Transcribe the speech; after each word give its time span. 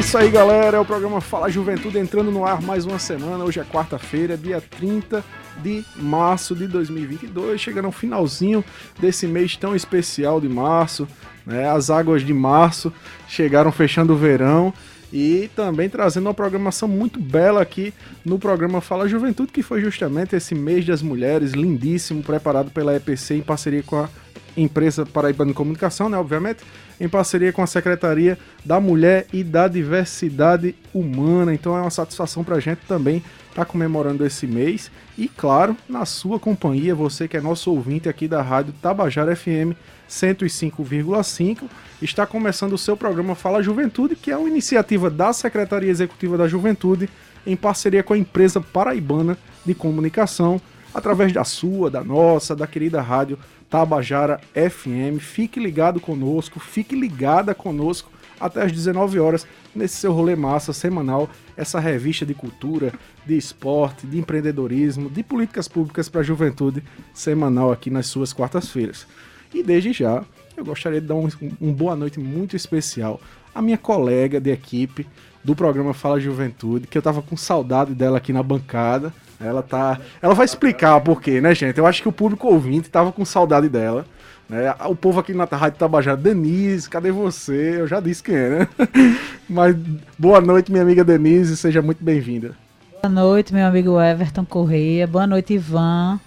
É 0.00 0.02
isso 0.02 0.16
aí, 0.16 0.30
galera. 0.30 0.78
É 0.78 0.80
o 0.80 0.84
programa 0.84 1.20
Fala 1.20 1.50
Juventude 1.50 1.98
entrando 1.98 2.30
no 2.32 2.46
ar 2.46 2.62
mais 2.62 2.86
uma 2.86 2.98
semana. 2.98 3.44
Hoje 3.44 3.60
é 3.60 3.64
quarta-feira, 3.64 4.34
dia 4.34 4.58
30 4.58 5.22
de 5.62 5.84
março 5.94 6.56
de 6.56 6.66
2022, 6.66 7.60
chegando 7.60 7.84
ao 7.84 7.92
finalzinho 7.92 8.64
desse 8.98 9.26
mês 9.26 9.58
tão 9.58 9.76
especial 9.76 10.40
de 10.40 10.48
março. 10.48 11.06
Né? 11.44 11.68
As 11.68 11.90
águas 11.90 12.22
de 12.22 12.32
março 12.32 12.90
chegaram 13.28 13.70
fechando 13.70 14.14
o 14.14 14.16
verão 14.16 14.72
e 15.12 15.50
também 15.54 15.90
trazendo 15.90 16.28
uma 16.28 16.34
programação 16.34 16.88
muito 16.88 17.20
bela 17.20 17.60
aqui 17.60 17.92
no 18.24 18.38
programa 18.38 18.80
Fala 18.80 19.06
Juventude, 19.06 19.52
que 19.52 19.62
foi 19.62 19.82
justamente 19.82 20.34
esse 20.34 20.54
mês 20.54 20.86
das 20.86 21.02
mulheres, 21.02 21.52
lindíssimo, 21.52 22.22
preparado 22.22 22.70
pela 22.70 22.96
EPC 22.96 23.34
em 23.34 23.42
parceria 23.42 23.82
com 23.82 23.96
a 23.96 24.08
empresa 24.56 25.06
Paraibana 25.06 25.50
de 25.50 25.56
Comunicação, 25.56 26.08
né, 26.08 26.16
obviamente, 26.18 26.62
em 27.00 27.08
parceria 27.08 27.52
com 27.52 27.62
a 27.62 27.66
Secretaria 27.66 28.38
da 28.64 28.78
Mulher 28.78 29.26
e 29.32 29.42
da 29.42 29.66
Diversidade 29.66 30.74
Humana. 30.92 31.54
Então 31.54 31.76
é 31.76 31.80
uma 31.80 31.90
satisfação 31.90 32.44
para 32.44 32.56
a 32.56 32.60
gente 32.60 32.80
também 32.86 33.18
estar 33.48 33.64
tá 33.64 33.64
comemorando 33.64 34.24
esse 34.24 34.46
mês 34.46 34.90
e, 35.16 35.28
claro, 35.28 35.76
na 35.88 36.04
sua 36.04 36.38
companhia, 36.38 36.94
você 36.94 37.26
que 37.26 37.36
é 37.36 37.40
nosso 37.40 37.70
ouvinte 37.70 38.08
aqui 38.08 38.28
da 38.28 38.42
Rádio 38.42 38.74
Tabajara 38.80 39.34
FM 39.34 39.76
105,5. 40.08 41.62
Está 42.02 42.26
começando 42.26 42.72
o 42.72 42.78
seu 42.78 42.96
programa 42.96 43.34
Fala 43.34 43.62
Juventude, 43.62 44.16
que 44.16 44.30
é 44.30 44.36
uma 44.36 44.48
iniciativa 44.48 45.08
da 45.08 45.32
Secretaria 45.32 45.90
Executiva 45.90 46.36
da 46.36 46.48
Juventude, 46.48 47.08
em 47.46 47.56
parceria 47.56 48.02
com 48.02 48.12
a 48.12 48.18
empresa 48.18 48.60
paraibana 48.60 49.38
de 49.64 49.74
comunicação, 49.74 50.60
através 50.92 51.32
da 51.32 51.44
sua, 51.44 51.90
da 51.90 52.02
nossa, 52.02 52.56
da 52.56 52.66
querida 52.66 53.00
rádio 53.00 53.38
Tabajara 53.70 54.40
FM. 54.52 55.20
Fique 55.20 55.60
ligado 55.60 56.00
conosco, 56.00 56.58
fique 56.58 56.96
ligada 56.96 57.54
conosco 57.54 58.10
até 58.40 58.62
às 58.62 58.72
19 58.72 59.20
horas 59.20 59.46
nesse 59.74 59.96
seu 59.96 60.12
rolê 60.12 60.34
massa 60.34 60.72
semanal, 60.72 61.28
essa 61.56 61.78
revista 61.78 62.26
de 62.26 62.34
cultura, 62.34 62.92
de 63.24 63.36
esporte, 63.36 64.06
de 64.06 64.18
empreendedorismo, 64.18 65.08
de 65.08 65.22
políticas 65.22 65.68
públicas 65.68 66.08
para 66.08 66.22
a 66.22 66.24
juventude 66.24 66.82
semanal 67.12 67.70
aqui 67.70 67.90
nas 67.90 68.06
suas 68.06 68.32
quartas-feiras. 68.32 69.06
E 69.54 69.62
desde 69.62 69.92
já, 69.92 70.24
eu 70.56 70.64
gostaria 70.64 71.00
de 71.00 71.06
dar 71.06 71.14
um, 71.14 71.28
um 71.60 71.72
boa 71.72 71.94
noite 71.94 72.18
muito 72.18 72.56
especial 72.56 73.20
à 73.54 73.60
minha 73.60 73.78
colega 73.78 74.40
de 74.40 74.50
equipe 74.50 75.06
do 75.44 75.54
programa 75.54 75.94
Fala 75.94 76.20
Juventude, 76.20 76.86
que 76.86 76.96
eu 76.96 77.02
tava 77.02 77.22
com 77.22 77.36
saudade 77.36 77.94
dela 77.94 78.18
aqui 78.18 78.32
na 78.32 78.42
bancada. 78.42 79.12
Ela 79.40 79.62
tá. 79.62 79.98
Ela 80.20 80.34
vai 80.34 80.44
explicar 80.44 81.00
por 81.00 81.20
quê, 81.22 81.40
né, 81.40 81.54
gente? 81.54 81.78
Eu 81.78 81.86
acho 81.86 82.02
que 82.02 82.08
o 82.08 82.12
público 82.12 82.46
ouvinte 82.46 82.90
tava 82.90 83.10
com 83.10 83.24
saudade 83.24 83.68
dela. 83.68 84.04
Né? 84.48 84.74
O 84.86 84.94
povo 84.94 85.20
aqui 85.20 85.32
na 85.32 85.44
Rádio 85.44 85.78
Tabajara, 85.78 86.16
Denise, 86.16 86.90
cadê 86.90 87.10
você? 87.10 87.76
Eu 87.78 87.86
já 87.86 88.00
disse 88.00 88.22
quem 88.22 88.34
é, 88.34 88.48
né? 88.50 88.68
Mas 89.48 89.76
boa 90.18 90.40
noite, 90.40 90.70
minha 90.70 90.82
amiga 90.82 91.04
Denise, 91.04 91.56
seja 91.56 91.80
muito 91.80 92.04
bem-vinda. 92.04 92.54
Boa 93.00 93.12
noite, 93.14 93.54
meu 93.54 93.64
amigo 93.64 93.98
Everton 94.00 94.44
Correia. 94.44 95.06
Boa 95.06 95.26
noite, 95.26 95.54
Ivan. 95.54 96.20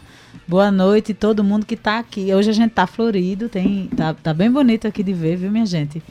Boa 0.47 0.72
noite 0.72 1.14
todo 1.14 1.44
mundo 1.44 1.66
que 1.66 1.75
está 1.75 2.00
aqui. 2.00 2.34
Hoje 2.34 2.50
a 2.50 2.53
gente 2.53 2.69
está 2.69 2.88
florido, 2.88 3.47
tem, 3.47 3.90
tá, 3.95 4.13
tá 4.13 4.34
bem 4.34 4.50
bonito 4.50 4.88
aqui 4.88 5.03
de 5.03 5.13
ver, 5.13 5.35
viu, 5.35 5.51
minha 5.51 5.66
gente? 5.66 6.01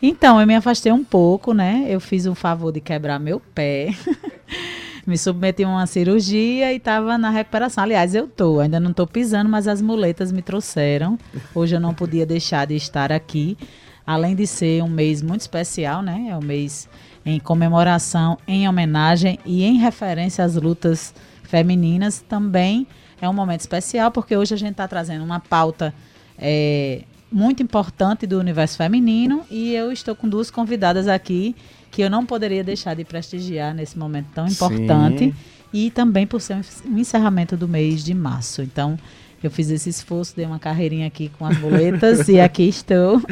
Então, 0.00 0.40
eu 0.40 0.46
me 0.46 0.54
afastei 0.54 0.92
um 0.92 1.02
pouco, 1.02 1.52
né? 1.52 1.86
Eu 1.88 2.00
fiz 2.00 2.26
um 2.26 2.34
favor 2.34 2.70
de 2.70 2.80
quebrar 2.80 3.18
meu 3.18 3.40
pé. 3.40 3.94
me 5.06 5.18
submeti 5.18 5.64
a 5.64 5.68
uma 5.68 5.86
cirurgia 5.86 6.72
e 6.72 6.76
estava 6.76 7.18
na 7.18 7.30
recuperação. 7.30 7.82
Aliás, 7.84 8.14
eu 8.14 8.28
tô, 8.28 8.60
ainda 8.60 8.78
não 8.78 8.90
estou 8.90 9.06
pisando, 9.06 9.50
mas 9.50 9.66
as 9.66 9.82
muletas 9.82 10.30
me 10.30 10.42
trouxeram. 10.42 11.18
Hoje 11.54 11.74
eu 11.74 11.80
não 11.80 11.92
podia 11.92 12.24
deixar 12.24 12.66
de 12.66 12.76
estar 12.76 13.10
aqui. 13.12 13.56
Além 14.06 14.34
de 14.34 14.46
ser 14.46 14.82
um 14.82 14.88
mês 14.88 15.22
muito 15.22 15.42
especial, 15.42 16.02
né? 16.02 16.28
É 16.30 16.36
um 16.36 16.42
mês 16.42 16.88
em 17.24 17.38
comemoração, 17.38 18.36
em 18.46 18.68
homenagem 18.68 19.38
e 19.44 19.64
em 19.64 19.78
referência 19.78 20.44
às 20.44 20.56
lutas 20.56 21.14
femininas, 21.44 22.20
também 22.20 22.86
é 23.20 23.28
um 23.28 23.32
momento 23.32 23.60
especial 23.60 24.10
porque 24.10 24.36
hoje 24.36 24.54
a 24.54 24.56
gente 24.56 24.72
está 24.72 24.88
trazendo 24.88 25.24
uma 25.24 25.38
pauta 25.38 25.94
é, 26.36 27.02
muito 27.30 27.62
importante 27.62 28.26
do 28.26 28.38
universo 28.38 28.76
feminino 28.76 29.42
e 29.50 29.72
eu 29.72 29.92
estou 29.92 30.16
com 30.16 30.28
duas 30.28 30.50
convidadas 30.50 31.06
aqui 31.06 31.54
que 31.92 32.02
eu 32.02 32.10
não 32.10 32.24
poderia 32.24 32.64
deixar 32.64 32.96
de 32.96 33.04
prestigiar 33.04 33.74
nesse 33.74 33.98
momento 33.98 34.28
tão 34.34 34.46
importante 34.46 35.26
Sim. 35.26 35.34
e 35.72 35.90
também 35.90 36.26
por 36.26 36.40
ser 36.40 36.56
um 36.86 36.98
encerramento 36.98 37.54
do 37.54 37.68
mês 37.68 38.02
de 38.02 38.14
março. 38.14 38.62
Então, 38.62 38.98
eu 39.42 39.50
fiz 39.50 39.70
esse 39.70 39.90
esforço, 39.90 40.34
dei 40.34 40.46
uma 40.46 40.58
carreirinha 40.58 41.06
aqui 41.06 41.30
com 41.38 41.44
as 41.44 41.56
boletas 41.58 42.26
e 42.30 42.40
aqui 42.40 42.66
estou. 42.66 43.22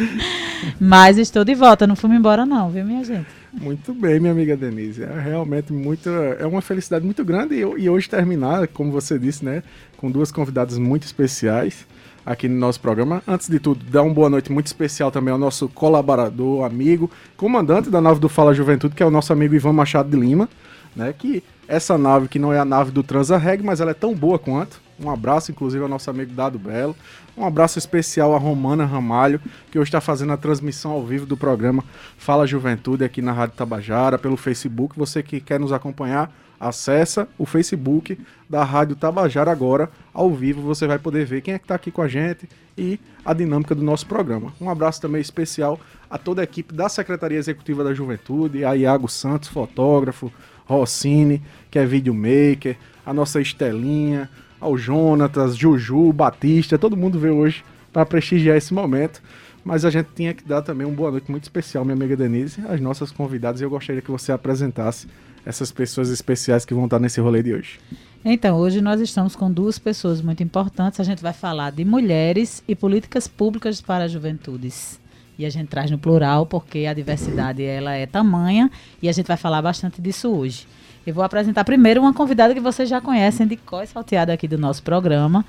Mas 0.78 1.16
estou 1.16 1.42
de 1.42 1.54
volta, 1.54 1.86
não 1.86 1.96
fui 1.96 2.10
embora 2.10 2.44
não, 2.44 2.70
viu, 2.70 2.84
minha 2.84 3.02
gente? 3.02 3.26
Muito 3.50 3.94
bem, 3.94 4.20
minha 4.20 4.32
amiga 4.32 4.54
Denise. 4.56 5.04
É 5.04 5.20
realmente 5.20 5.72
muito. 5.72 6.10
É 6.10 6.46
uma 6.46 6.60
felicidade 6.60 7.04
muito 7.04 7.24
grande 7.24 7.54
e, 7.54 7.60
e 7.60 7.88
hoje 7.88 8.10
terminar, 8.10 8.68
como 8.68 8.92
você 8.92 9.18
disse, 9.18 9.42
né? 9.42 9.62
Com 9.96 10.10
duas 10.10 10.30
convidadas 10.30 10.76
muito 10.76 11.04
especiais 11.04 11.86
aqui 12.24 12.48
no 12.48 12.56
nosso 12.56 12.80
programa. 12.80 13.22
Antes 13.26 13.48
de 13.48 13.58
tudo, 13.58 13.84
dar 13.84 14.02
uma 14.02 14.14
boa 14.14 14.30
noite 14.30 14.52
muito 14.52 14.66
especial 14.66 15.10
também 15.10 15.32
ao 15.32 15.38
nosso 15.38 15.68
colaborador, 15.68 16.64
amigo, 16.64 17.10
comandante 17.36 17.90
da 17.90 18.00
nave 18.00 18.20
do 18.20 18.28
Fala 18.28 18.54
Juventude, 18.54 18.94
que 18.94 19.02
é 19.02 19.06
o 19.06 19.10
nosso 19.10 19.32
amigo 19.32 19.54
Ivan 19.54 19.72
Machado 19.72 20.10
de 20.10 20.16
Lima, 20.16 20.48
né? 20.94 21.14
Que 21.16 21.42
essa 21.66 21.96
nave 21.96 22.28
que 22.28 22.38
não 22.38 22.52
é 22.52 22.58
a 22.58 22.64
nave 22.64 22.90
do 22.90 23.02
Transarreg, 23.02 23.62
mas 23.62 23.80
ela 23.80 23.92
é 23.92 23.94
tão 23.94 24.14
boa 24.14 24.38
quanto. 24.38 24.80
Um 25.02 25.08
abraço, 25.08 25.50
inclusive, 25.50 25.82
ao 25.82 25.88
nosso 25.88 26.10
amigo 26.10 26.32
Dado 26.32 26.58
Belo. 26.58 26.94
Um 27.36 27.46
abraço 27.46 27.78
especial 27.78 28.34
à 28.34 28.38
Romana 28.38 28.84
Ramalho, 28.84 29.40
que 29.70 29.78
hoje 29.78 29.88
está 29.88 30.00
fazendo 30.00 30.32
a 30.32 30.36
transmissão 30.36 30.90
ao 30.90 31.02
vivo 31.06 31.24
do 31.24 31.36
programa 31.36 31.82
Fala 32.18 32.46
Juventude 32.46 33.02
aqui 33.02 33.22
na 33.22 33.32
Rádio 33.32 33.56
Tabajara, 33.56 34.18
pelo 34.18 34.36
Facebook. 34.36 34.98
Você 34.98 35.22
que 35.22 35.40
quer 35.40 35.58
nos 35.58 35.72
acompanhar, 35.72 36.30
acessa 36.60 37.26
o 37.38 37.46
Facebook 37.46 38.18
da 38.48 38.62
Rádio 38.62 38.94
Tabajara 38.94 39.50
agora, 39.50 39.90
ao 40.12 40.30
vivo. 40.30 40.60
Você 40.62 40.86
vai 40.86 40.98
poder 40.98 41.24
ver 41.24 41.40
quem 41.40 41.54
é 41.54 41.58
que 41.58 41.64
está 41.64 41.74
aqui 41.74 41.90
com 41.90 42.02
a 42.02 42.08
gente 42.08 42.46
e 42.76 43.00
a 43.24 43.32
dinâmica 43.32 43.74
do 43.74 43.82
nosso 43.82 44.06
programa. 44.06 44.52
Um 44.60 44.68
abraço 44.68 45.00
também 45.00 45.22
especial 45.22 45.80
a 46.10 46.18
toda 46.18 46.42
a 46.42 46.44
equipe 46.44 46.74
da 46.74 46.88
Secretaria 46.88 47.38
Executiva 47.38 47.82
da 47.82 47.94
Juventude, 47.94 48.64
a 48.64 48.76
Iago 48.76 49.08
Santos, 49.08 49.48
fotógrafo, 49.48 50.30
Rossini, 50.66 51.42
que 51.70 51.78
é 51.78 51.86
videomaker, 51.86 52.76
a 53.04 53.12
nossa 53.12 53.40
Estelinha, 53.40 54.28
ao 54.60 54.76
Jonatas, 54.76 55.56
Juju, 55.56 56.12
Batista, 56.12 56.78
todo 56.78 56.96
mundo 56.96 57.18
veio 57.18 57.36
hoje 57.36 57.64
para 57.92 58.04
prestigiar 58.04 58.56
esse 58.56 58.74
momento. 58.74 59.22
Mas 59.64 59.84
a 59.84 59.90
gente 59.90 60.08
tinha 60.14 60.32
que 60.32 60.44
dar 60.44 60.62
também 60.62 60.86
uma 60.86 60.96
boa 60.96 61.10
noite 61.10 61.30
muito 61.30 61.44
especial, 61.44 61.84
minha 61.84 61.94
amiga 61.94 62.16
Denise, 62.16 62.62
às 62.68 62.80
nossas 62.80 63.10
convidadas, 63.10 63.60
eu 63.60 63.68
gostaria 63.68 64.00
que 64.00 64.10
você 64.10 64.32
apresentasse 64.32 65.06
essas 65.50 65.70
pessoas 65.70 66.08
especiais 66.08 66.64
que 66.64 66.72
vão 66.72 66.84
estar 66.84 66.98
nesse 66.98 67.20
rolê 67.20 67.42
de 67.42 67.54
hoje. 67.54 67.78
Então, 68.24 68.56
hoje 68.56 68.80
nós 68.80 69.00
estamos 69.00 69.36
com 69.36 69.50
duas 69.50 69.78
pessoas 69.78 70.20
muito 70.20 70.42
importantes. 70.42 71.00
A 71.00 71.04
gente 71.04 71.22
vai 71.22 71.32
falar 71.32 71.70
de 71.70 71.84
mulheres 71.84 72.62
e 72.66 72.74
políticas 72.74 73.28
públicas 73.28 73.80
para 73.80 74.04
as 74.04 74.12
juventudes. 74.12 75.00
E 75.38 75.46
a 75.46 75.50
gente 75.50 75.68
traz 75.68 75.90
no 75.90 75.98
plural 75.98 76.44
porque 76.44 76.84
a 76.86 76.92
diversidade 76.92 77.62
ela 77.62 77.94
é 77.94 78.06
tamanha 78.06 78.70
e 79.00 79.08
a 79.08 79.12
gente 79.12 79.26
vai 79.26 79.38
falar 79.38 79.62
bastante 79.62 80.00
disso 80.00 80.28
hoje. 80.28 80.66
Eu 81.06 81.14
vou 81.14 81.24
apresentar 81.24 81.64
primeiro 81.64 82.02
uma 82.02 82.12
convidada 82.12 82.52
que 82.52 82.60
vocês 82.60 82.88
já 82.88 83.00
conhecem 83.00 83.46
de 83.46 83.56
Cós 83.56 83.88
Salteada 83.88 84.34
aqui 84.34 84.46
do 84.46 84.58
nosso 84.58 84.82
programa, 84.82 85.42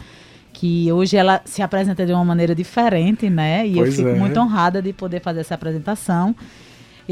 que 0.54 0.90
hoje 0.94 1.18
ela 1.18 1.42
se 1.44 1.62
apresenta 1.62 2.06
de 2.06 2.14
uma 2.14 2.24
maneira 2.24 2.56
diferente, 2.56 3.30
né? 3.30 3.68
E 3.68 3.74
pois 3.74 3.90
eu 3.90 3.96
fico 4.06 4.16
é. 4.16 4.18
muito 4.18 4.40
honrada 4.40 4.82
de 4.82 4.94
poder 4.94 5.20
fazer 5.20 5.42
essa 5.42 5.56
apresentação. 5.56 6.34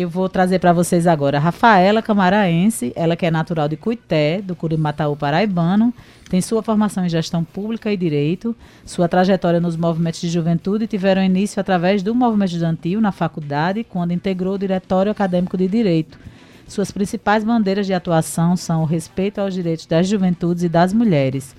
Eu 0.01 0.07
vou 0.07 0.29
trazer 0.29 0.59
para 0.59 0.71
vocês 0.71 1.05
agora 1.05 1.37
a 1.37 1.41
Rafaela 1.41 2.01
Camaraense, 2.01 2.93
ela 2.95 3.17
que 3.17 3.25
é 3.25 3.31
natural 3.31 3.67
de 3.67 3.75
Cuité, 3.75 4.41
do 4.41 4.55
Curimataú 4.55 5.13
Paraibano, 5.13 5.93
tem 6.29 6.39
sua 6.39 6.63
formação 6.63 7.05
em 7.05 7.09
gestão 7.09 7.43
pública 7.43 7.91
e 7.91 7.97
direito, 7.97 8.55
sua 8.85 9.09
trajetória 9.09 9.59
nos 9.59 9.75
movimentos 9.75 10.21
de 10.21 10.29
juventude 10.29 10.87
tiveram 10.87 11.21
início 11.21 11.59
através 11.59 12.01
do 12.01 12.15
movimento 12.15 12.53
estudantil 12.53 13.01
na 13.01 13.11
faculdade, 13.11 13.83
quando 13.83 14.13
integrou 14.13 14.53
o 14.53 14.57
Diretório 14.57 15.11
Acadêmico 15.11 15.57
de 15.57 15.67
Direito 15.67 16.17
suas 16.65 16.91
principais 16.91 17.43
bandeiras 17.43 17.87
de 17.87 17.95
atuação 17.95 18.55
são 18.55 18.83
o 18.83 18.85
respeito 18.85 19.39
aos 19.39 19.55
direitos 19.55 19.87
das 19.87 20.07
juventudes 20.07 20.63
e 20.63 20.69
das 20.69 20.93
mulheres. 20.93 21.55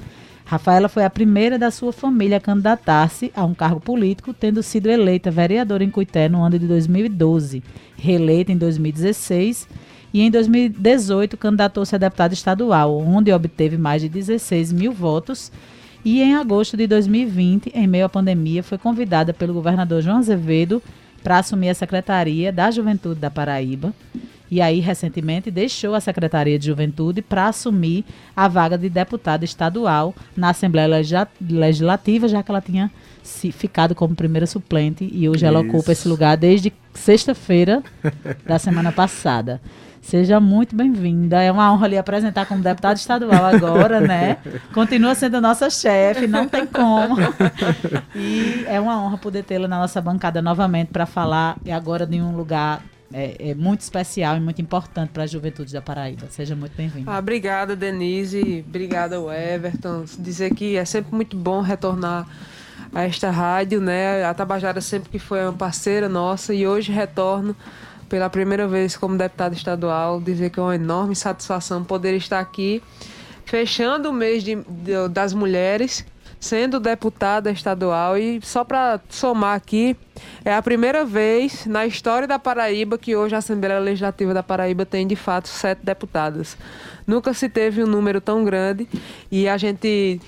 Rafaela 0.51 0.89
foi 0.89 1.05
a 1.05 1.11
primeira 1.11 1.57
da 1.57 1.71
sua 1.71 1.93
família 1.93 2.39
a 2.39 2.41
candidatar-se 2.41 3.31
a 3.37 3.45
um 3.45 3.55
cargo 3.55 3.79
político, 3.79 4.35
tendo 4.35 4.65
sido 4.65 4.91
eleita 4.91 5.31
vereadora 5.31 5.85
em 5.85 5.91
Cuité 5.91 6.29
no 6.29 6.43
ano 6.43 6.59
de 6.59 6.67
2012, 6.67 7.63
reeleita 7.97 8.51
em 8.51 8.57
2016 8.57 9.69
e 10.13 10.21
em 10.21 10.29
2018 10.29 11.37
candidatou-se 11.37 11.95
a 11.95 11.99
deputado 11.99 12.33
estadual, 12.33 12.99
onde 12.99 13.33
obteve 13.33 13.79
mais 13.79 14.03
de 14.03 14.09
16 14.09 14.73
mil 14.73 14.91
votos. 14.91 15.53
E 16.05 16.21
em 16.21 16.35
agosto 16.35 16.77
de 16.77 16.85
2020, 16.89 17.71
em 17.73 17.87
meio 17.87 18.07
à 18.07 18.09
pandemia, 18.09 18.65
foi 18.65 18.77
convidada 18.77 19.33
pelo 19.33 19.55
governador 19.55 20.03
João 20.03 20.19
Azevedo 20.19 20.83
para 21.23 21.39
assumir 21.39 21.69
a 21.69 21.75
Secretaria 21.75 22.53
da 22.53 22.73
Juventude 22.73 23.21
da 23.21 23.31
Paraíba. 23.31 23.95
E 24.51 24.61
aí, 24.61 24.81
recentemente, 24.81 25.51
deixou 25.51 25.95
a 25.95 26.01
Secretaria 26.01 26.59
de 26.59 26.67
Juventude 26.67 27.23
para 27.23 27.47
assumir 27.47 28.05
a 28.35 28.49
vaga 28.49 28.77
de 28.77 28.89
deputada 28.89 29.45
estadual 29.45 30.15
na 30.37 30.51
Assembleia 30.51 30.89
Legislativa, 31.41 32.27
já 32.27 32.43
que 32.43 32.51
ela 32.51 32.61
tinha 32.61 32.91
se, 33.23 33.53
ficado 33.53 33.95
como 33.95 34.15
primeira 34.15 34.47
suplente 34.47 35.09
e 35.13 35.29
hoje 35.29 35.39
Isso. 35.39 35.47
ela 35.47 35.61
ocupa 35.61 35.93
esse 35.93 36.09
lugar 36.09 36.37
desde 36.37 36.73
sexta-feira 36.93 37.83
da 38.45 38.59
semana 38.59 38.91
passada. 38.91 39.61
Seja 40.03 40.41
muito 40.41 40.75
bem-vinda. 40.75 41.43
É 41.43 41.53
uma 41.53 41.71
honra 41.73 41.87
lhe 41.87 41.99
apresentar 41.99 42.47
como 42.47 42.63
deputada 42.63 42.95
estadual 42.95 43.45
agora, 43.45 44.01
né? 44.01 44.39
Continua 44.73 45.15
sendo 45.15 45.41
nossa 45.41 45.69
chefe, 45.69 46.27
não 46.27 46.49
tem 46.49 46.67
como. 46.67 47.17
E 48.17 48.65
é 48.67 48.81
uma 48.81 49.01
honra 49.01 49.19
poder 49.19 49.45
tê-la 49.45 49.69
na 49.69 49.79
nossa 49.79 50.01
bancada 50.01 50.41
novamente 50.41 50.89
para 50.89 51.05
falar 51.07 51.59
agora 51.71 52.07
de 52.07 52.21
um 52.21 52.35
lugar 52.35 52.83
é, 53.13 53.51
é, 53.51 53.55
muito 53.55 53.81
especial 53.81 54.37
e 54.37 54.41
muito 54.41 54.61
importante 54.63 55.11
para 55.11 55.25
a 55.25 55.27
juventude 55.27 55.73
da 55.73 55.83
Paraíba. 55.83 56.27
Seja 56.31 56.55
muito 56.55 56.77
bem-vinda. 56.77 57.11
Ah, 57.11 57.19
obrigada, 57.19 57.75
Denise. 57.75 58.65
Obrigada, 58.67 59.17
Everton. 59.17 60.05
Dizer 60.19 60.55
que 60.55 60.77
é 60.77 60.85
sempre 60.85 61.15
muito 61.15 61.37
bom 61.37 61.61
retornar 61.61 62.27
a 62.95 63.03
esta 63.03 63.31
rádio, 63.31 63.81
né? 63.81 64.25
A 64.25 64.35
Tabajara 64.35 64.81
sempre 64.81 65.11
que 65.11 65.19
foi 65.19 65.43
uma 65.43 65.53
parceira 65.53 66.09
nossa 66.09 66.55
e 66.55 66.67
hoje 66.67 66.93
retorno 66.93 67.55
pela 68.09 68.29
primeira 68.29 68.67
vez 68.67 68.97
como 68.97 69.17
deputada 69.17 69.55
estadual, 69.55 70.21
dizer 70.21 70.51
que 70.51 70.59
é 70.59 70.63
uma 70.63 70.75
enorme 70.75 71.15
satisfação 71.15 71.85
poder 71.85 72.17
estar 72.17 72.41
aqui, 72.41 72.83
fechando 73.45 74.11
o 74.11 74.13
mês 74.13 74.43
de, 74.43 74.57
de, 74.57 75.09
das 75.09 75.33
mulheres, 75.33 76.05
sendo 76.41 76.81
deputada 76.81 77.51
estadual 77.51 78.17
e 78.17 78.41
só 78.43 78.65
para 78.65 78.99
somar 79.11 79.55
aqui, 79.55 79.95
é 80.45 80.55
a 80.55 80.63
primeira 80.63 81.05
vez 81.05 81.67
na 81.67 81.87
história 81.87 82.27
da 82.27 82.39
Paraíba 82.39 82.97
que 82.97 83.15
hoje 83.15 83.35
a 83.35 83.39
Assembleia 83.39 83.79
Legislativa 83.79 84.33
da 84.33 84.43
Paraíba 84.43 84.87
tem 84.87 85.07
de 85.07 85.15
fato 85.15 85.49
sete 85.49 85.81
deputadas. 85.85 86.57
Nunca 87.07 87.35
se 87.35 87.49
teve 87.49 87.85
um 87.85 87.87
número 87.87 88.21
tão 88.21 88.43
grande 88.43 88.89
e 89.31 89.47
a 89.47 89.59
gente 89.59 90.19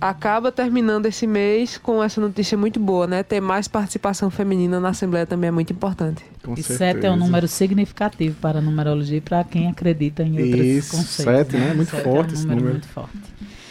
acaba 0.00 0.50
terminando 0.50 1.06
esse 1.06 1.26
mês 1.26 1.76
com 1.76 2.02
essa 2.02 2.20
notícia 2.20 2.56
muito 2.56 2.80
boa, 2.80 3.06
né? 3.06 3.22
Ter 3.22 3.40
mais 3.40 3.68
participação 3.68 4.30
feminina 4.30 4.80
na 4.80 4.88
Assembleia 4.88 5.26
também 5.26 5.48
é 5.48 5.50
muito 5.50 5.72
importante. 5.72 6.24
Com 6.42 6.54
e 6.54 6.62
sete 6.62 7.04
é 7.04 7.10
um 7.10 7.16
número 7.16 7.46
significativo 7.46 8.34
para 8.40 8.58
a 8.58 8.62
numerologia 8.62 9.18
e 9.18 9.20
para 9.20 9.44
quem 9.44 9.68
acredita 9.68 10.22
em 10.22 10.40
outros 10.40 10.66
Isso, 10.66 10.96
conceitos. 10.96 11.52
Sete, 11.52 11.56
né? 11.56 11.74
Muito 11.74 11.90
sete 11.90 12.02
forte 12.02 12.34
é 12.34 12.38
um 12.38 12.40
número, 12.40 12.56
número. 12.56 12.72
muito 12.72 12.88
forte. 12.88 13.18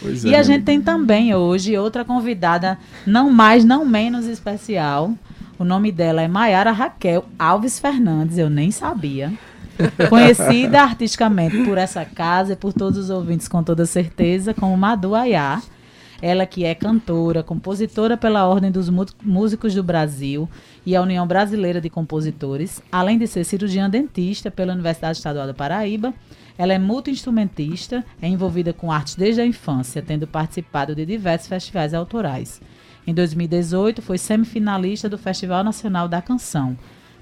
Pois 0.00 0.24
e 0.24 0.34
é. 0.34 0.38
a 0.38 0.42
gente 0.42 0.64
tem 0.64 0.80
também 0.80 1.34
hoje 1.34 1.76
outra 1.76 2.04
convidada, 2.04 2.78
não 3.06 3.30
mais, 3.30 3.64
não 3.64 3.84
menos 3.84 4.26
especial. 4.26 5.12
O 5.58 5.64
nome 5.64 5.92
dela 5.92 6.22
é 6.22 6.28
Maiara 6.28 6.72
Raquel 6.72 7.26
Alves 7.38 7.78
Fernandes, 7.78 8.38
eu 8.38 8.48
nem 8.48 8.70
sabia. 8.70 9.32
Conhecida 10.08 10.80
artisticamente 10.82 11.64
por 11.64 11.76
essa 11.76 12.04
casa 12.04 12.54
e 12.54 12.56
por 12.56 12.72
todos 12.72 12.98
os 12.98 13.10
ouvintes, 13.10 13.46
com 13.46 13.62
toda 13.62 13.84
certeza, 13.84 14.54
como 14.54 14.76
Madu 14.76 15.14
Ayá 15.14 15.60
ela 16.22 16.44
que 16.44 16.64
é 16.64 16.74
cantora, 16.74 17.42
compositora 17.42 18.16
pela 18.16 18.46
Ordem 18.46 18.70
dos 18.70 18.90
Músicos 19.22 19.74
do 19.74 19.82
Brasil 19.82 20.48
e 20.84 20.94
a 20.94 21.02
União 21.02 21.26
Brasileira 21.26 21.80
de 21.80 21.88
Compositores, 21.88 22.82
além 22.92 23.18
de 23.18 23.26
ser 23.26 23.44
cirurgiã 23.44 23.88
dentista 23.88 24.50
pela 24.50 24.72
Universidade 24.72 25.18
Estadual 25.18 25.46
da 25.46 25.54
Paraíba. 25.54 26.12
Ela 26.60 26.74
é 26.74 26.78
multi-instrumentista, 26.78 28.04
é 28.20 28.28
envolvida 28.28 28.70
com 28.70 28.92
artes 28.92 29.14
desde 29.14 29.40
a 29.40 29.46
infância, 29.46 30.02
tendo 30.02 30.26
participado 30.26 30.94
de 30.94 31.06
diversos 31.06 31.48
festivais 31.48 31.94
autorais. 31.94 32.60
Em 33.06 33.14
2018, 33.14 34.02
foi 34.02 34.18
semifinalista 34.18 35.08
do 35.08 35.16
Festival 35.16 35.64
Nacional 35.64 36.06
da 36.06 36.20
Canção. 36.20 36.76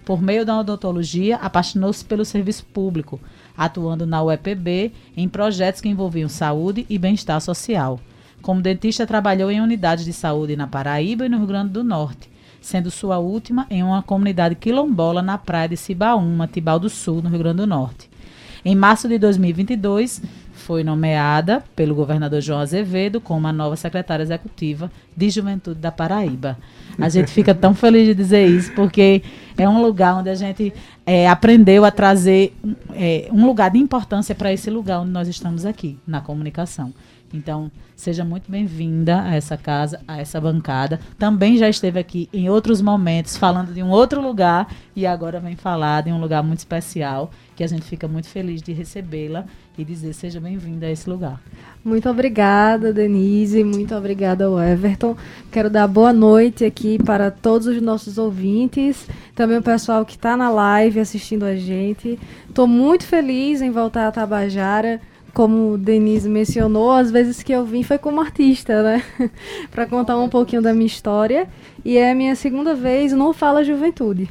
Por 0.05 0.21
meio 0.21 0.45
da 0.45 0.59
odontologia, 0.59 1.37
apaixonou-se 1.37 2.05
pelo 2.05 2.25
serviço 2.25 2.67
público, 2.67 3.21
atuando 3.57 4.05
na 4.05 4.21
UEPB 4.21 4.93
em 5.17 5.29
projetos 5.29 5.81
que 5.81 5.89
envolviam 5.89 6.29
saúde 6.29 6.85
e 6.91 6.99
bem-estar 6.99 7.41
social. 7.41 8.01
Como 8.43 8.61
dentista, 8.61 9.07
trabalhou 9.07 9.53
em 9.53 9.61
unidades 9.61 10.05
de 10.05 10.13
saúde 10.13 10.57
na 10.57 10.67
Paraíba 10.67 11.27
e 11.27 11.29
no 11.29 11.39
Rio 11.39 11.47
Grande 11.47 11.71
do 11.71 11.85
Norte, 11.85 12.29
sendo 12.61 12.91
sua 12.91 13.19
última 13.19 13.69
em 13.71 13.85
uma 13.85 14.03
comunidade 14.03 14.57
quilombola 14.57 15.23
na 15.23 15.39
praia 15.39 15.69
de 15.69 15.77
Cibaúma, 15.77 16.49
Tibau 16.49 16.81
do 16.81 16.91
Sul, 16.91 17.23
no 17.23 17.29
Rio 17.29 17.39
Grande 17.39 17.59
do 17.59 17.69
Norte. 17.69 18.18
Em 18.65 18.75
março 18.75 19.09
de 19.09 19.19
2022, 19.19 20.23
foi 20.53 20.83
nomeada 20.83 21.63
pelo 21.75 21.95
governador 21.95 22.41
João 22.41 22.59
Azevedo 22.61 23.21
como 23.21 23.47
a 23.47 23.53
nova 23.53 23.77
secretária 23.77 24.23
executiva 24.23 24.91
de 25.17 25.31
Juventude 25.31 25.81
da 25.81 25.93
Paraíba. 25.93 26.59
A 26.99 27.09
gente 27.09 27.31
fica 27.31 27.55
tão 27.55 27.75
feliz 27.75 28.07
de 28.07 28.15
dizer 28.15 28.47
isso, 28.47 28.73
porque 28.75 29.23
é 29.57 29.69
um 29.69 29.81
lugar 29.81 30.17
onde 30.17 30.29
a 30.29 30.35
gente 30.35 30.73
é, 31.07 31.29
aprendeu 31.29 31.85
a 31.85 31.91
trazer 31.91 32.55
é, 32.93 33.29
um 33.33 33.47
lugar 33.47 33.71
de 33.71 33.79
importância 33.79 34.35
para 34.35 34.53
esse 34.53 34.69
lugar 34.69 35.01
onde 35.01 35.11
nós 35.11 35.29
estamos 35.29 35.65
aqui, 35.65 35.99
na 36.07 36.21
comunicação. 36.21 36.93
Então, 37.33 37.71
seja 37.95 38.25
muito 38.25 38.51
bem-vinda 38.51 39.23
a 39.23 39.35
essa 39.35 39.57
casa, 39.57 40.01
a 40.09 40.19
essa 40.19 40.41
bancada. 40.41 40.99
Também 41.19 41.57
já 41.57 41.69
esteve 41.69 41.99
aqui 41.99 42.29
em 42.33 42.49
outros 42.49 42.81
momentos 42.81 43.37
falando 43.37 43.75
de 43.75 43.83
um 43.83 43.91
outro 43.91 44.21
lugar 44.21 44.73
e 44.97 45.07
agora 45.07 45.39
vem 45.39 45.57
falar 45.57 46.03
de 46.03 46.11
um 46.11 46.21
lugar 46.21 46.43
muito 46.43 46.59
especial 46.59 47.31
que 47.55 47.65
a 47.65 47.67
gente 47.67 47.83
fica 47.83 48.07
muito 48.07 48.29
feliz 48.29 48.63
de 48.63 48.73
recebê-la 48.73 49.45
e 49.77 49.85
dizer 49.85 50.13
seja 50.13 50.41
bem-vinda 50.41 50.87
a 50.87 50.91
esse 50.91 51.11
lugar. 51.11 51.41
Muito 51.85 52.09
obrigada, 52.09 52.93
Denise. 52.93 53.63
Muito 53.63 53.95
obrigada 53.95 54.47
ao 54.47 54.61
Everton. 54.61 55.17
Quero 55.51 55.69
dar 55.69 55.87
boa 55.87 56.13
noite 56.13 56.65
aqui 56.65 56.99
para 57.03 57.31
todos 57.31 57.67
os 57.67 57.83
nossos 57.83 58.17
ouvintes, 58.17 59.09
também 59.35 59.59
o 59.59 59.63
pessoal 59.63 60.05
que 60.05 60.17
está 60.17 60.37
na 60.37 60.51
live 60.51 61.01
assistindo 61.01 61.45
a 61.45 61.57
gente. 61.57 62.19
Estou 62.49 62.67
muito 62.67 63.05
feliz 63.05 63.61
em 63.61 63.71
voltar 63.71 64.09
a 64.09 64.13
Tabajara 64.13 65.01
como 65.39 65.79
Denise 65.79 66.29
mencionou, 66.29 66.91
às 66.91 67.13
vezes 67.13 67.45
que 67.45 67.53
eu 67.53 67.65
vim 67.65 67.85
foi 67.85 67.97
como 67.97 68.21
artista, 68.21 68.83
né? 68.83 69.05
para 69.71 69.87
contar 69.87 70.19
um 70.19 70.29
pouquinho 70.29 70.61
da 70.61 70.75
minha 70.75 70.89
história. 70.89 71.49
E 71.85 71.97
é 71.97 72.11
a 72.11 72.15
minha 72.17 72.35
segunda 72.35 72.75
vez 72.75 73.13
no 73.13 73.33
Fala 73.33 73.63
Juventude. 73.63 74.29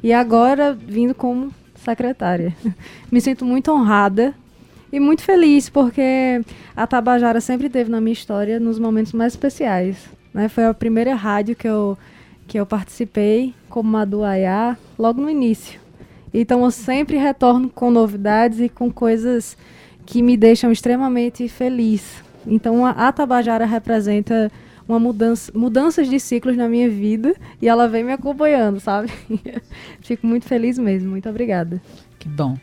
E 0.00 0.12
agora 0.12 0.72
vindo 0.72 1.16
como 1.16 1.50
secretária. 1.74 2.54
Me 3.10 3.20
sinto 3.20 3.44
muito 3.44 3.72
honrada 3.72 4.36
e 4.92 5.00
muito 5.00 5.22
feliz, 5.22 5.68
porque 5.68 6.40
a 6.76 6.86
Tabajara 6.86 7.40
sempre 7.40 7.68
teve 7.68 7.90
na 7.90 8.00
minha 8.00 8.12
história 8.12 8.60
nos 8.60 8.78
momentos 8.78 9.12
mais 9.12 9.32
especiais. 9.32 9.96
Né? 10.32 10.48
Foi 10.48 10.64
a 10.64 10.72
primeira 10.72 11.16
rádio 11.16 11.56
que 11.56 11.66
eu, 11.66 11.98
que 12.46 12.56
eu 12.56 12.64
participei 12.64 13.52
como 13.68 13.90
Madu 13.90 14.22
Ayá, 14.22 14.78
logo 14.96 15.20
no 15.20 15.28
início. 15.28 15.80
Então 16.32 16.62
eu 16.62 16.70
sempre 16.70 17.16
retorno 17.16 17.68
com 17.68 17.90
novidades 17.90 18.60
e 18.60 18.68
com 18.68 18.92
coisas 18.92 19.56
que 20.06 20.22
me 20.22 20.36
deixam 20.36 20.70
extremamente 20.70 21.48
feliz. 21.48 22.22
Então 22.46 22.86
a, 22.86 23.10
Tabajara 23.12 23.66
representa 23.66 24.50
uma 24.88 25.00
mudança, 25.00 25.50
mudanças 25.52 26.08
de 26.08 26.20
ciclos 26.20 26.56
na 26.56 26.68
minha 26.68 26.88
vida 26.88 27.34
e 27.60 27.68
ela 27.68 27.88
vem 27.88 28.04
me 28.04 28.12
acompanhando, 28.12 28.78
sabe? 28.78 29.10
Fico 30.00 30.26
muito 30.26 30.46
feliz 30.46 30.78
mesmo. 30.78 31.10
Muito 31.10 31.28
obrigada. 31.28 31.82
Que 32.20 32.28
bom. 32.28 32.56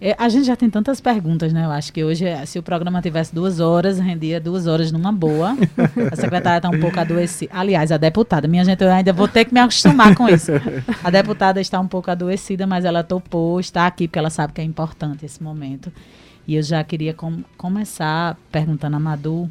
É, 0.00 0.14
a 0.18 0.28
gente 0.28 0.46
já 0.46 0.56
tem 0.56 0.70
tantas 0.70 1.00
perguntas, 1.00 1.52
né? 1.52 1.64
Eu 1.64 1.70
acho 1.70 1.92
que 1.92 2.02
hoje, 2.02 2.24
se 2.46 2.58
o 2.58 2.62
programa 2.62 3.02
tivesse 3.02 3.34
duas 3.34 3.60
horas, 3.60 3.98
rendia 3.98 4.40
duas 4.40 4.66
horas 4.66 4.92
numa 4.92 5.12
boa. 5.12 5.56
A 6.10 6.16
secretária 6.16 6.58
está 6.58 6.70
um 6.70 6.80
pouco 6.80 6.98
adoecida. 6.98 7.52
Aliás, 7.54 7.92
a 7.92 7.96
deputada, 7.98 8.48
minha 8.48 8.64
gente, 8.64 8.82
eu 8.82 8.90
ainda 8.90 9.12
vou 9.12 9.28
ter 9.28 9.44
que 9.44 9.52
me 9.52 9.60
acostumar 9.60 10.14
com 10.14 10.28
isso. 10.28 10.52
A 11.02 11.10
deputada 11.10 11.60
está 11.60 11.78
um 11.80 11.86
pouco 11.86 12.10
adoecida, 12.10 12.66
mas 12.66 12.84
ela 12.84 13.02
topou 13.02 13.60
estar 13.60 13.86
aqui 13.86 14.06
porque 14.06 14.18
ela 14.18 14.30
sabe 14.30 14.52
que 14.54 14.60
é 14.60 14.64
importante 14.64 15.26
esse 15.26 15.42
momento. 15.42 15.92
E 16.50 16.56
eu 16.56 16.64
já 16.64 16.82
queria 16.82 17.14
com, 17.14 17.44
começar 17.56 18.36
perguntando 18.50 18.96
a 18.96 18.98
Madu, 18.98 19.48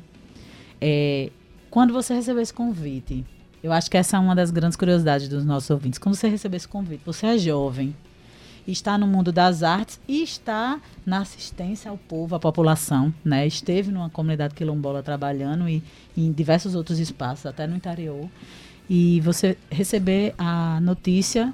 é, 0.82 1.32
quando 1.70 1.94
você 1.94 2.14
recebeu 2.14 2.42
esse 2.42 2.54
convite, 2.54 3.26
eu 3.64 3.72
acho 3.72 3.90
que 3.90 3.96
essa 3.96 4.18
é 4.18 4.20
uma 4.20 4.36
das 4.36 4.52
grandes 4.52 4.76
curiosidades 4.76 5.30
dos 5.30 5.46
nossos 5.46 5.70
ouvintes. 5.70 5.98
Quando 5.98 6.16
você 6.16 6.28
recebeu 6.28 6.58
esse 6.58 6.68
convite, 6.68 7.02
você 7.06 7.28
é 7.28 7.38
jovem, 7.38 7.96
está 8.68 8.98
no 8.98 9.08
mundo 9.08 9.32
das 9.32 9.64
artes 9.64 9.98
e 10.10 10.22
está 10.22 10.78
na 11.06 11.20
assistência 11.20 11.90
ao 11.90 11.98
povo, 11.98 12.36
à 12.36 12.40
população, 12.40 13.14
né? 13.24 13.48
Esteve 13.48 13.94
numa 13.94 14.10
comunidade 14.10 14.54
quilombola 14.54 15.02
trabalhando 15.02 15.70
e, 15.70 15.82
em 16.18 16.34
diversos 16.34 16.76
outros 16.76 17.00
espaços, 17.00 17.46
até 17.46 17.66
no 17.66 17.78
interior. 17.78 18.30
E 18.90 19.22
você 19.22 19.58
receber 19.72 20.36
a 20.38 20.82
notícia 20.82 21.54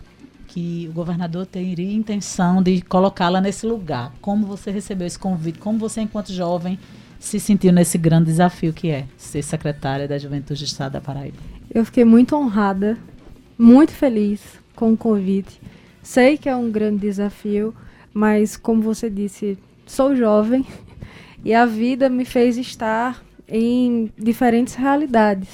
que 0.56 0.88
o 0.90 0.94
governador 0.94 1.46
teria 1.46 1.92
intenção 1.92 2.64
de 2.64 2.82
colocá-la 2.82 3.42
nesse 3.42 3.66
lugar. 3.66 4.14
Como 4.22 4.48
você 4.48 4.72
recebeu 4.72 5.06
esse 5.06 5.20
convite? 5.20 5.60
Como 5.60 5.78
você, 5.78 6.00
enquanto 6.00 6.32
jovem, 6.32 6.80
se 7.20 7.42
sentiu 7.42 7.74
nesse 7.74 7.98
grande 7.98 8.28
desafio 8.28 8.72
que 8.72 8.90
é 8.90 9.06
ser 9.18 9.44
secretária 9.44 10.08
da 10.08 10.18
Juventude 10.18 10.62
do 10.62 10.66
Estado 10.66 10.94
da 10.94 11.02
Paraíba? 11.02 11.36
Eu 11.70 11.84
fiquei 11.84 12.06
muito 12.06 12.38
honrada, 12.38 12.98
muito 13.58 13.92
feliz 13.92 14.40
com 14.78 14.94
o 14.94 14.98
convite. 14.98 15.60
Sei 16.02 16.38
que 16.38 16.48
é 16.48 16.56
um 16.56 16.72
grande 16.72 17.00
desafio, 17.00 17.76
mas 18.14 18.56
como 18.56 18.82
você 18.82 19.10
disse, 19.10 19.58
sou 19.86 20.16
jovem 20.16 20.66
e 21.44 21.54
a 21.54 21.66
vida 21.66 22.08
me 22.08 22.24
fez 22.24 22.58
estar 22.58 23.22
em 23.46 24.10
diferentes 24.18 24.76
realidades. 24.76 25.50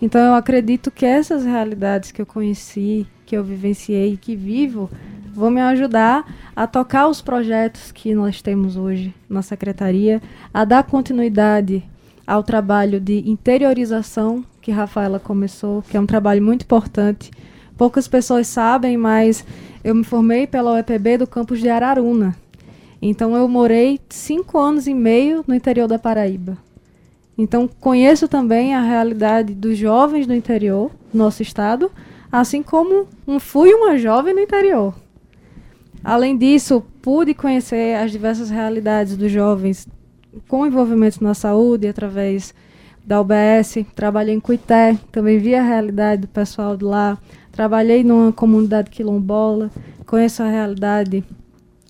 Então 0.00 0.20
eu 0.20 0.34
acredito 0.34 0.90
que 0.90 1.06
essas 1.06 1.44
realidades 1.44 2.10
que 2.10 2.20
eu 2.20 2.26
conheci, 2.26 3.06
que 3.32 3.36
eu 3.38 3.42
vivenciei, 3.42 4.18
que 4.20 4.36
vivo, 4.36 4.90
vão 5.34 5.50
me 5.50 5.62
ajudar 5.62 6.30
a 6.54 6.66
tocar 6.66 7.08
os 7.08 7.22
projetos 7.22 7.90
que 7.90 8.14
nós 8.14 8.42
temos 8.42 8.76
hoje 8.76 9.14
na 9.26 9.40
secretaria, 9.40 10.20
a 10.52 10.66
dar 10.66 10.82
continuidade 10.82 11.82
ao 12.26 12.42
trabalho 12.42 13.00
de 13.00 13.26
interiorização 13.26 14.44
que 14.60 14.70
Rafaela 14.70 15.18
começou, 15.18 15.80
que 15.80 15.96
é 15.96 16.00
um 16.00 16.04
trabalho 16.04 16.42
muito 16.42 16.64
importante. 16.64 17.30
Poucas 17.74 18.06
pessoas 18.06 18.48
sabem, 18.48 18.98
mas 18.98 19.46
eu 19.82 19.94
me 19.94 20.04
formei 20.04 20.46
pela 20.46 20.74
UEPB 20.74 21.16
do 21.16 21.26
campus 21.26 21.58
de 21.58 21.70
Araruna. 21.70 22.36
Então 23.00 23.34
eu 23.34 23.48
morei 23.48 23.98
cinco 24.10 24.58
anos 24.58 24.86
e 24.86 24.92
meio 24.92 25.42
no 25.48 25.54
interior 25.54 25.88
da 25.88 25.98
Paraíba. 25.98 26.58
Então, 27.38 27.66
conheço 27.80 28.28
também 28.28 28.74
a 28.74 28.82
realidade 28.82 29.54
dos 29.54 29.78
jovens 29.78 30.26
do 30.26 30.34
interior 30.34 30.90
nosso 31.14 31.40
estado, 31.40 31.90
assim 32.32 32.62
como 32.62 33.06
um, 33.28 33.38
fui 33.38 33.74
uma 33.74 33.98
jovem 33.98 34.32
no 34.32 34.40
interior. 34.40 34.94
Além 36.02 36.36
disso, 36.36 36.82
pude 37.02 37.34
conhecer 37.34 37.94
as 37.96 38.10
diversas 38.10 38.48
realidades 38.48 39.16
dos 39.16 39.30
jovens 39.30 39.86
com 40.48 40.66
envolvimento 40.66 41.22
na 41.22 41.34
saúde 41.34 41.86
através 41.86 42.54
da 43.04 43.20
UBS, 43.20 43.84
trabalhei 43.94 44.34
em 44.34 44.40
Cuité, 44.40 44.96
também 45.10 45.38
vi 45.38 45.54
a 45.54 45.62
realidade 45.62 46.22
do 46.22 46.28
pessoal 46.28 46.76
de 46.76 46.84
lá, 46.84 47.18
trabalhei 47.50 48.02
numa 48.02 48.32
comunidade 48.32 48.90
quilombola, 48.90 49.70
conheço 50.06 50.42
a 50.42 50.48
realidade 50.48 51.22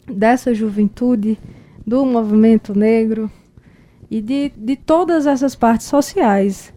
dessa 0.07 0.53
juventude, 0.53 1.39
do 1.87 2.05
movimento 2.05 2.77
negro, 2.77 3.31
e 4.11 4.21
de, 4.21 4.53
de 4.57 4.77
todas 4.77 5.27
essas 5.27 5.55
partes 5.55 5.87
sociais. 5.87 6.73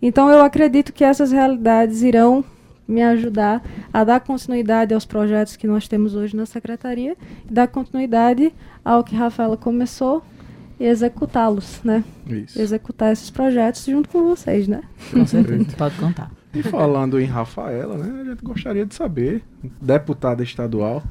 Então, 0.00 0.30
eu 0.30 0.40
acredito 0.42 0.92
que 0.92 1.04
essas 1.04 1.32
realidades 1.32 2.02
irão 2.02 2.44
me 2.88 3.02
ajudar 3.02 3.62
a 3.92 4.02
dar 4.02 4.20
continuidade 4.20 4.94
aos 4.94 5.04
projetos 5.04 5.56
que 5.56 5.66
nós 5.66 5.86
temos 5.86 6.14
hoje 6.14 6.34
na 6.34 6.46
secretaria 6.46 7.14
e 7.48 7.52
dar 7.52 7.68
continuidade 7.68 8.52
ao 8.82 9.04
que 9.04 9.14
Rafaela 9.14 9.56
começou 9.56 10.24
e 10.80 10.84
executá-los, 10.84 11.80
né? 11.84 12.02
Isso. 12.26 12.60
Executar 12.60 13.12
esses 13.12 13.30
projetos 13.30 13.84
junto 13.84 14.08
com 14.08 14.24
vocês, 14.24 14.66
né? 14.66 14.82
Com 15.10 15.26
certeza, 15.26 15.66
pode 15.76 15.96
contar. 15.96 16.30
E 16.54 16.62
falando 16.62 17.20
em 17.20 17.26
Rafaela, 17.26 17.98
né, 17.98 18.22
a 18.22 18.24
gente 18.30 18.42
gostaria 18.42 18.86
de 18.86 18.94
saber, 18.94 19.42
deputada 19.82 20.42
estadual, 20.42 21.02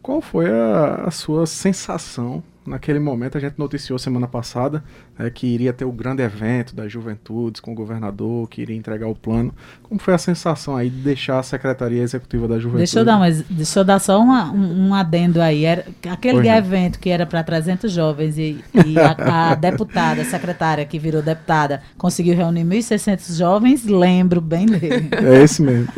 qual 0.00 0.22
foi 0.22 0.50
a, 0.50 1.04
a 1.06 1.10
sua 1.10 1.44
sensação 1.46 2.42
naquele 2.68 2.98
momento 2.98 3.36
a 3.36 3.40
gente 3.40 3.54
noticiou 3.58 3.98
semana 3.98 4.28
passada 4.28 4.84
né, 5.18 5.30
que 5.30 5.46
iria 5.46 5.72
ter 5.72 5.84
o 5.84 5.92
grande 5.92 6.22
evento 6.22 6.74
das 6.74 6.92
juventudes 6.92 7.60
com 7.60 7.72
o 7.72 7.74
governador, 7.74 8.48
que 8.48 8.62
iria 8.62 8.76
entregar 8.76 9.08
o 9.08 9.14
plano. 9.14 9.52
Como 9.82 10.00
foi 10.00 10.14
a 10.14 10.18
sensação 10.18 10.76
aí 10.76 10.88
de 10.88 10.96
deixar 10.96 11.38
a 11.38 11.42
Secretaria 11.42 12.02
Executiva 12.02 12.46
da 12.46 12.56
Juventude? 12.56 12.78
Deixa 12.78 13.00
eu 13.00 13.04
dar, 13.04 13.18
mas, 13.18 13.42
deixa 13.42 13.80
eu 13.80 13.84
dar 13.84 13.98
só 13.98 14.20
uma, 14.20 14.52
um, 14.52 14.88
um, 14.88 14.94
adendo 14.94 15.40
aí. 15.40 15.64
Era, 15.64 15.84
aquele 16.08 16.48
evento 16.48 16.98
que 16.98 17.10
era 17.10 17.26
para 17.26 17.42
300 17.42 17.90
jovens 17.90 18.38
e, 18.38 18.62
e 18.86 18.98
a, 18.98 19.50
a, 19.52 19.54
deputada, 19.54 20.22
a 20.22 20.24
secretária 20.24 20.84
que 20.84 20.98
virou 20.98 21.22
deputada, 21.22 21.82
conseguiu 21.96 22.36
reunir 22.36 22.64
1.600 22.64 23.36
jovens, 23.36 23.84
lembro 23.84 24.40
bem 24.40 24.66
dele. 24.66 25.08
É 25.12 25.42
esse 25.42 25.62
mesmo. 25.62 25.88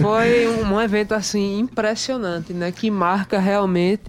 Foi 0.00 0.48
um, 0.48 0.74
um 0.74 0.80
evento 0.80 1.14
assim 1.14 1.60
impressionante, 1.60 2.52
né, 2.52 2.72
que 2.72 2.90
marca 2.90 3.38
realmente 3.38 4.02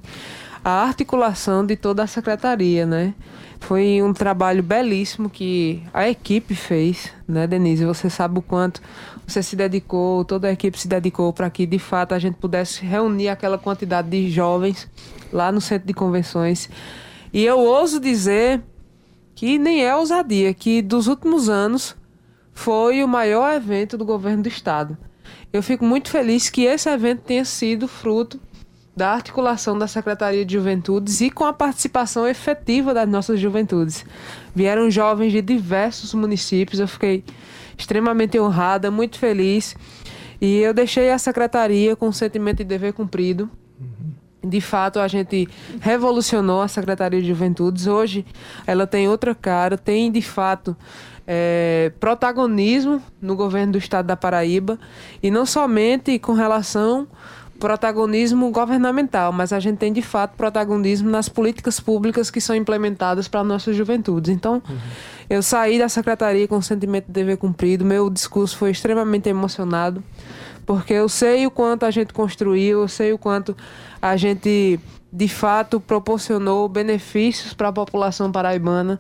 a 0.68 0.84
articulação 0.84 1.66
de 1.66 1.78
toda 1.78 2.04
a 2.04 2.08
secretaria, 2.08 2.86
né? 2.86 3.14
Foi 3.62 4.02
um 4.04 4.12
trabalho 4.12 4.62
belíssimo 4.62 5.30
que 5.30 5.82
a 5.94 6.10
equipe 6.10 6.54
fez, 6.54 7.10
né, 7.26 7.48
Denise? 7.48 7.86
Você 7.86 8.10
sabe 8.10 8.40
o 8.40 8.42
quanto 8.42 8.82
você 9.26 9.42
se 9.42 9.56
dedicou, 9.56 10.26
toda 10.26 10.50
a 10.50 10.52
equipe 10.52 10.78
se 10.78 10.86
dedicou 10.86 11.32
para 11.32 11.50
que 11.50 11.66
de 11.66 11.80
fato 11.80 12.14
a 12.14 12.20
gente 12.20 12.36
pudesse 12.36 12.86
reunir 12.86 13.30
aquela 13.30 13.58
quantidade 13.58 14.10
de 14.10 14.30
jovens 14.30 14.90
lá 15.32 15.54
no 15.54 15.62
centro 15.62 15.88
de 15.88 15.94
convenções. 15.94 16.70
E 17.32 17.46
eu 17.46 17.60
ouso 17.60 17.98
dizer 17.98 18.62
que 19.36 19.58
nem 19.58 19.86
é 19.86 19.96
ousadia, 19.96 20.54
que 20.54 20.82
dos 20.82 21.08
últimos 21.08 21.48
anos 21.48 21.96
foi 22.52 23.02
o 23.06 23.08
maior 23.08 23.54
evento 23.54 23.98
do 23.98 24.04
governo 24.04 24.44
do 24.44 24.50
estado. 24.50 24.98
Eu 25.54 25.64
fico 25.64 25.86
muito 25.86 26.10
feliz 26.10 26.50
que 26.50 26.66
esse 26.66 26.90
evento 26.90 27.22
tenha 27.22 27.46
sido 27.46 27.88
fruto 27.88 28.38
da 28.98 29.12
articulação 29.12 29.78
da 29.78 29.88
Secretaria 29.88 30.44
de 30.44 30.54
Juventudes 30.56 31.22
e 31.22 31.30
com 31.30 31.46
a 31.46 31.54
participação 31.54 32.28
efetiva 32.28 32.96
das 32.96 33.08
nossas 33.08 33.40
juventudes. 33.40 34.04
Vieram 34.56 34.90
jovens 34.90 35.32
de 35.32 35.40
diversos 35.40 36.16
municípios, 36.16 36.80
eu 36.80 36.88
fiquei 36.88 37.24
extremamente 37.78 38.40
honrada, 38.40 38.90
muito 38.90 39.20
feliz. 39.20 39.76
E 40.42 40.58
eu 40.58 40.74
deixei 40.74 41.12
a 41.12 41.20
secretaria 41.20 41.96
com 41.96 42.08
um 42.08 42.12
sentimento 42.12 42.58
de 42.58 42.64
dever 42.64 42.92
cumprido. 42.92 43.48
De 44.44 44.60
fato, 44.62 45.00
a 45.00 45.08
gente 45.08 45.48
revolucionou 45.80 46.64
a 46.64 46.68
Secretaria 46.68 47.22
de 47.22 47.28
Juventudes. 47.28 47.86
Hoje, 47.86 48.26
ela 48.66 48.88
tem 48.88 49.08
outra 49.08 49.36
cara, 49.36 49.78
tem 49.78 50.12
de 50.12 50.22
fato 50.24 50.76
é, 51.28 51.92
protagonismo 52.00 53.02
no 53.22 53.36
governo 53.36 53.74
do 53.74 53.78
estado 53.78 54.08
da 54.08 54.16
Paraíba. 54.16 54.80
E 55.22 55.30
não 55.30 55.46
somente 55.46 56.18
com 56.18 56.34
relação 56.34 57.08
protagonismo 57.60 58.50
governamental, 58.52 59.32
mas 59.32 59.52
a 59.52 59.60
gente 59.60 59.78
tem 59.78 59.92
de 59.92 60.02
fato 60.02 60.36
protagonismo 60.36 61.10
nas 61.10 61.28
políticas 61.28 61.80
públicas 61.80 62.30
que 62.30 62.40
são 62.40 62.56
implementadas 62.56 63.28
para 63.28 63.44
nossas 63.44 63.76
juventudes. 63.76 64.32
Então, 64.32 64.62
uhum. 64.68 64.78
eu 65.30 65.42
saí 65.42 65.78
da 65.80 65.90
secretaria 65.90 66.48
com 66.48 66.58
o 66.58 66.64
sentimento 66.64 67.08
de 67.08 67.14
dever 67.14 67.38
cumprido, 67.38 67.84
meu 67.84 68.10
discurso 68.10 68.58
foi 68.58 68.72
extremamente 68.72 69.28
emocionado, 69.28 70.04
porque 70.66 70.94
eu 70.94 71.10
sei 71.10 71.46
o 71.46 71.52
quanto 71.52 71.86
a 71.86 71.92
gente 71.92 72.14
construiu, 72.14 72.82
eu 72.82 72.88
sei 72.88 73.14
o 73.14 73.18
quanto 73.18 73.56
a 74.02 74.16
gente 74.16 74.80
de 75.12 75.28
fato 75.28 75.80
proporcionou 75.80 76.68
benefícios 76.68 77.54
para 77.54 77.70
a 77.70 77.74
população 77.74 78.32
paraibana. 78.32 79.00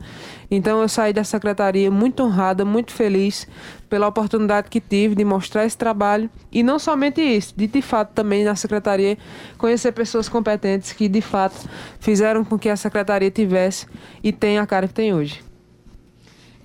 Então 0.49 0.81
eu 0.81 0.87
saí 0.87 1.11
da 1.11 1.23
secretaria 1.23 1.91
muito 1.91 2.23
honrada, 2.23 2.63
muito 2.63 2.93
feliz 2.93 3.47
pela 3.89 4.07
oportunidade 4.07 4.69
que 4.69 4.79
tive 4.79 5.15
de 5.15 5.25
mostrar 5.25 5.65
esse 5.65 5.77
trabalho 5.77 6.29
e 6.51 6.63
não 6.63 6.79
somente 6.79 7.21
isso, 7.21 7.53
de 7.55 7.67
de 7.67 7.81
fato 7.81 8.13
também 8.13 8.43
na 8.43 8.55
secretaria 8.55 9.17
conhecer 9.57 9.91
pessoas 9.91 10.29
competentes 10.29 10.93
que 10.93 11.09
de 11.09 11.21
fato 11.21 11.67
fizeram 11.99 12.43
com 12.43 12.57
que 12.57 12.69
a 12.69 12.75
secretaria 12.75 13.29
tivesse 13.29 13.85
e 14.23 14.31
tenha 14.31 14.61
a 14.61 14.67
cara 14.67 14.87
que 14.87 14.93
tem 14.93 15.13
hoje. 15.13 15.43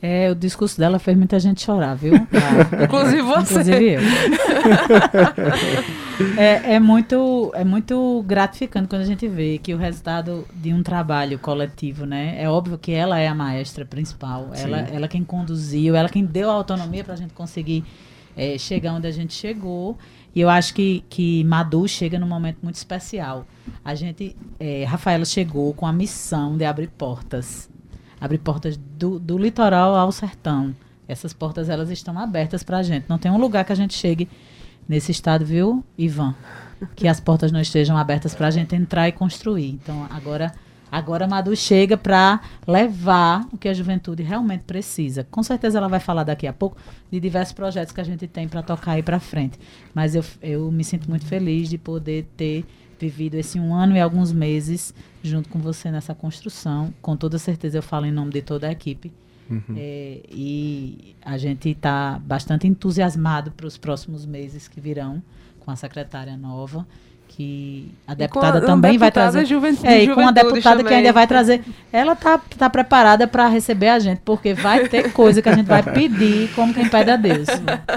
É, 0.01 0.31
o 0.31 0.35
discurso 0.35 0.79
dela 0.79 0.99
fez 0.99 1.17
muita 1.17 1.39
gente 1.39 1.63
chorar, 1.63 1.95
viu? 1.95 2.15
Ah, 2.15 2.75
inclusive 2.85 3.23
você. 3.23 3.61
Inclusive 3.61 3.95
eu. 3.95 4.01
é, 6.37 6.75
é, 6.75 6.81
muito, 6.81 7.51
é 7.55 7.65
muito 7.65 8.23
gratificante 8.27 8.89
quando 8.89 9.03
a 9.03 9.07
gente 9.07 9.27
vê 9.29 9.59
que 9.59 9.75
o 9.75 9.77
resultado 9.77 10.47
de 10.55 10.73
um 10.73 10.83
trabalho 10.83 11.39
coletivo, 11.39 12.05
né? 12.05 12.43
É 12.43 12.49
óbvio 12.49 12.79
que 12.79 12.93
ela 12.93 13.19
é 13.19 13.29
a 13.29 13.35
maestra 13.35 13.85
principal, 13.85 14.51
ela, 14.55 14.81
ela 14.81 15.09
quem 15.09 15.25
conduziu, 15.25 15.95
ela 15.95 16.09
quem 16.09 16.25
deu 16.25 16.51
a 16.51 16.55
autonomia 16.55 17.05
para 17.05 17.15
a 17.15 17.17
gente 17.17 17.35
conseguir 17.35 17.85
é, 18.37 18.57
chegar 18.59 18.95
onde 18.95 19.07
a 19.07 19.11
gente 19.11 19.35
chegou. 19.35 19.99
E 20.35 20.41
eu 20.41 20.49
acho 20.49 20.73
que, 20.73 21.05
que 21.11 21.45
Madu 21.45 21.87
chega 21.87 22.19
num 22.19 22.27
momento 22.27 22.59
muito 22.63 22.77
especial. 22.77 23.47
A 23.85 23.95
gente, 23.95 24.35
é, 24.59 24.85
Rafaela 24.85 25.27
chegou 25.27 25.75
com 25.75 25.87
a 25.87 25.93
missão 25.93 26.57
de 26.57 26.65
abrir 26.65 26.89
portas 26.89 27.71
abre 28.23 28.39
portas 28.39 28.77
do, 28.77 29.19
do 29.19 29.37
litoral 29.37 29.97
ao 29.97 30.13
sertão. 30.13 30.73
Essas 31.09 31.33
portas 31.33 31.69
elas 31.69 31.91
estão 31.91 32.17
abertas 32.17 32.63
para 32.63 32.79
a 32.79 32.83
gente. 32.83 33.07
Não 33.09 33.19
tem 33.19 33.33
um 33.33 33.37
lugar 33.37 33.65
que 33.65 33.73
a 33.73 33.75
gente 33.75 33.95
chegue 33.95 34.29
nesse 34.89 35.13
estado, 35.13 35.45
viu, 35.45 35.85
Ivan? 35.97 36.35
Que 36.97 37.07
as 37.07 37.21
portas 37.21 37.53
não 37.53 37.61
estejam 37.61 37.97
abertas 37.97 38.35
para 38.35 38.49
a 38.49 38.51
gente 38.51 38.75
entrar 38.75 39.09
e 39.09 39.13
construir. 39.13 39.71
Então 39.71 40.07
agora 40.11 40.53
Agora 40.93 41.25
a 41.25 41.29
Madu 41.29 41.57
chega 41.57 41.97
para 41.97 42.39
levar 42.69 43.49
o 43.51 43.57
que 43.57 43.67
a 43.67 43.73
juventude 43.73 44.23
realmente 44.23 44.65
precisa. 44.65 45.27
Com 45.31 45.43
certeza 45.43 45.79
ela 45.79 45.89
vai 45.89 45.99
falar 45.99 46.23
daqui 46.23 46.47
a 46.47 46.53
pouco 46.53 46.77
de 47.11 47.19
diversos 47.19 47.55
projetos 47.55 47.95
que 47.95 48.01
a 48.03 48.05
gente 48.05 48.27
tem 48.27 48.47
para 48.47 48.63
tocar 48.63 48.93
aí 48.93 49.03
para 49.03 49.19
frente. 49.19 49.59
Mas 49.95 50.15
eu, 50.15 50.23
eu 50.43 50.71
me 50.71 50.85
sinto 50.85 51.09
muito 51.09 51.25
feliz 51.25 51.71
de 51.71 51.79
poder 51.79 52.27
ter 52.37 52.67
vivido 53.01 53.37
esse 53.37 53.59
um 53.59 53.75
ano 53.75 53.97
e 53.97 54.01
alguns 54.01 54.33
meses 54.33 54.95
junto 55.23 55.49
com 55.49 55.59
você 55.61 55.91
nessa 55.91 56.15
construção. 56.15 56.93
Com 57.01 57.17
toda 57.17 57.39
certeza 57.39 57.79
eu 57.79 57.83
falo 57.83 58.05
em 58.05 58.13
nome 58.13 58.31
de 58.31 58.43
toda 58.43 58.69
a 58.69 58.73
equipe. 58.73 59.11
Uhum. 59.51 59.75
É, 59.77 60.21
e 60.31 61.15
a 61.25 61.37
gente 61.37 61.69
está 61.69 62.21
bastante 62.25 62.67
entusiasmado 62.67 63.51
para 63.53 63.67
os 63.67 63.77
próximos 63.77 64.25
meses 64.25 64.69
que 64.69 64.81
virão 64.81 65.23
com 65.61 65.71
a 65.71 65.77
secretária 65.77 66.37
nova, 66.37 66.87
que 67.37 67.91
a 68.07 68.13
deputada 68.13 68.59
a, 68.59 68.61
também 68.61 68.99
vai 68.99 69.11
trazer. 69.11 69.47
Juventude, 69.47 69.87
é, 69.87 70.05
e 70.05 70.15
com 70.15 70.21
a 70.21 70.31
deputada 70.31 70.77
também. 70.77 70.87
que 70.87 70.95
ainda 70.95 71.13
vai 71.13 71.27
trazer. 71.27 71.63
Ela 71.91 72.15
tá, 72.15 72.39
tá 72.59 72.69
preparada 72.69 73.27
para 73.27 73.49
receber 73.49 73.89
a 73.89 73.99
gente, 73.99 74.21
porque 74.23 74.53
vai 74.53 74.87
ter 74.87 75.13
coisa 75.13 75.41
que 75.41 75.49
a 75.49 75.55
gente 75.55 75.67
vai 75.67 75.83
pedir 75.83 76.51
como 76.55 76.75
quem 76.75 76.89
pede 76.89 77.11
a 77.11 77.17
Deus. 77.17 77.49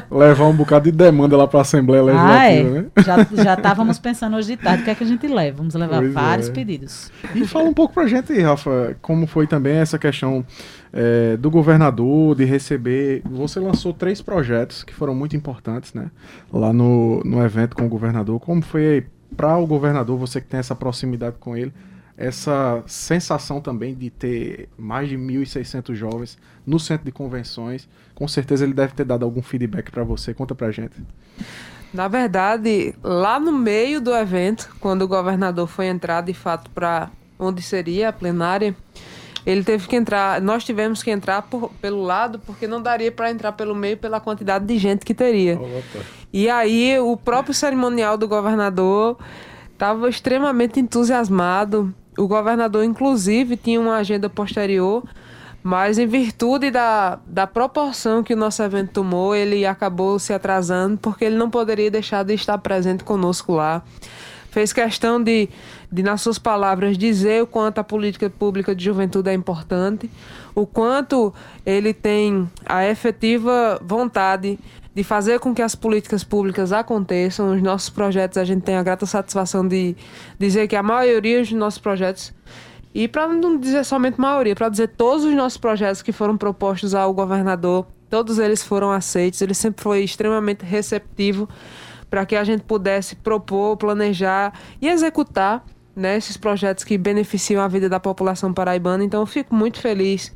Levar 0.09 0.45
um 0.45 0.53
bocado 0.53 0.85
de 0.85 0.91
demanda 0.91 1.35
lá 1.35 1.47
para 1.47 1.59
a 1.59 1.61
Assembleia 1.63 2.03
Legislativa, 2.03 2.39
ah, 2.39 2.51
é. 2.51 2.63
né? 2.63 2.85
Já, 3.03 3.43
já 3.43 3.53
estávamos 3.55 3.99
pensando 3.99 4.37
hoje 4.37 4.55
de 4.55 4.57
tarde 4.57 4.83
o 4.83 4.85
que 4.85 4.91
é 4.91 4.95
que 4.95 5.03
a 5.03 5.07
gente 5.07 5.27
leva. 5.27 5.57
Vamos 5.57 5.75
levar 5.75 5.99
pois 5.99 6.13
vários 6.13 6.47
é. 6.47 6.51
pedidos. 6.51 7.11
E 7.33 7.45
fala 7.45 7.67
um 7.67 7.73
pouco 7.73 7.93
pra 7.93 8.07
gente, 8.07 8.39
Rafa, 8.39 8.95
como 9.01 9.27
foi 9.27 9.47
também 9.47 9.75
essa 9.75 9.99
questão 9.99 10.45
é, 10.95 11.35
do 11.35 11.51
governador, 11.51 12.35
de 12.35 12.45
receber. 12.45 13.21
Você 13.25 13.59
lançou 13.59 13.93
três 13.93 14.21
projetos 14.21 14.81
que 14.81 14.93
foram 14.93 15.13
muito 15.13 15.35
importantes, 15.35 15.93
né? 15.93 16.09
Lá 16.51 16.71
no, 16.71 17.21
no 17.25 17.43
evento 17.43 17.75
com 17.75 17.85
o 17.85 17.89
governador. 17.89 18.39
Como 18.39 18.61
foi 18.61 19.05
para 19.35 19.57
o 19.57 19.67
governador, 19.67 20.17
você 20.17 20.39
que 20.39 20.47
tem 20.47 20.57
essa 20.57 20.73
proximidade 20.73 21.35
com 21.37 21.57
ele, 21.57 21.73
essa 22.17 22.81
sensação 22.87 23.59
também 23.59 23.93
de 23.93 24.09
ter 24.09 24.69
mais 24.77 25.09
de 25.09 25.17
1.600 25.17 25.93
jovens 25.93 26.37
no 26.65 26.79
centro 26.79 27.03
de 27.03 27.11
convenções? 27.11 27.89
Com 28.15 28.25
certeza 28.25 28.63
ele 28.63 28.73
deve 28.73 28.93
ter 28.93 29.03
dado 29.03 29.25
algum 29.25 29.41
feedback 29.41 29.91
para 29.91 30.05
você. 30.05 30.33
Conta 30.33 30.55
para 30.55 30.71
gente. 30.71 30.95
Na 31.93 32.07
verdade, 32.07 32.95
lá 33.03 33.37
no 33.37 33.51
meio 33.51 33.99
do 33.99 34.15
evento, 34.15 34.73
quando 34.79 35.01
o 35.01 35.07
governador 35.09 35.67
foi 35.67 35.87
entrar 35.87 36.21
de 36.21 36.33
fato 36.33 36.69
para 36.71 37.11
onde 37.37 37.61
seria 37.61 38.09
a 38.09 38.13
plenária, 38.13 38.73
ele 39.45 39.63
teve 39.63 39.87
que 39.87 39.95
entrar, 39.95 40.41
nós 40.41 40.63
tivemos 40.63 41.03
que 41.03 41.11
entrar 41.11 41.43
por, 41.43 41.71
pelo 41.81 42.01
lado, 42.01 42.39
porque 42.39 42.67
não 42.67 42.81
daria 42.81 43.11
para 43.11 43.29
entrar 43.29 43.51
pelo 43.51 43.75
meio 43.75 43.95
pela 43.95 44.19
quantidade 44.19 44.65
de 44.65 44.77
gente 44.77 45.05
que 45.05 45.13
teria. 45.13 45.59
E 46.33 46.49
aí 46.49 46.99
o 46.99 47.15
próprio 47.15 47.53
cerimonial 47.53 48.17
do 48.17 48.27
governador 48.27 49.17
estava 49.71 50.09
extremamente 50.09 50.79
entusiasmado. 50.79 51.93
O 52.17 52.27
governador, 52.27 52.83
inclusive, 52.83 53.55
tinha 53.55 53.79
uma 53.79 53.97
agenda 53.97 54.29
posterior, 54.29 55.03
mas 55.61 55.99
em 55.99 56.07
virtude 56.07 56.71
da, 56.71 57.19
da 57.27 57.45
proporção 57.45 58.23
que 58.23 58.33
o 58.33 58.37
nosso 58.37 58.63
evento 58.63 58.93
tomou, 58.93 59.35
ele 59.35 59.65
acabou 59.65 60.17
se 60.17 60.33
atrasando, 60.33 60.97
porque 60.97 61.25
ele 61.25 61.35
não 61.35 61.51
poderia 61.51 61.91
deixar 61.91 62.23
de 62.23 62.33
estar 62.33 62.57
presente 62.57 63.03
conosco 63.03 63.53
lá 63.53 63.83
fez 64.55 64.71
questão 64.71 65.21
de, 65.21 65.49
de, 65.95 66.03
nas 66.03 66.21
suas 66.21 66.37
palavras, 66.37 66.97
dizer 66.97 67.41
o 67.41 67.47
quanto 67.47 67.79
a 67.79 67.83
política 67.83 68.29
pública 68.29 68.75
de 68.75 68.83
juventude 68.83 69.29
é 69.29 69.33
importante, 69.33 70.11
o 70.53 70.67
quanto 70.67 71.33
ele 71.65 71.93
tem 71.93 72.49
a 72.65 72.85
efetiva 72.85 73.79
vontade 73.81 74.59
de 74.93 75.03
fazer 75.03 75.39
com 75.39 75.55
que 75.55 75.61
as 75.61 75.73
políticas 75.73 76.23
públicas 76.23 76.73
aconteçam. 76.73 77.53
Os 77.53 77.61
nossos 77.61 77.89
projetos, 77.89 78.37
a 78.37 78.43
gente 78.43 78.63
tem 78.63 78.75
a 78.75 78.83
grata 78.83 79.05
satisfação 79.05 79.65
de 79.65 79.95
dizer 80.37 80.67
que 80.67 80.75
a 80.75 80.83
maioria 80.83 81.39
dos 81.39 81.51
nossos 81.53 81.79
projetos, 81.79 82.33
e 82.93 83.07
para 83.07 83.27
não 83.27 83.57
dizer 83.57 83.85
somente 83.85 84.19
maioria, 84.19 84.55
para 84.55 84.67
dizer 84.67 84.89
todos 84.89 85.23
os 85.23 85.33
nossos 85.33 85.57
projetos 85.57 86.01
que 86.01 86.11
foram 86.11 86.37
propostos 86.37 86.93
ao 86.93 87.13
governador, 87.13 87.87
todos 88.09 88.37
eles 88.37 88.61
foram 88.63 88.91
aceitos, 88.91 89.41
ele 89.41 89.53
sempre 89.53 89.81
foi 89.81 90.03
extremamente 90.03 90.65
receptivo 90.65 91.47
para 92.09 92.25
que 92.25 92.35
a 92.35 92.43
gente 92.43 92.63
pudesse 92.63 93.15
propor, 93.15 93.77
planejar 93.77 94.53
e 94.81 94.87
executar 94.87 95.65
né, 95.95 96.17
esses 96.17 96.37
projetos 96.37 96.83
que 96.83 96.97
beneficiam 96.97 97.63
a 97.63 97.67
vida 97.67 97.87
da 97.87 97.99
população 97.99 98.53
paraibana. 98.53 99.03
Então, 99.03 99.21
eu 99.21 99.25
fico 99.25 99.55
muito 99.55 99.79
feliz 99.79 100.35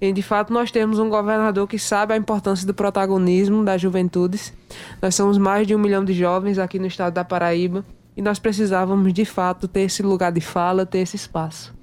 em, 0.00 0.14
de 0.14 0.22
fato, 0.22 0.52
nós 0.52 0.70
temos 0.70 0.98
um 0.98 1.08
governador 1.08 1.66
que 1.68 1.78
sabe 1.78 2.14
a 2.14 2.16
importância 2.16 2.66
do 2.66 2.72
protagonismo 2.72 3.64
das 3.64 3.80
juventudes. 3.80 4.52
Nós 5.00 5.14
somos 5.14 5.36
mais 5.36 5.66
de 5.66 5.74
um 5.74 5.78
milhão 5.78 6.04
de 6.04 6.14
jovens 6.14 6.58
aqui 6.58 6.78
no 6.78 6.86
estado 6.86 7.14
da 7.14 7.24
Paraíba 7.24 7.84
e 8.16 8.22
nós 8.22 8.38
precisávamos, 8.38 9.12
de 9.12 9.24
fato, 9.24 9.68
ter 9.68 9.82
esse 9.82 10.02
lugar 10.02 10.32
de 10.32 10.40
fala, 10.40 10.86
ter 10.86 10.98
esse 10.98 11.16
espaço. 11.16 11.74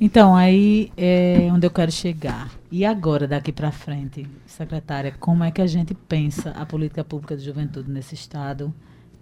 Então, 0.00 0.34
aí 0.34 0.90
é 0.96 1.50
onde 1.52 1.66
eu 1.66 1.70
quero 1.70 1.92
chegar. 1.92 2.50
E 2.70 2.86
agora, 2.86 3.26
daqui 3.26 3.52
para 3.52 3.70
frente, 3.70 4.26
secretária, 4.46 5.14
como 5.18 5.44
é 5.44 5.50
que 5.50 5.60
a 5.60 5.66
gente 5.66 5.92
pensa 5.92 6.50
a 6.50 6.64
política 6.64 7.04
pública 7.04 7.36
de 7.36 7.44
juventude 7.44 7.90
nesse 7.90 8.14
estado, 8.14 8.72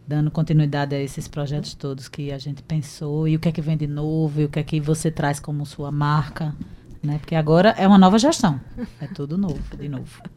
dando 0.09 0.31
continuidade 0.31 0.97
a 0.97 1.01
esses 1.01 1.29
projetos 1.29 1.75
todos 1.75 2.09
que 2.09 2.33
a 2.33 2.39
gente 2.39 2.63
pensou, 2.63 3.29
e 3.29 3.37
o 3.37 3.39
que 3.39 3.51
é 3.51 3.53
que 3.53 3.61
vem 3.61 3.77
de 3.77 3.87
novo, 3.87 4.41
e 4.41 4.47
o 4.47 4.49
que 4.49 4.59
é 4.59 4.63
que 4.63 4.81
você 4.81 5.11
traz 5.11 5.39
como 5.39 5.67
sua 5.67 5.93
marca, 5.93 6.55
né? 7.03 7.19
Porque 7.19 7.35
agora 7.35 7.75
é 7.77 7.87
uma 7.87 7.99
nova 7.99 8.19
gestão, 8.19 8.59
é 9.03 9.07
tudo 9.07 9.37
novo, 9.37 9.77
de 9.77 9.89
novo. 9.89 10.23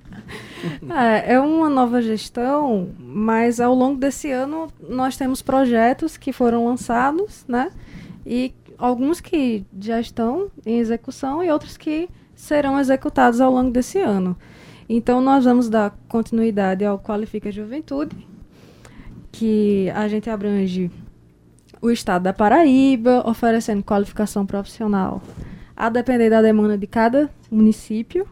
É, 0.89 1.33
é 1.33 1.39
uma 1.39 1.69
nova 1.69 2.01
gestão, 2.01 2.89
mas 2.99 3.59
ao 3.59 3.73
longo 3.73 3.97
desse 3.97 4.29
ano 4.29 4.67
nós 4.87 5.15
temos 5.17 5.41
projetos 5.41 6.17
que 6.17 6.33
foram 6.33 6.67
lançados, 6.67 7.45
né? 7.47 7.71
E 8.25 8.53
alguns 8.77 9.21
que 9.21 9.65
já 9.79 9.99
estão 9.99 10.51
em 10.65 10.79
execução 10.79 11.41
e 11.43 11.49
outros 11.49 11.77
que 11.77 12.09
serão 12.35 12.79
executados 12.79 13.39
ao 13.39 13.51
longo 13.51 13.71
desse 13.71 13.99
ano. 13.99 14.37
Então, 14.89 15.21
nós 15.21 15.45
vamos 15.45 15.69
dar 15.69 15.97
continuidade 16.09 16.83
ao 16.83 16.99
Qualifica 16.99 17.49
Juventude, 17.51 18.15
que 19.31 19.89
a 19.95 20.07
gente 20.07 20.29
abrange 20.29 20.91
o 21.81 21.89
estado 21.89 22.23
da 22.23 22.33
Paraíba, 22.33 23.23
oferecendo 23.27 23.83
qualificação 23.83 24.45
profissional 24.45 25.21
a 25.75 25.89
depender 25.89 26.29
da 26.29 26.41
demanda 26.41 26.77
de 26.77 26.85
cada 26.85 27.29
município. 27.49 28.27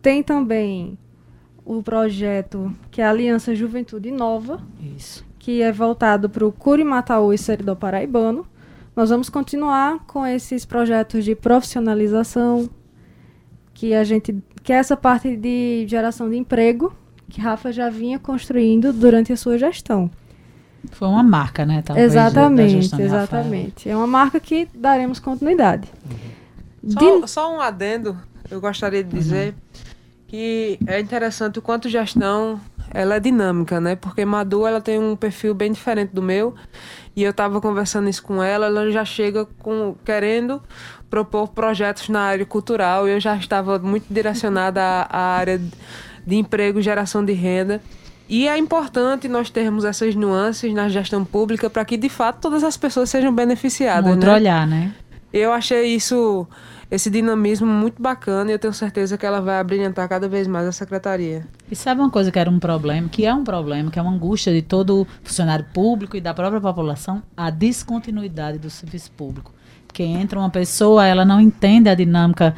Tem 0.00 0.22
também 0.22 0.96
o 1.64 1.82
projeto 1.82 2.72
que 2.90 3.00
é 3.00 3.04
a 3.04 3.10
Aliança 3.10 3.54
Juventude 3.54 4.10
Nova, 4.10 4.60
Isso. 4.96 5.24
que 5.38 5.62
é 5.62 5.72
voltado 5.72 6.28
para 6.28 6.46
o 6.46 6.52
Curimataú 6.52 7.32
e 7.32 7.38
Seridó 7.38 7.74
Paraibano. 7.74 8.46
Nós 8.94 9.10
vamos 9.10 9.28
continuar 9.28 10.04
com 10.06 10.24
esses 10.24 10.64
projetos 10.64 11.24
de 11.24 11.34
profissionalização, 11.34 12.70
que 13.72 13.92
a 13.94 14.04
gente 14.04 14.36
que 14.62 14.72
é 14.72 14.76
essa 14.76 14.96
parte 14.96 15.36
de 15.36 15.84
geração 15.88 16.30
de 16.30 16.36
emprego 16.36 16.94
que 17.34 17.40
Rafa 17.40 17.72
já 17.72 17.90
vinha 17.90 18.16
construindo 18.16 18.92
durante 18.92 19.32
a 19.32 19.36
sua 19.36 19.58
gestão. 19.58 20.08
Foi 20.92 21.08
uma 21.08 21.22
marca, 21.22 21.66
né? 21.66 21.82
Talvez, 21.82 22.12
exatamente, 22.12 23.02
exatamente. 23.02 23.88
É 23.88 23.96
uma 23.96 24.06
marca 24.06 24.38
que 24.38 24.68
daremos 24.72 25.18
continuidade. 25.18 25.88
Uhum. 26.82 26.90
Só, 26.90 27.20
de... 27.20 27.30
só, 27.30 27.56
um 27.56 27.60
adendo, 27.60 28.16
eu 28.48 28.60
gostaria 28.60 29.02
de 29.02 29.10
dizer 29.10 29.48
uhum. 29.48 29.82
que 30.28 30.78
é 30.86 31.00
interessante 31.00 31.58
o 31.58 31.62
quanto 31.62 31.88
gestão 31.88 32.60
ela 32.92 33.16
é 33.16 33.20
dinâmica, 33.20 33.80
né? 33.80 33.96
Porque 33.96 34.24
Madu 34.24 34.64
ela 34.64 34.80
tem 34.80 35.00
um 35.00 35.16
perfil 35.16 35.54
bem 35.54 35.72
diferente 35.72 36.10
do 36.10 36.22
meu 36.22 36.54
e 37.16 37.24
eu 37.24 37.30
estava 37.30 37.60
conversando 37.60 38.08
isso 38.08 38.22
com 38.22 38.40
ela, 38.40 38.66
ela 38.66 38.92
já 38.92 39.04
chega 39.04 39.46
com 39.58 39.96
querendo 40.04 40.62
propor 41.10 41.48
projetos 41.48 42.08
na 42.08 42.20
área 42.20 42.46
cultural. 42.46 43.08
Eu 43.08 43.18
já 43.18 43.34
estava 43.36 43.78
muito 43.78 44.06
direcionada 44.08 44.80
à, 44.82 45.06
à 45.10 45.36
área 45.36 45.60
de 46.26 46.36
emprego, 46.36 46.80
geração 46.80 47.24
de 47.24 47.32
renda. 47.32 47.80
E 48.28 48.48
é 48.48 48.56
importante 48.56 49.28
nós 49.28 49.50
termos 49.50 49.84
essas 49.84 50.14
nuances 50.14 50.72
na 50.72 50.88
gestão 50.88 51.24
pública 51.24 51.68
para 51.68 51.84
que, 51.84 51.96
de 51.96 52.08
fato, 52.08 52.40
todas 52.40 52.64
as 52.64 52.76
pessoas 52.76 53.10
sejam 53.10 53.34
beneficiadas. 53.34 54.06
Um 54.10 54.14
outro 54.14 54.30
né? 54.30 54.34
olhar, 54.34 54.66
né? 54.66 54.94
Eu 55.30 55.52
achei 55.52 55.94
isso, 55.94 56.46
esse 56.90 57.10
dinamismo 57.10 57.66
muito 57.66 58.00
bacana 58.00 58.50
e 58.50 58.54
eu 58.54 58.58
tenho 58.58 58.72
certeza 58.72 59.18
que 59.18 59.26
ela 59.26 59.40
vai 59.40 59.58
abrilhantar 59.58 60.08
cada 60.08 60.28
vez 60.28 60.46
mais 60.46 60.66
a 60.66 60.72
secretaria. 60.72 61.46
E 61.70 61.76
sabe 61.76 62.00
uma 62.00 62.08
coisa 62.08 62.30
que 62.30 62.38
era 62.38 62.48
um 62.48 62.58
problema, 62.58 63.08
que 63.08 63.26
é 63.26 63.34
um 63.34 63.44
problema, 63.44 63.90
que 63.90 63.98
é 63.98 64.02
uma 64.02 64.12
angústia 64.12 64.52
de 64.52 64.62
todo 64.62 65.06
funcionário 65.22 65.66
público 65.74 66.16
e 66.16 66.20
da 66.20 66.32
própria 66.32 66.60
população? 66.60 67.22
A 67.36 67.50
descontinuidade 67.50 68.58
do 68.58 68.70
serviço 68.70 69.10
público. 69.10 69.52
Porque 69.86 70.02
entra 70.02 70.38
uma 70.38 70.50
pessoa, 70.50 71.04
ela 71.04 71.24
não 71.24 71.40
entende 71.40 71.88
a 71.88 71.94
dinâmica 71.94 72.54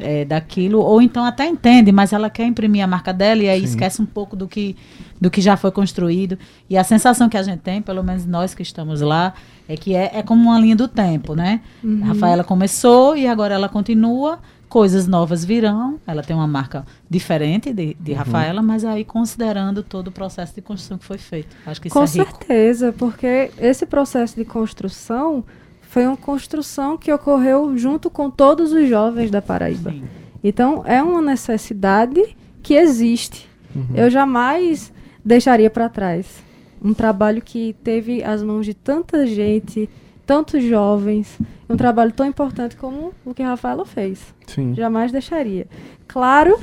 é, 0.00 0.24
daquilo, 0.24 0.80
ou 0.80 1.00
então 1.00 1.24
até 1.24 1.46
entende, 1.46 1.92
mas 1.92 2.12
ela 2.12 2.28
quer 2.28 2.44
imprimir 2.44 2.82
a 2.82 2.86
marca 2.86 3.12
dela 3.12 3.42
e 3.42 3.48
aí 3.48 3.60
Sim. 3.60 3.66
esquece 3.66 4.02
um 4.02 4.06
pouco 4.06 4.34
do 4.36 4.48
que, 4.48 4.76
do 5.20 5.30
que 5.30 5.40
já 5.40 5.56
foi 5.56 5.70
construído. 5.70 6.38
E 6.68 6.76
a 6.76 6.84
sensação 6.84 7.28
que 7.28 7.36
a 7.36 7.42
gente 7.42 7.60
tem, 7.60 7.80
pelo 7.80 8.02
menos 8.02 8.26
nós 8.26 8.54
que 8.54 8.62
estamos 8.62 9.00
lá, 9.00 9.34
é 9.68 9.76
que 9.76 9.94
é, 9.94 10.10
é 10.14 10.22
como 10.22 10.50
uma 10.50 10.58
linha 10.58 10.76
do 10.76 10.88
tempo, 10.88 11.34
né? 11.34 11.60
Uhum. 11.82 12.00
A 12.02 12.06
Rafaela 12.08 12.44
começou 12.44 13.16
e 13.16 13.26
agora 13.26 13.54
ela 13.54 13.68
continua, 13.68 14.38
coisas 14.68 15.06
novas 15.06 15.44
virão. 15.44 16.00
Ela 16.06 16.22
tem 16.22 16.34
uma 16.34 16.46
marca 16.46 16.86
diferente 17.08 17.72
de, 17.72 17.96
de 18.00 18.12
uhum. 18.12 18.18
Rafaela, 18.18 18.62
mas 18.62 18.84
aí 18.84 19.04
considerando 19.04 19.82
todo 19.82 20.08
o 20.08 20.12
processo 20.12 20.54
de 20.54 20.62
construção 20.62 20.96
que 20.96 21.04
foi 21.04 21.18
feito. 21.18 21.54
Acho 21.66 21.80
que 21.80 21.88
isso 21.88 21.94
Com 21.94 22.04
é 22.04 22.06
certeza, 22.06 22.92
porque 22.96 23.50
esse 23.58 23.84
processo 23.84 24.36
de 24.36 24.44
construção 24.44 25.44
foi 25.90 26.06
uma 26.06 26.16
construção 26.16 26.96
que 26.96 27.12
ocorreu 27.12 27.76
junto 27.76 28.08
com 28.08 28.30
todos 28.30 28.72
os 28.72 28.88
jovens 28.88 29.28
da 29.28 29.42
Paraíba. 29.42 29.90
Sim. 29.90 30.04
Então, 30.42 30.84
é 30.86 31.02
uma 31.02 31.20
necessidade 31.20 32.36
que 32.62 32.74
existe. 32.74 33.50
Uhum. 33.74 33.88
Eu 33.96 34.08
jamais 34.08 34.92
deixaria 35.24 35.68
para 35.68 35.88
trás 35.88 36.44
um 36.80 36.94
trabalho 36.94 37.42
que 37.42 37.74
teve 37.82 38.22
as 38.22 38.40
mãos 38.40 38.64
de 38.64 38.72
tanta 38.72 39.26
gente, 39.26 39.90
tantos 40.24 40.62
jovens, 40.62 41.36
um 41.68 41.76
trabalho 41.76 42.12
tão 42.12 42.24
importante 42.24 42.76
como 42.76 43.12
o 43.24 43.34
que 43.34 43.42
a 43.42 43.48
Rafaela 43.48 43.84
fez. 43.84 44.32
Sim. 44.46 44.72
Jamais 44.76 45.10
deixaria. 45.10 45.66
Claro 46.06 46.56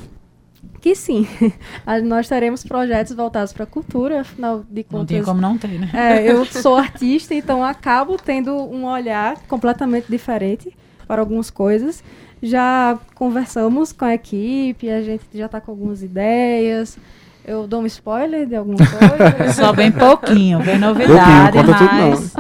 que 0.82 0.96
sim, 0.96 1.28
nós 2.04 2.28
teremos 2.28 2.64
projetos 2.64 3.14
voltados 3.14 3.54
para 3.54 3.64
a 3.64 3.68
cultura, 3.68 4.22
afinal 4.22 4.64
de 4.70 4.84
contas. 4.84 5.00
Não 5.00 5.06
tem 5.06 5.24
como 5.24 5.42
não 5.42 5.58
ter, 5.58 5.80
né? 5.80 5.90
É, 5.94 6.32
eu 6.32 6.46
sou 6.48 6.76
artista, 6.76 7.34
então 7.34 7.64
acabo 7.64 8.18
tendo 8.18 8.56
um 8.56 8.86
olhar 8.86 9.38
completamente 9.48 10.06
diferente 10.10 10.76
para 11.08 11.22
algumas 11.22 11.50
coisas. 11.50 12.04
Já 12.42 13.00
conversamos 13.16 13.92
com 13.92 14.06
a 14.06 14.14
equipe, 14.14 14.90
a 14.90 15.02
gente 15.02 15.24
já 15.34 15.48
está 15.48 15.60
com 15.60 15.72
algumas 15.72 16.04
ideias. 16.04 16.98
Eu 17.46 17.66
dou 17.66 17.82
um 17.82 17.86
spoiler 17.86 18.46
de 18.46 18.56
alguma 18.56 18.78
coisa. 18.78 19.54
Só 19.56 19.74
bem 19.74 19.92
pouquinho, 19.92 20.60
bem 20.60 20.78
novidade, 20.78 21.58
pouquinho, 21.64 21.90
mas... 22.12 22.34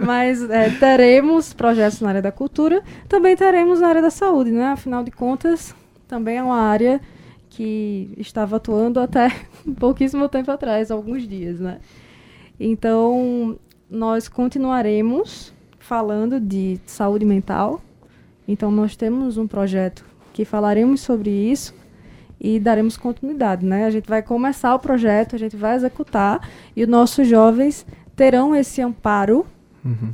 mas 0.00 0.50
é, 0.50 0.70
teremos 0.70 1.52
projetos 1.52 2.00
na 2.00 2.08
área 2.08 2.22
da 2.22 2.32
cultura, 2.32 2.82
também 3.08 3.36
teremos 3.36 3.80
na 3.80 3.88
área 3.88 4.02
da 4.02 4.10
saúde, 4.10 4.50
né? 4.50 4.68
Afinal 4.68 5.04
de 5.04 5.10
contas, 5.10 5.74
também 6.08 6.38
é 6.38 6.42
uma 6.42 6.58
área 6.58 7.00
que 7.50 8.10
estava 8.16 8.56
atuando 8.56 8.98
até 8.98 9.28
pouquíssimo 9.78 10.28
tempo 10.28 10.50
atrás, 10.50 10.90
alguns 10.90 11.28
dias, 11.28 11.60
né? 11.60 11.78
Então, 12.58 13.58
nós 13.88 14.26
continuaremos 14.26 15.52
falando 15.78 16.40
de 16.40 16.80
saúde 16.86 17.24
mental. 17.24 17.80
Então, 18.46 18.70
nós 18.70 18.96
temos 18.96 19.36
um 19.36 19.46
projeto 19.46 20.04
que 20.32 20.44
falaremos 20.44 21.00
sobre 21.00 21.30
isso 21.30 21.74
e 22.40 22.58
daremos 22.58 22.96
continuidade, 22.96 23.64
né? 23.64 23.84
A 23.84 23.90
gente 23.90 24.08
vai 24.08 24.22
começar 24.22 24.74
o 24.74 24.78
projeto, 24.78 25.36
a 25.36 25.38
gente 25.38 25.56
vai 25.56 25.74
executar 25.74 26.48
e 26.74 26.82
os 26.82 26.88
nossos 26.88 27.26
jovens 27.26 27.86
terão 28.14 28.54
esse 28.54 28.80
amparo 28.80 29.44
uhum. 29.84 30.12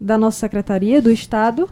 da 0.00 0.18
nossa 0.18 0.40
secretaria, 0.40 1.00
do 1.00 1.10
Estado, 1.10 1.68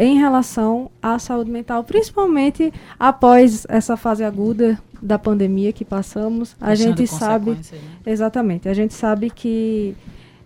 em 0.00 0.16
relação 0.16 0.88
à 1.02 1.18
saúde 1.18 1.50
mental, 1.50 1.82
principalmente 1.82 2.72
após 2.96 3.66
essa 3.68 3.96
fase 3.96 4.22
aguda 4.22 4.78
da 5.02 5.18
pandemia 5.18 5.72
que 5.72 5.84
passamos. 5.84 6.54
A 6.60 6.76
gente 6.76 7.04
sabe, 7.08 7.50
né? 7.50 7.58
exatamente, 8.06 8.68
a 8.68 8.74
gente 8.74 8.94
sabe 8.94 9.28
que 9.28 9.96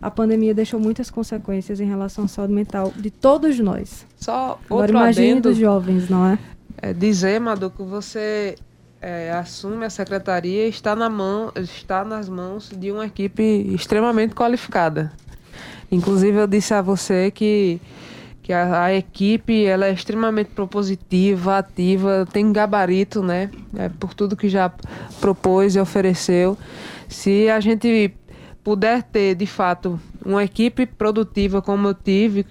a 0.00 0.10
pandemia 0.10 0.54
deixou 0.54 0.80
muitas 0.80 1.10
consequências 1.10 1.80
em 1.80 1.84
relação 1.84 2.24
à 2.24 2.28
saúde 2.28 2.54
mental 2.54 2.94
de 2.96 3.10
todos 3.10 3.58
nós. 3.58 4.06
Só 4.16 4.58
Agora 4.70 4.90
imagine 4.90 5.38
dos 5.38 5.58
jovens, 5.58 6.08
não 6.08 6.26
é? 6.26 6.38
é 6.78 6.94
dizer, 6.94 7.38
Madu, 7.38 7.70
que 7.70 7.82
você 7.82 8.56
é, 9.02 9.32
assume 9.32 9.84
a 9.84 9.90
secretaria 9.90 10.66
está 10.66 10.96
na 10.96 11.10
mão, 11.10 11.52
está 11.56 12.06
nas 12.06 12.26
mãos 12.26 12.70
de 12.74 12.90
uma 12.90 13.04
equipe 13.04 13.42
extremamente 13.74 14.34
qualificada. 14.34 15.12
Inclusive 15.90 16.38
eu 16.38 16.46
disse 16.46 16.72
a 16.72 16.80
você 16.80 17.30
que 17.30 17.78
que 18.42 18.52
a, 18.52 18.84
a, 18.84 18.94
equipe 18.94 19.64
ela 19.64 19.86
é 19.86 19.92
extremamente 19.92 20.50
propositiva, 20.50 21.58
ativa, 21.58 22.26
tem 22.32 22.52
gabarito, 22.52 23.22
né? 23.22 23.50
É, 23.76 23.88
por 23.88 24.14
tudo 24.14 24.36
que 24.36 24.48
já 24.48 24.72
propôs 25.20 25.76
e 25.76 25.80
ofereceu. 25.80 26.58
Se 27.08 27.48
a 27.48 27.60
gente 27.60 28.12
puder 28.64 29.02
ter, 29.02 29.34
de 29.34 29.46
fato, 29.46 29.98
uma 30.24 30.42
equipe 30.42 30.86
produtiva 30.86 31.62
como 31.62 31.88
eu 31.88 31.94
tive 31.94 32.44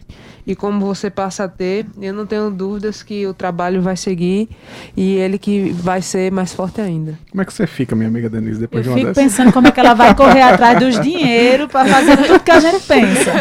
e 0.52 0.56
como 0.56 0.86
você 0.86 1.10
passa 1.10 1.46
a 1.46 1.48
ter, 1.48 1.86
eu 2.02 2.14
não 2.14 2.26
tenho 2.26 2.52
dúvidas 2.52 3.02
que 3.02 3.26
o 3.26 3.34
trabalho 3.34 3.82
vai 3.82 3.96
seguir 3.96 4.50
e 4.98 5.16
ele 5.16 5.38
que 5.38 5.72
vai 5.72 6.02
ser 6.02 6.30
mais 6.30 6.54
forte 6.54 6.82
ainda. 6.82 7.18
Como 7.30 7.42
é 7.42 7.46
que 7.46 7.54
você 7.54 7.66
fica, 7.66 7.96
minha 7.96 8.10
amiga 8.10 8.30
Denise, 8.30 8.60
depois 8.60 8.86
eu 8.86 8.94
de 8.94 9.00
uma 9.00 9.08
fico 9.08 9.16
pensando 9.16 9.54
como 9.54 9.68
é 9.68 9.72
que 9.72 9.80
ela 9.80 9.94
vai 9.94 10.14
correr 10.14 10.42
atrás 10.42 10.78
dos 10.78 11.00
dinheiros 11.00 11.72
para 11.72 11.86
fazer 11.86 12.18
tudo 12.18 12.42
que 12.42 12.52
a 12.52 12.60
gente 12.60 12.84
pensa. 12.86 13.32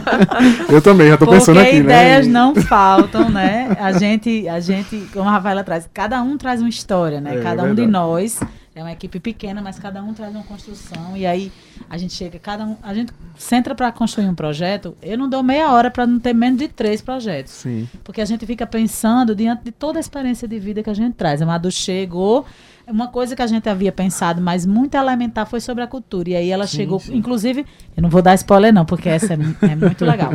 Eu 0.72 0.80
também, 0.80 1.08
já 1.08 1.14
estou 1.14 1.28
pensando 1.28 1.60
aqui, 1.60 1.74
né? 1.74 1.80
ideias 1.80 2.26
não 2.26 2.54
faltam, 2.54 3.28
né? 3.28 3.76
A 3.78 3.92
gente, 3.92 4.48
a 4.48 4.58
gente, 4.60 5.06
como 5.12 5.28
a 5.28 5.32
Rafaela 5.32 5.62
traz, 5.62 5.88
cada 5.92 6.22
um 6.22 6.38
traz 6.38 6.60
uma 6.60 6.68
história, 6.68 7.20
né? 7.20 7.36
É, 7.36 7.42
cada 7.42 7.64
um 7.64 7.74
de 7.74 7.86
nós 7.86 8.40
é 8.76 8.82
uma 8.82 8.92
equipe 8.92 9.18
pequena, 9.18 9.62
mas 9.62 9.78
cada 9.78 10.02
um 10.02 10.12
traz 10.12 10.34
uma 10.34 10.44
construção. 10.44 11.16
E 11.16 11.24
aí 11.24 11.50
a 11.88 11.96
gente 11.96 12.12
chega, 12.12 12.38
cada 12.38 12.62
um. 12.66 12.76
A 12.82 12.92
gente 12.92 13.10
senta 13.34 13.74
para 13.74 13.90
construir 13.90 14.28
um 14.28 14.34
projeto. 14.34 14.94
Eu 15.00 15.16
não 15.16 15.30
dou 15.30 15.42
meia 15.42 15.72
hora 15.72 15.90
para 15.90 16.06
não 16.06 16.20
ter 16.20 16.34
menos 16.34 16.58
de 16.58 16.68
três 16.68 17.00
projetos. 17.00 17.54
Sim. 17.54 17.88
Porque 18.04 18.20
a 18.20 18.24
gente 18.26 18.44
fica 18.44 18.66
pensando 18.66 19.34
diante 19.34 19.64
de 19.64 19.72
toda 19.72 19.98
a 19.98 20.00
experiência 20.00 20.46
de 20.46 20.58
vida 20.58 20.82
que 20.82 20.90
a 20.90 20.94
gente 20.94 21.14
traz. 21.14 21.40
A 21.40 21.46
Madu 21.46 21.70
chegou. 21.70 22.44
Uma 22.86 23.08
coisa 23.08 23.34
que 23.34 23.42
a 23.42 23.46
gente 23.46 23.66
havia 23.68 23.90
pensado, 23.90 24.40
mas 24.40 24.64
muito 24.64 24.94
elementar, 24.94 25.46
foi 25.46 25.58
sobre 25.58 25.82
a 25.82 25.88
cultura. 25.88 26.30
E 26.30 26.36
aí 26.36 26.50
ela 26.50 26.68
sim, 26.68 26.76
chegou, 26.76 27.00
sim. 27.00 27.16
inclusive, 27.16 27.66
eu 27.96 28.02
não 28.02 28.08
vou 28.08 28.22
dar 28.22 28.34
spoiler, 28.34 28.72
não, 28.72 28.84
porque 28.84 29.08
essa 29.08 29.34
é, 29.34 29.38
é 29.72 29.74
muito 29.74 30.04
legal. 30.04 30.32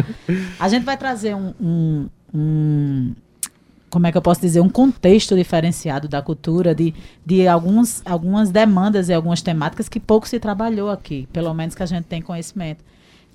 A 0.60 0.68
gente 0.68 0.84
vai 0.84 0.98
trazer 0.98 1.34
um, 1.34 1.54
um, 1.62 2.10
um 2.34 3.14
como 3.92 4.08
é 4.08 4.12
que 4.12 4.18
eu 4.18 4.22
posso 4.22 4.40
dizer, 4.40 4.62
um 4.62 4.70
contexto 4.70 5.36
diferenciado 5.36 6.08
da 6.08 6.22
cultura, 6.22 6.74
de, 6.74 6.96
de 7.26 7.46
alguns, 7.46 8.02
algumas 8.06 8.50
demandas 8.50 9.10
e 9.10 9.14
algumas 9.14 9.42
temáticas 9.42 9.90
que 9.90 10.00
pouco 10.00 10.28
se 10.28 10.40
trabalhou 10.40 10.90
aqui, 10.90 11.28
pelo 11.34 11.54
menos 11.54 11.76
que 11.76 11.84
a 11.84 11.86
gente 11.86 12.06
tem 12.06 12.22
conhecimento. 12.22 12.84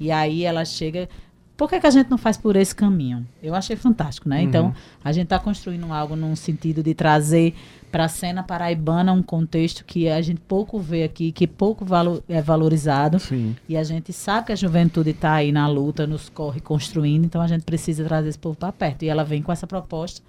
E 0.00 0.10
aí 0.10 0.44
ela 0.44 0.64
chega. 0.64 1.08
Por 1.56 1.70
que, 1.70 1.80
que 1.80 1.86
a 1.86 1.90
gente 1.90 2.10
não 2.10 2.18
faz 2.18 2.36
por 2.36 2.54
esse 2.54 2.74
caminho? 2.74 3.26
Eu 3.42 3.54
achei 3.54 3.76
fantástico, 3.76 4.28
né? 4.28 4.42
Então, 4.42 4.66
uhum. 4.66 4.70
Então, 4.70 4.82
a 5.02 5.12
gente 5.12 5.24
está 5.24 5.38
construindo 5.38 5.90
algo 5.90 6.14
num 6.14 6.36
sentido 6.36 6.82
de 6.82 6.94
trazer 6.94 7.54
para 7.90 8.04
a 8.04 8.08
cena 8.08 8.42
paraibana 8.42 9.10
um 9.12 9.22
contexto 9.22 9.82
que 9.82 10.06
a 10.08 10.20
gente 10.20 10.40
pouco 10.40 10.78
vê 10.78 11.04
aqui, 11.04 11.32
que 11.32 11.46
pouco 11.46 11.82
valo, 11.82 12.22
é 12.28 12.42
valorizado. 12.42 13.18
Sim. 13.18 13.56
E 13.66 13.74
a 13.76 13.82
gente 13.82 14.12
sabe 14.12 14.46
que 14.46 14.52
a 14.52 14.56
juventude 14.56 15.10
está 15.10 15.32
aí 15.34 15.50
na 15.50 15.66
luta, 15.66 16.06
nos 16.06 16.28
corre 16.28 16.60
construindo, 16.60 17.24
então 17.24 17.40
a 17.40 17.46
gente 17.46 17.62
precisa 17.62 18.04
trazer 18.04 18.28
esse 18.28 18.38
povo 18.38 18.56
para 18.56 18.72
perto. 18.72 19.04
E 19.04 19.08
ela 19.08 19.24
vem 19.24 19.40
com 19.40 19.50
essa 19.50 19.66
proposta 19.66 20.20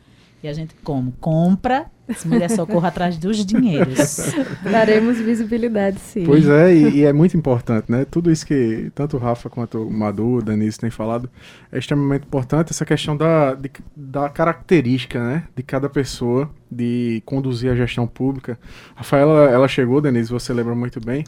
e 0.43 0.47
a 0.47 0.53
gente 0.53 0.75
como? 0.83 1.11
Compra, 1.19 1.87
se 2.15 2.27
mulher 2.27 2.49
socorro 2.49 2.85
atrás 2.85 3.17
dos 3.17 3.45
dinheiros. 3.45 4.31
Daremos 4.63 5.17
visibilidade, 5.17 5.99
sim. 5.99 6.23
Pois 6.25 6.47
é, 6.47 6.73
e, 6.73 6.97
e, 6.97 7.05
é 7.05 7.11
muito 7.11 7.35
importante, 7.35 7.91
né? 7.91 8.05
Tudo 8.05 8.31
isso 8.31 8.45
que 8.45 8.91
tanto 8.93 9.17
o 9.17 9.19
Rafa 9.19 9.49
quanto 9.49 9.83
o 9.83 9.91
Madu, 9.91 10.35
o 10.35 10.41
Denise 10.41 10.77
têm 10.77 10.89
falado, 10.89 11.29
é 11.71 11.79
extremamente 11.79 12.25
importante 12.25 12.71
essa 12.71 12.85
questão 12.85 13.17
da, 13.17 13.55
de, 13.55 13.71
da 13.95 14.29
característica, 14.29 15.19
né? 15.19 15.43
De 15.55 15.63
cada 15.63 15.89
pessoa, 15.89 16.49
de 16.71 17.21
conduzir 17.25 17.71
a 17.71 17.75
gestão 17.75 18.07
pública. 18.07 18.59
Rafaela, 18.95 19.49
ela 19.49 19.67
chegou, 19.67 19.99
Denise, 19.99 20.31
você 20.31 20.53
lembra 20.53 20.75
muito 20.75 20.99
bem, 20.99 21.25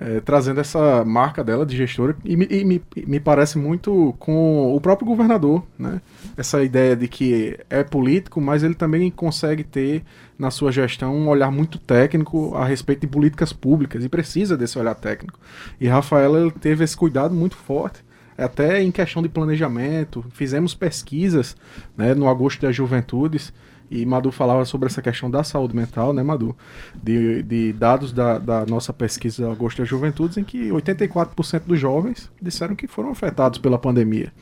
é, 0.00 0.18
trazendo 0.18 0.60
essa 0.60 1.04
marca 1.04 1.44
dela 1.44 1.66
de 1.66 1.76
gestora 1.76 2.16
e, 2.24 2.34
me, 2.34 2.46
e 2.50 2.64
me, 2.64 2.82
me, 3.06 3.20
parece 3.20 3.58
muito 3.58 4.14
com 4.18 4.74
o 4.74 4.80
próprio 4.80 5.06
governador, 5.06 5.62
né? 5.78 6.00
Essa 6.38 6.64
ideia 6.64 6.96
de 6.96 7.06
que 7.06 7.58
é 7.68 7.84
político, 7.84 8.40
mas 8.40 8.62
ele 8.62 8.74
também 8.74 9.10
consegue 9.10 9.62
ter 9.62 10.02
na 10.38 10.50
sua 10.50 10.72
gestão 10.72 11.14
um 11.14 11.28
olhar 11.28 11.50
muito 11.50 11.78
técnico 11.78 12.56
a 12.56 12.64
respeito 12.64 13.02
de 13.02 13.08
políticas 13.08 13.52
públicas 13.52 14.02
e 14.02 14.08
precisa 14.08 14.56
desse 14.56 14.78
olhar 14.78 14.94
técnico. 14.94 15.38
E 15.78 15.86
Rafaela 15.86 16.50
teve 16.50 16.82
esse 16.82 16.96
cuidado 16.96 17.34
muito 17.34 17.56
forte 17.56 18.02
até 18.38 18.82
em 18.82 18.90
questão 18.90 19.22
de 19.22 19.28
planejamento, 19.28 20.24
fizemos 20.30 20.74
pesquisas 20.74 21.54
né, 21.94 22.14
no 22.14 22.26
agosto 22.26 22.62
das 22.62 22.74
juventudes 22.74 23.52
e 23.90 24.06
Madu 24.06 24.30
falava 24.30 24.64
sobre 24.64 24.86
essa 24.86 25.02
questão 25.02 25.30
da 25.30 25.42
saúde 25.42 25.74
mental, 25.74 26.12
né, 26.12 26.22
Madu? 26.22 26.56
De, 27.02 27.42
de 27.42 27.72
dados 27.72 28.12
da, 28.12 28.38
da 28.38 28.64
nossa 28.66 28.92
pesquisa 28.92 29.50
Agosto 29.50 29.78
das 29.78 29.88
Juventudes, 29.88 30.36
em 30.36 30.44
que 30.44 30.68
84% 30.68 31.62
dos 31.66 31.78
jovens 31.78 32.30
disseram 32.40 32.76
que 32.76 32.86
foram 32.86 33.10
afetados 33.10 33.58
pela 33.58 33.78
pandemia. 33.78 34.32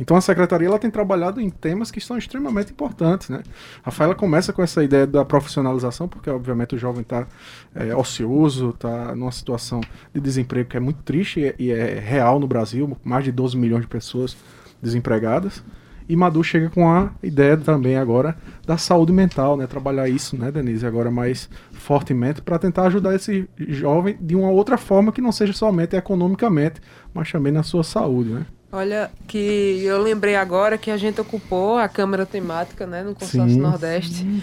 Então 0.00 0.16
a 0.16 0.20
secretaria 0.22 0.66
ela 0.66 0.78
tem 0.78 0.90
trabalhado 0.90 1.42
em 1.42 1.50
temas 1.50 1.90
que 1.90 2.00
são 2.00 2.16
extremamente 2.16 2.72
importantes, 2.72 3.28
né? 3.28 3.42
Rafaela 3.82 4.14
começa 4.14 4.50
com 4.50 4.62
essa 4.62 4.82
ideia 4.82 5.06
da 5.06 5.26
profissionalização, 5.26 6.08
porque 6.08 6.30
obviamente 6.30 6.74
o 6.74 6.78
jovem 6.78 7.02
está 7.02 7.26
é, 7.74 7.94
ocioso, 7.94 8.70
está 8.70 9.14
numa 9.14 9.30
situação 9.30 9.82
de 10.14 10.18
desemprego 10.18 10.70
que 10.70 10.76
é 10.78 10.80
muito 10.80 11.02
triste 11.02 11.54
e, 11.58 11.66
e 11.66 11.70
é 11.70 11.98
real 11.98 12.40
no 12.40 12.48
Brasil, 12.48 12.96
mais 13.04 13.24
de 13.24 13.30
12 13.30 13.58
milhões 13.58 13.82
de 13.82 13.88
pessoas 13.88 14.34
desempregadas. 14.82 15.62
E 16.10 16.16
Madu 16.16 16.42
chega 16.42 16.68
com 16.68 16.90
a 16.90 17.10
ideia 17.22 17.56
também 17.56 17.96
agora 17.96 18.36
da 18.66 18.76
saúde 18.76 19.12
mental, 19.12 19.56
né? 19.56 19.64
Trabalhar 19.68 20.08
isso, 20.08 20.36
né, 20.36 20.50
Denise, 20.50 20.84
agora 20.84 21.08
mais 21.08 21.48
fortemente 21.72 22.42
para 22.42 22.58
tentar 22.58 22.86
ajudar 22.88 23.14
esse 23.14 23.48
jovem 23.56 24.18
de 24.20 24.34
uma 24.34 24.50
outra 24.50 24.76
forma 24.76 25.12
que 25.12 25.20
não 25.20 25.30
seja 25.30 25.52
somente 25.52 25.94
economicamente, 25.94 26.80
mas 27.14 27.30
também 27.30 27.52
na 27.52 27.62
sua 27.62 27.84
saúde, 27.84 28.30
né? 28.30 28.44
Olha, 28.72 29.08
que 29.28 29.82
eu 29.84 30.02
lembrei 30.02 30.34
agora 30.34 30.76
que 30.76 30.90
a 30.90 30.96
gente 30.96 31.20
ocupou 31.20 31.78
a 31.78 31.88
Câmara 31.88 32.26
Temática, 32.26 32.88
né, 32.88 33.04
no 33.04 33.14
Consórcio 33.14 33.54
sim, 33.54 33.60
Nordeste, 33.60 34.14
sim, 34.14 34.42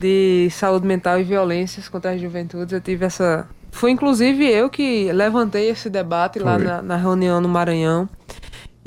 de 0.00 0.48
saúde 0.50 0.88
mental 0.88 1.20
e 1.20 1.22
violências 1.22 1.88
contra 1.88 2.12
as 2.12 2.20
juventudes. 2.20 2.72
Eu 2.72 2.80
tive 2.80 3.04
essa. 3.04 3.46
Foi 3.70 3.92
inclusive 3.92 4.44
eu 4.44 4.68
que 4.68 5.12
levantei 5.12 5.70
esse 5.70 5.88
debate 5.88 6.40
Foi. 6.40 6.44
lá 6.48 6.58
na, 6.58 6.82
na 6.82 6.96
reunião 6.96 7.40
no 7.40 7.48
Maranhão. 7.48 8.08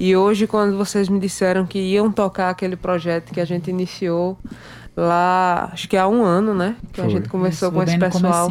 E 0.02 0.16
hoje, 0.16 0.48
quando 0.48 0.78
vocês 0.78 1.10
me 1.10 1.20
disseram 1.20 1.66
que 1.66 1.78
iam 1.78 2.10
tocar 2.10 2.52
aquele 2.52 2.78
projeto 2.78 3.34
que 3.34 3.42
a 3.42 3.44
gente 3.44 3.70
iniciou 3.70 4.38
lá, 4.96 5.70
acho 5.74 5.90
que 5.90 5.98
há 5.98 6.08
um 6.08 6.24
ano, 6.24 6.54
né? 6.54 6.78
Que 6.94 7.02
Foi. 7.02 7.06
a 7.06 7.10
gente 7.10 7.28
conversou 7.28 7.68
Isso, 7.68 7.76
com 7.76 7.84
esse 7.84 8.00
pessoal. 8.00 8.50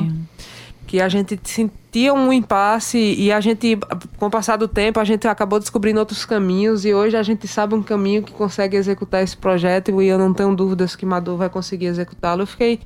que 0.87 1.01
a 1.01 1.09
gente 1.09 1.41
sentia 1.43 2.13
um 2.13 2.31
impasse 2.31 2.99
e 2.99 3.33
a 3.33 3.41
gente, 3.41 3.79
com 4.19 4.27
o 4.27 4.31
passar 4.31 4.59
do 4.59 4.69
tempo, 4.69 5.01
a 5.01 5.05
gente 5.05 5.27
acabou 5.27 5.59
descobrindo 5.59 5.99
outros 5.99 6.27
caminhos 6.27 6.85
e 6.85 6.93
hoje 6.93 7.17
a 7.17 7.23
gente 7.23 7.49
sabe 7.49 7.75
um 7.75 7.83
caminho 7.83 8.23
que 8.23 8.33
consegue 8.33 8.77
executar 8.77 9.23
esse 9.23 9.35
projeto 9.35 10.03
e 10.03 10.07
eu 10.07 10.19
não 10.19 10.35
tenho 10.35 10.55
dúvidas 10.55 10.95
que 10.95 11.07
Madu 11.07 11.39
vai 11.39 11.49
conseguir 11.49 11.87
executá-lo. 11.87 12.43
Eu 12.43 12.47
fiquei 12.47 12.79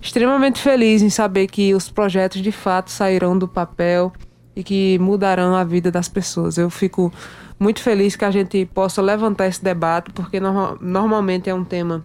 extremamente 0.00 0.62
feliz 0.62 1.02
em 1.02 1.10
saber 1.10 1.48
que 1.48 1.74
os 1.74 1.90
projetos 1.90 2.40
de 2.40 2.52
fato 2.52 2.92
sairão 2.92 3.36
do 3.36 3.48
papel 3.48 4.12
e 4.58 4.64
que 4.64 4.98
mudarão 4.98 5.54
a 5.54 5.62
vida 5.62 5.88
das 5.88 6.08
pessoas. 6.08 6.58
Eu 6.58 6.68
fico 6.68 7.12
muito 7.60 7.80
feliz 7.80 8.16
que 8.16 8.24
a 8.24 8.30
gente 8.32 8.66
possa 8.66 9.00
levantar 9.00 9.46
esse 9.46 9.62
debate, 9.62 10.10
porque 10.10 10.40
no, 10.40 10.76
normalmente 10.80 11.48
é 11.48 11.54
um 11.54 11.64
tema 11.64 12.04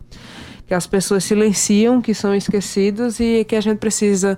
que 0.67 0.73
as 0.73 0.85
pessoas 0.85 1.23
silenciam, 1.23 1.99
que 1.99 2.13
são 2.13 2.33
esquecidos 2.35 3.19
e 3.19 3.43
que 3.43 3.55
a 3.55 3.61
gente 3.61 3.79
precisa 3.79 4.37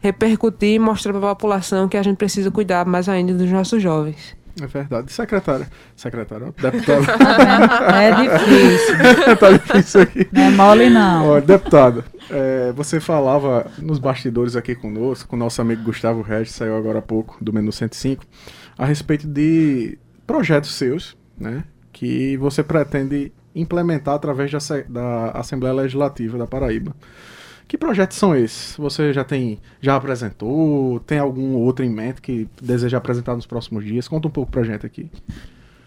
repercutir 0.00 0.74
e 0.74 0.78
mostrar 0.78 1.12
para 1.12 1.32
a 1.32 1.34
população 1.34 1.88
que 1.88 1.96
a 1.96 2.02
gente 2.04 2.16
precisa 2.16 2.52
cuidar 2.52 2.86
mais 2.86 3.08
ainda 3.08 3.34
dos 3.34 3.50
nossos 3.50 3.82
jovens. 3.82 4.36
É 4.60 4.66
verdade. 4.66 5.12
Secretária. 5.12 5.68
Secretária, 5.94 6.46
deputada. 6.46 7.04
é 7.94 8.10
difícil. 8.22 8.96
tá 9.38 9.50
difícil 9.52 10.00
aqui. 10.00 10.28
Não 10.32 10.42
é 10.42 10.50
mole, 10.50 10.90
não. 10.90 11.40
Deputada, 11.40 12.04
é, 12.30 12.72
você 12.72 12.98
falava 12.98 13.70
nos 13.78 13.98
bastidores 13.98 14.56
aqui 14.56 14.74
conosco, 14.74 15.28
com 15.28 15.36
o 15.36 15.38
nosso 15.38 15.60
amigo 15.60 15.82
Gustavo 15.82 16.22
Regis, 16.22 16.54
saiu 16.54 16.76
agora 16.76 17.00
há 17.00 17.02
pouco, 17.02 17.36
do 17.42 17.52
Menu 17.52 17.70
105, 17.70 18.24
a 18.78 18.86
respeito 18.86 19.26
de 19.26 19.98
projetos 20.26 20.74
seus, 20.74 21.16
né? 21.38 21.64
Que 21.92 22.36
você 22.38 22.62
pretende 22.62 23.32
implementar 23.54 24.14
através 24.14 24.50
da, 24.50 24.58
da 24.88 25.30
Assembleia 25.32 25.74
Legislativa 25.74 26.36
da 26.38 26.46
Paraíba. 26.46 26.94
Que 27.68 27.76
projetos 27.76 28.16
são 28.16 28.34
esses? 28.34 28.76
Você 28.76 29.12
já 29.12 29.24
tem, 29.24 29.58
já 29.80 29.96
apresentou? 29.96 31.00
Tem 31.00 31.18
algum 31.18 31.54
outro 31.54 31.84
em 31.84 31.90
mente 31.90 32.20
que 32.20 32.48
deseja 32.62 32.98
apresentar 32.98 33.34
nos 33.34 33.46
próximos 33.46 33.84
dias? 33.84 34.06
Conta 34.06 34.28
um 34.28 34.30
pouco 34.30 34.52
pra 34.52 34.62
gente 34.62 34.86
aqui. 34.86 35.10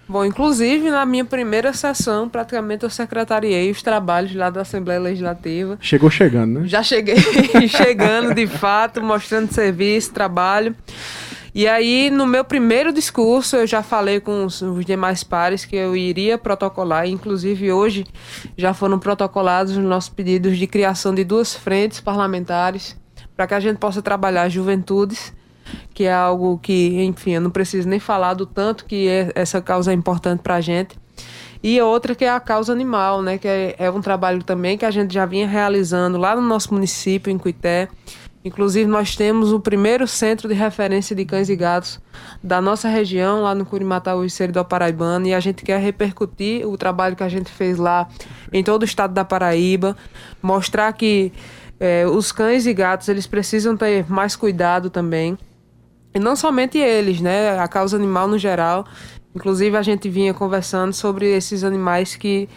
Bom, 0.09 0.25
inclusive 0.25 0.89
na 0.89 1.05
minha 1.05 1.23
primeira 1.23 1.71
sessão, 1.71 2.27
praticamente 2.27 2.83
eu 2.83 2.89
secretariei 2.89 3.69
os 3.69 3.83
trabalhos 3.83 4.33
lá 4.33 4.49
da 4.49 4.61
Assembleia 4.61 4.99
Legislativa. 4.99 5.77
Chegou 5.79 6.09
chegando, 6.09 6.61
né? 6.61 6.67
Já 6.67 6.81
cheguei 6.81 7.15
chegando 7.69 8.33
de 8.33 8.47
fato, 8.47 9.03
mostrando 9.03 9.53
serviço, 9.53 10.11
trabalho. 10.11 10.75
E 11.53 11.67
aí, 11.67 12.09
no 12.11 12.27
meu 12.27 12.43
primeiro 12.43 12.93
discurso, 12.93 13.55
eu 13.55 13.65
já 13.65 13.81
falei 13.81 14.19
com 14.19 14.45
os, 14.45 14.61
os 14.61 14.85
demais 14.85 15.23
pares 15.23 15.65
que 15.65 15.75
eu 15.75 15.95
iria 15.95 16.37
protocolar, 16.37 17.07
inclusive 17.07 17.71
hoje 17.71 18.05
já 18.57 18.73
foram 18.73 18.99
protocolados 18.99 19.75
os 19.75 19.83
nossos 19.83 20.09
pedidos 20.09 20.57
de 20.57 20.67
criação 20.67 21.13
de 21.13 21.23
duas 21.23 21.55
frentes 21.55 21.99
parlamentares 21.99 22.95
para 23.35 23.47
que 23.47 23.53
a 23.53 23.59
gente 23.59 23.77
possa 23.77 24.01
trabalhar 24.01 24.49
juventudes, 24.49 25.33
que 25.93 26.03
é 26.03 26.13
algo 26.13 26.59
que, 26.61 27.01
enfim, 27.03 27.31
eu 27.31 27.41
não 27.41 27.49
preciso 27.49 27.87
nem 27.87 27.99
falar 27.99 28.33
do 28.33 28.45
tanto 28.45 28.85
que 28.85 29.07
é, 29.07 29.31
essa 29.33 29.61
causa 29.61 29.91
é 29.91 29.93
importante 29.93 30.41
para 30.41 30.55
a 30.55 30.61
gente. 30.61 30.97
E 31.61 31.79
outra 31.81 32.15
que 32.15 32.23
é 32.23 32.29
a 32.29 32.39
causa 32.39 32.71
animal, 32.71 33.21
né? 33.21 33.37
Que 33.37 33.47
é, 33.47 33.75
é, 33.77 33.91
um 33.91 34.01
trabalho 34.01 34.43
também 34.43 34.77
que 34.77 34.85
a 34.85 34.91
gente 34.91 35.13
já 35.13 35.25
vinha 35.25 35.47
realizando 35.47 36.17
lá 36.17 36.35
no 36.35 36.41
nosso 36.41 36.73
município, 36.73 37.31
em 37.31 37.37
Cuité, 37.37 37.89
Inclusive, 38.43 38.89
nós 38.89 39.15
temos 39.17 39.51
o 39.51 39.59
primeiro 39.59 40.07
centro 40.07 40.47
de 40.47 40.53
referência 40.53 41.13
de 41.13 41.25
cães 41.25 41.49
e 41.49 41.55
gatos 41.55 41.99
da 42.41 42.61
nossa 42.61 42.87
região, 42.87 43.41
lá 43.41 43.53
no 43.53 43.65
Curimataú 43.65 44.23
e 44.23 44.29
Seridó 44.29 44.63
Paraibano, 44.63 45.27
e 45.27 45.33
a 45.33 45.39
gente 45.41 45.63
quer 45.63 45.79
repercutir 45.79 46.65
o 46.65 46.77
trabalho 46.77 47.17
que 47.17 47.23
a 47.23 47.27
gente 47.27 47.51
fez 47.51 47.77
lá 47.77 48.07
em 48.53 48.63
todo 48.63 48.83
o 48.83 48.85
estado 48.85 49.13
da 49.13 49.25
Paraíba, 49.25 49.95
mostrar 50.41 50.93
que 50.93 51.33
é, 51.79 52.05
os 52.07 52.31
cães 52.31 52.65
e 52.65 52.73
gatos 52.73 53.09
eles 53.09 53.27
precisam 53.27 53.75
ter 53.75 54.09
mais 54.09 54.37
cuidado 54.37 54.89
também. 54.89 55.37
E 56.13 56.19
não 56.19 56.35
somente 56.35 56.77
eles, 56.77 57.21
né? 57.21 57.59
A 57.59 57.67
causa 57.67 57.95
animal 57.95 58.27
no 58.27 58.37
geral. 58.37 58.85
Inclusive, 59.35 59.77
a 59.77 59.81
gente 59.81 60.09
vinha 60.09 60.33
conversando 60.33 60.91
sobre 60.91 61.27
esses 61.27 61.63
animais 61.63 62.15
que 62.15 62.49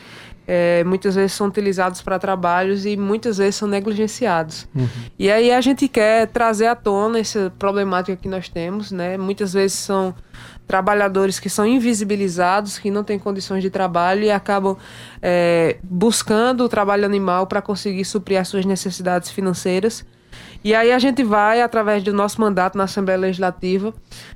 é, 0.54 0.84
muitas 0.84 1.14
vezes 1.14 1.32
são 1.32 1.46
utilizados 1.46 2.02
para 2.02 2.18
trabalhos 2.18 2.84
e 2.84 2.94
muitas 2.94 3.38
vezes 3.38 3.54
são 3.54 3.66
negligenciados. 3.66 4.68
Uhum. 4.74 4.86
E 5.18 5.30
aí 5.30 5.50
a 5.50 5.62
gente 5.62 5.88
quer 5.88 6.26
trazer 6.26 6.66
à 6.66 6.76
tona 6.76 7.18
essa 7.20 7.50
problemática 7.58 8.14
que 8.20 8.28
nós 8.28 8.50
temos, 8.50 8.92
né? 8.92 9.16
Muitas 9.16 9.54
vezes 9.54 9.78
são 9.78 10.14
trabalhadores 10.66 11.40
que 11.40 11.48
são 11.48 11.66
invisibilizados, 11.66 12.78
que 12.78 12.90
não 12.90 13.02
têm 13.02 13.18
condições 13.18 13.62
de 13.62 13.70
trabalho 13.70 14.24
e 14.24 14.30
acabam 14.30 14.76
é, 15.22 15.78
buscando 15.82 16.64
o 16.64 16.68
trabalho 16.68 17.06
animal 17.06 17.46
para 17.46 17.62
conseguir 17.62 18.04
suprir 18.04 18.38
as 18.38 18.46
suas 18.46 18.66
necessidades 18.66 19.30
financeiras. 19.30 20.04
E 20.64 20.74
aí 20.74 20.92
a 20.92 20.98
gente 20.98 21.24
vai, 21.24 21.60
através 21.60 22.04
do 22.04 22.12
nosso 22.12 22.40
mandato 22.40 22.78
na 22.78 22.84
Assembleia 22.84 23.18
Legislativa, 23.18 23.92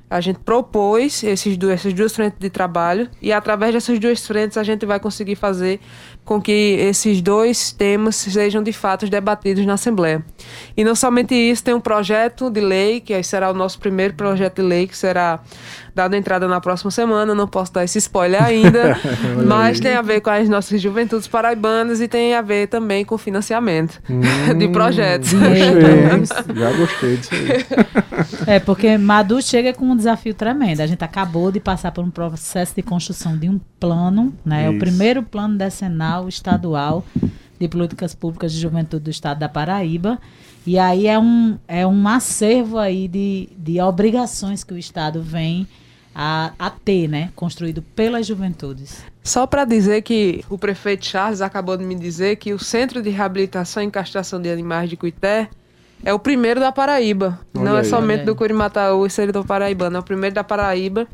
a 0.09 0.19
gente 0.19 0.39
propôs 0.39 1.23
esses 1.23 1.55
dois, 1.55 1.75
essas 1.75 1.93
duas 1.93 2.13
frentes 2.13 2.37
de 2.39 2.49
trabalho. 2.49 3.09
E 3.21 3.31
através 3.31 3.73
dessas 3.73 3.97
duas 3.97 4.25
frentes 4.25 4.57
a 4.57 4.63
gente 4.63 4.85
vai 4.85 4.99
conseguir 4.99 5.35
fazer 5.35 5.79
com 6.27 6.41
que 6.41 6.75
esses 6.77 7.21
dois 7.21 7.71
temas 7.71 8.17
sejam 8.17 8.61
de 8.61 8.73
fato 8.73 9.09
debatidos 9.09 9.65
na 9.65 9.75
Assembleia. 9.75 10.21
E 10.75 10.83
não 10.83 10.93
somente 10.93 11.33
isso, 11.33 11.63
tem 11.63 11.73
um 11.73 11.79
projeto 11.79 12.49
de 12.49 12.59
lei, 12.59 12.99
que 12.99 13.23
será 13.23 13.49
o 13.49 13.53
nosso 13.53 13.79
primeiro 13.79 14.13
projeto 14.13 14.57
de 14.57 14.61
lei, 14.61 14.87
que 14.87 14.97
será 14.97 15.39
dado 15.95 16.15
entrada 16.15 16.47
na 16.47 16.59
próxima 16.61 16.91
semana, 16.91 17.33
não 17.33 17.47
posso 17.47 17.73
dar 17.73 17.83
esse 17.83 17.97
spoiler 17.97 18.43
ainda, 18.43 18.99
mas 19.47 19.79
tem 19.79 19.95
a 19.95 20.01
ver 20.01 20.19
com 20.21 20.29
as 20.29 20.47
nossas 20.47 20.79
juventudes 20.81 21.27
paraibanas 21.27 22.01
e 22.01 22.07
tem 22.07 22.35
a 22.35 22.41
ver 22.41 22.67
também 22.67 23.03
com 23.03 23.17
financiamento 23.17 23.99
hum, 24.07 24.21
de 24.57 24.67
projetos. 24.67 25.33
Gostei, 25.33 26.55
já 26.55 26.71
gostei 26.73 27.17
disso 27.17 27.33
aí. 27.33 28.55
É, 28.55 28.59
porque 28.59 28.97
Madu 28.97 29.41
chega 29.41 29.73
com 29.73 29.85
um 29.85 29.95
desafio 29.95 30.33
tremendo. 30.33 30.81
A 30.81 30.87
gente 30.87 31.03
acabou 31.03 31.51
de 31.51 31.59
passar 31.59 31.91
por 31.91 32.03
um 32.03 32.09
processo 32.09 32.75
de 32.75 32.81
construção 32.81 33.37
de 33.37 33.49
um 33.49 33.59
plano, 33.79 34.33
né? 34.45 34.67
Isso. 34.67 34.75
O 34.75 34.79
primeiro 34.79 35.23
plano 35.23 35.57
decenal 35.57 36.16
estadual 36.29 37.03
de 37.59 37.67
políticas 37.67 38.15
públicas 38.15 38.53
de 38.53 38.59
juventude 38.59 39.03
do 39.03 39.09
estado 39.09 39.39
da 39.39 39.49
Paraíba. 39.49 40.19
E 40.65 40.77
aí 40.77 41.07
é 41.07 41.17
um, 41.17 41.57
é 41.67 41.85
um 41.87 42.07
acervo 42.07 42.77
aí 42.77 43.07
de, 43.07 43.49
de 43.57 43.79
obrigações 43.81 44.63
que 44.63 44.73
o 44.73 44.77
Estado 44.77 45.21
vem 45.21 45.67
a, 46.13 46.51
a 46.57 46.69
ter, 46.69 47.07
né? 47.07 47.31
Construído 47.35 47.81
pelas 47.81 48.25
juventudes. 48.25 49.01
Só 49.23 49.45
para 49.45 49.65
dizer 49.65 50.01
que 50.01 50.43
o 50.49 50.57
prefeito 50.57 51.05
Charles 51.05 51.41
acabou 51.41 51.77
de 51.77 51.83
me 51.83 51.95
dizer 51.95 52.37
que 52.37 52.53
o 52.53 52.59
Centro 52.59 53.01
de 53.01 53.09
Reabilitação 53.09 53.83
e 53.83 53.91
Castração 53.91 54.41
de 54.41 54.49
Animais 54.49 54.89
de 54.89 54.97
Cuité 54.97 55.49
é 56.03 56.13
o 56.13 56.19
primeiro 56.19 56.59
da 56.59 56.71
Paraíba. 56.71 57.39
Olha 57.55 57.65
não 57.65 57.75
é 57.75 57.81
aí, 57.81 57.85
é 57.85 57.89
somente 57.89 58.23
do 58.23 58.35
Curimataú 58.35 59.05
e 59.05 59.09
Seridó 59.09 59.43
Paraibano, 59.43 59.97
é 59.97 59.99
o 59.99 60.03
primeiro 60.03 60.35
da 60.35 60.43
Paraíba. 60.43 61.07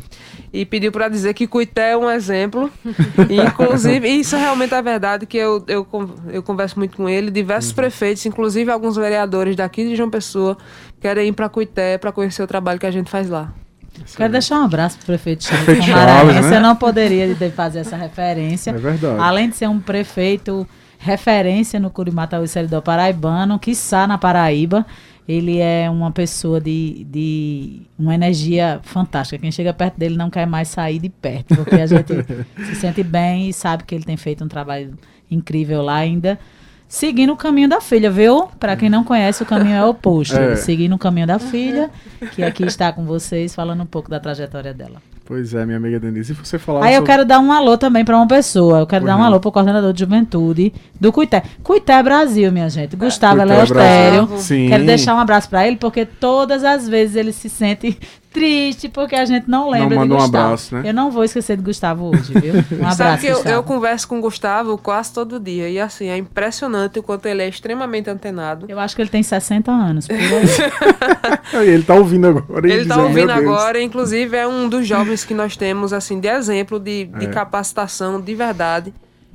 E 0.51 0.65
pediu 0.65 0.91
para 0.91 1.07
dizer 1.09 1.33
que 1.33 1.47
Cuité 1.47 1.91
é 1.91 1.97
um 1.97 2.09
exemplo. 2.09 2.71
inclusive, 3.29 4.07
isso 4.07 4.35
realmente 4.37 4.73
é 4.73 4.81
verdade, 4.81 5.25
que 5.25 5.37
eu, 5.37 5.63
eu, 5.67 5.87
eu 6.31 6.43
converso 6.43 6.77
muito 6.77 6.97
com 6.97 7.09
ele. 7.09 7.31
Diversos 7.31 7.71
uhum. 7.71 7.75
prefeitos, 7.75 8.25
inclusive 8.25 8.69
alguns 8.71 8.95
vereadores 8.95 9.55
daqui 9.55 9.87
de 9.87 9.95
João 9.95 10.09
Pessoa, 10.09 10.57
querem 10.99 11.29
ir 11.29 11.33
para 11.33 11.49
Cuité 11.49 11.97
para 11.97 12.11
conhecer 12.11 12.43
o 12.43 12.47
trabalho 12.47 12.79
que 12.79 12.85
a 12.85 12.91
gente 12.91 13.09
faz 13.09 13.29
lá. 13.29 13.51
Quero 14.15 14.31
deixar 14.31 14.59
um 14.59 14.65
abraço 14.65 14.97
para 14.97 15.03
o 15.03 15.05
prefeito 15.05 15.43
Chaves 15.43 15.85
Chaves, 15.85 16.35
né? 16.35 16.41
Você 16.41 16.59
não 16.59 16.75
poderia 16.75 17.35
fazer 17.51 17.79
essa 17.79 17.95
referência. 17.95 18.71
É 18.71 18.73
verdade. 18.73 19.19
Além 19.19 19.49
de 19.49 19.55
ser 19.55 19.69
um 19.69 19.79
prefeito 19.79 20.67
referência 21.03 21.79
no 21.79 21.89
Curimataú 21.89 22.43
e 22.43 22.47
Seridó 22.47 22.81
Paraibano, 22.81 23.59
quiçá 23.59 24.07
na 24.07 24.17
Paraíba. 24.17 24.85
Ele 25.27 25.59
é 25.59 25.89
uma 25.89 26.11
pessoa 26.11 26.59
de, 26.59 27.05
de 27.09 27.81
uma 27.97 28.13
energia 28.13 28.79
fantástica. 28.83 29.37
Quem 29.37 29.51
chega 29.51 29.73
perto 29.73 29.97
dele 29.97 30.17
não 30.17 30.29
quer 30.29 30.45
mais 30.45 30.67
sair 30.67 30.99
de 30.99 31.09
perto, 31.09 31.55
porque 31.55 31.75
a 31.75 31.85
gente 31.85 32.13
se 32.65 32.75
sente 32.75 33.03
bem 33.03 33.49
e 33.49 33.53
sabe 33.53 33.83
que 33.83 33.95
ele 33.95 34.03
tem 34.03 34.17
feito 34.17 34.43
um 34.43 34.47
trabalho 34.47 34.97
incrível 35.29 35.81
lá 35.81 35.95
ainda 35.95 36.37
seguindo 36.93 37.33
o 37.33 37.35
caminho 37.35 37.67
da 37.67 37.81
filha, 37.81 38.11
viu? 38.11 38.47
Para 38.59 38.75
quem 38.75 38.87
não 38.87 39.03
conhece, 39.03 39.41
o 39.41 39.45
caminho 39.47 39.75
é 39.75 39.83
oposto. 39.83 40.37
É. 40.37 40.55
Seguindo 40.55 40.93
o 40.93 40.99
caminho 40.99 41.25
da 41.25 41.39
filha, 41.39 41.89
que 42.33 42.43
aqui 42.43 42.63
está 42.63 42.93
com 42.93 43.03
vocês, 43.03 43.55
falando 43.55 43.81
um 43.81 43.85
pouco 43.87 44.11
da 44.11 44.19
trajetória 44.19 44.75
dela. 44.75 45.01
Pois 45.25 45.53
é, 45.53 45.65
minha 45.65 45.77
amiga 45.77 45.97
Denise, 46.01 46.33
e 46.33 46.35
você 46.35 46.59
falava 46.59 46.85
Aí 46.85 46.95
eu 46.95 47.03
quero 47.03 47.23
dar 47.23 47.39
um 47.39 47.49
alô 47.49 47.77
também 47.77 48.03
para 48.03 48.17
uma 48.17 48.27
pessoa. 48.27 48.79
Eu 48.79 48.87
quero 48.87 49.05
dar 49.05 49.15
um 49.15 49.23
alô 49.23 49.39
para 49.39 49.47
o 49.47 49.51
coordenador 49.53 49.93
de 49.93 50.01
juventude 50.01 50.73
do 50.99 51.13
Cuité. 51.13 51.43
Cuité 51.63 52.03
Brasil, 52.03 52.51
minha 52.51 52.69
gente. 52.69 52.97
Gustavo 52.97 53.39
é, 53.39 53.45
Leostério. 53.45 54.27
Quero 54.67 54.85
deixar 54.85 55.15
um 55.15 55.19
abraço 55.19 55.49
para 55.49 55.65
ele, 55.65 55.77
porque 55.77 56.05
todas 56.05 56.65
as 56.65 56.89
vezes 56.89 57.15
ele 57.15 57.31
se 57.31 57.49
sente 57.49 57.97
triste 58.33 58.89
porque 58.89 59.15
a 59.15 59.25
gente 59.25 59.49
não 59.49 59.69
lembra 59.69 59.95
não 59.95 60.03
de 60.03 60.09
Gustavo. 60.09 60.37
Um 60.37 60.39
abraço, 60.45 60.75
né? 60.75 60.81
Eu 60.85 60.93
não 60.93 61.11
vou 61.11 61.23
esquecer 61.23 61.55
de 61.55 61.63
Gustavo 61.63 62.09
hoje, 62.09 62.33
viu? 62.33 62.55
Um 62.55 62.87
abraço, 62.87 62.97
Sabe 62.97 63.21
que 63.21 63.27
eu, 63.27 63.43
eu, 63.43 63.63
converso 63.63 64.07
com 64.07 64.17
o 64.17 64.21
Gustavo 64.21 64.77
quase 64.77 65.13
todo 65.13 65.39
dia 65.39 65.69
e 65.69 65.79
assim, 65.79 66.07
é 66.07 66.17
impressionante 66.17 66.97
o 66.99 67.03
quanto 67.03 67.27
ele 67.27 67.43
é 67.43 67.47
extremamente 67.47 68.09
antenado. 68.09 68.65
Eu 68.67 68.79
acho 68.79 68.95
que 68.95 69.01
ele 69.01 69.09
tem 69.09 69.21
60 69.21 69.71
anos, 69.71 70.07
por 70.07 70.15
ele 71.63 71.83
tá 71.83 71.93
ouvindo 71.95 72.27
agora. 72.27 72.67
Ele 72.67 72.85
tá 72.85 73.01
ouvindo 73.01 73.31
agora, 73.31 73.81
inclusive 73.81 74.35
é 74.35 74.47
um 74.47 74.67
dos 74.67 74.87
jovens 74.87 75.23
que 75.23 75.33
nós 75.33 75.55
temos 75.55 75.93
assim 75.93 76.19
de 76.19 76.27
exemplo 76.27 76.79
de, 76.79 77.05
de 77.05 77.25
é. 77.25 77.29
capacitação 77.29 78.19
de 78.19 78.33
verdade. 78.33 78.93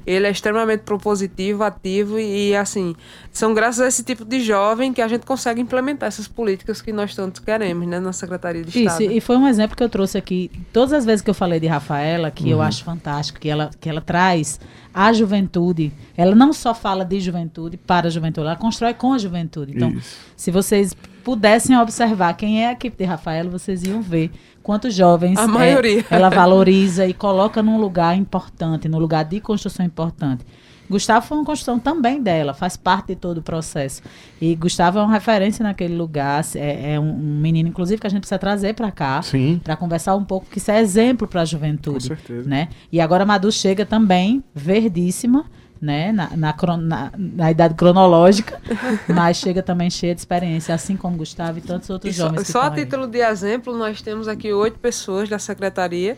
Ele 0.08 0.26
é 0.26 0.30
extremamente 0.30 0.80
propositivo, 0.80 1.62
ativo 1.62 2.18
e, 2.18 2.56
assim, 2.56 2.96
são 3.30 3.52
graças 3.52 3.80
a 3.80 3.88
esse 3.88 4.02
tipo 4.02 4.24
de 4.24 4.40
jovem 4.40 4.90
que 4.90 5.02
a 5.02 5.06
gente 5.06 5.26
consegue 5.26 5.60
implementar 5.60 6.06
essas 6.06 6.26
políticas 6.26 6.80
que 6.80 6.90
nós 6.92 7.14
tanto 7.14 7.42
queremos, 7.42 7.86
né, 7.86 8.00
na 8.00 8.12
Secretaria 8.14 8.62
de 8.62 8.70
Estado. 8.70 9.02
Isso, 9.02 9.12
e 9.12 9.20
foi 9.20 9.36
um 9.36 9.46
exemplo 9.46 9.76
que 9.76 9.82
eu 9.82 9.88
trouxe 9.88 10.16
aqui. 10.16 10.50
Todas 10.72 10.94
as 10.94 11.04
vezes 11.04 11.20
que 11.20 11.28
eu 11.28 11.34
falei 11.34 11.60
de 11.60 11.66
Rafaela, 11.66 12.30
que 12.30 12.48
eu 12.48 12.62
acho 12.62 12.82
fantástico, 12.84 13.38
que 13.38 13.50
ela, 13.50 13.70
que 13.78 13.86
ela 13.86 14.00
traz 14.00 14.58
a 14.94 15.12
juventude, 15.12 15.92
ela 16.16 16.34
não 16.34 16.54
só 16.54 16.74
fala 16.74 17.04
de 17.04 17.20
juventude 17.20 17.76
para 17.76 18.06
a 18.06 18.10
juventude, 18.10 18.46
ela 18.46 18.56
constrói 18.56 18.94
com 18.94 19.12
a 19.12 19.18
juventude. 19.18 19.72
Então, 19.76 19.90
Isso. 19.90 20.16
se 20.34 20.50
vocês 20.50 20.96
pudessem 21.22 21.76
observar 21.76 22.32
quem 22.34 22.64
é 22.64 22.68
a 22.68 22.72
equipe 22.72 22.96
de 22.96 23.04
Rafaela, 23.04 23.50
vocês 23.50 23.82
iam 23.82 24.00
ver 24.00 24.30
quantos 24.68 24.94
jovens 24.94 25.38
A 25.38 25.44
é, 25.44 25.46
maioria. 25.46 26.04
ela 26.10 26.28
valoriza 26.28 27.06
e 27.06 27.14
coloca 27.14 27.62
num 27.62 27.80
lugar 27.80 28.14
importante, 28.14 28.86
num 28.86 28.98
lugar 28.98 29.24
de 29.24 29.40
construção 29.40 29.86
importante. 29.86 30.44
Gustavo 30.90 31.24
foi 31.26 31.38
uma 31.38 31.44
construção 31.44 31.78
também 31.78 32.22
dela, 32.22 32.52
faz 32.52 32.76
parte 32.76 33.08
de 33.08 33.16
todo 33.16 33.38
o 33.38 33.42
processo. 33.42 34.02
E 34.38 34.54
Gustavo 34.54 34.98
é 34.98 35.02
uma 35.02 35.10
referência 35.10 35.62
naquele 35.62 35.96
lugar, 35.96 36.44
é, 36.54 36.92
é 36.92 37.00
um, 37.00 37.08
um 37.08 37.40
menino, 37.40 37.70
inclusive, 37.70 37.98
que 37.98 38.06
a 38.06 38.10
gente 38.10 38.20
precisa 38.20 38.38
trazer 38.38 38.74
para 38.74 38.90
cá, 38.90 39.22
para 39.64 39.74
conversar 39.74 40.14
um 40.16 40.24
pouco, 40.24 40.46
que 40.50 40.58
isso 40.58 40.70
é 40.70 40.78
exemplo 40.78 41.26
para 41.26 41.40
a 41.40 41.44
com 41.44 41.50
juventude 41.50 42.08
certeza. 42.08 42.46
né? 42.46 42.68
E 42.92 43.00
agora 43.00 43.22
a 43.22 43.26
Madu 43.26 43.50
chega 43.50 43.86
também 43.86 44.44
verdíssima, 44.54 45.46
né? 45.80 46.12
Na, 46.12 46.30
na, 46.36 46.54
na- 46.78 47.12
na 47.16 47.50
idade 47.50 47.74
cronológica, 47.74 48.60
mas 49.08 49.36
chega 49.38 49.62
também 49.62 49.90
cheia 49.90 50.14
de 50.14 50.20
experiência, 50.20 50.74
assim 50.74 50.96
como 50.96 51.16
Gustavo 51.16 51.58
e 51.58 51.62
tantos 51.62 51.88
outros 51.90 52.12
E 52.14 52.16
só, 52.16 52.24
jovens 52.26 52.42
que 52.42 52.52
só 52.52 52.62
a 52.62 52.70
aí. 52.70 52.74
título 52.74 53.06
de 53.06 53.20
exemplo, 53.20 53.76
nós 53.76 54.02
temos 54.02 54.28
aqui 54.28 54.52
oito 54.52 54.78
pessoas 54.78 55.28
da 55.28 55.38
secretaria 55.38 56.16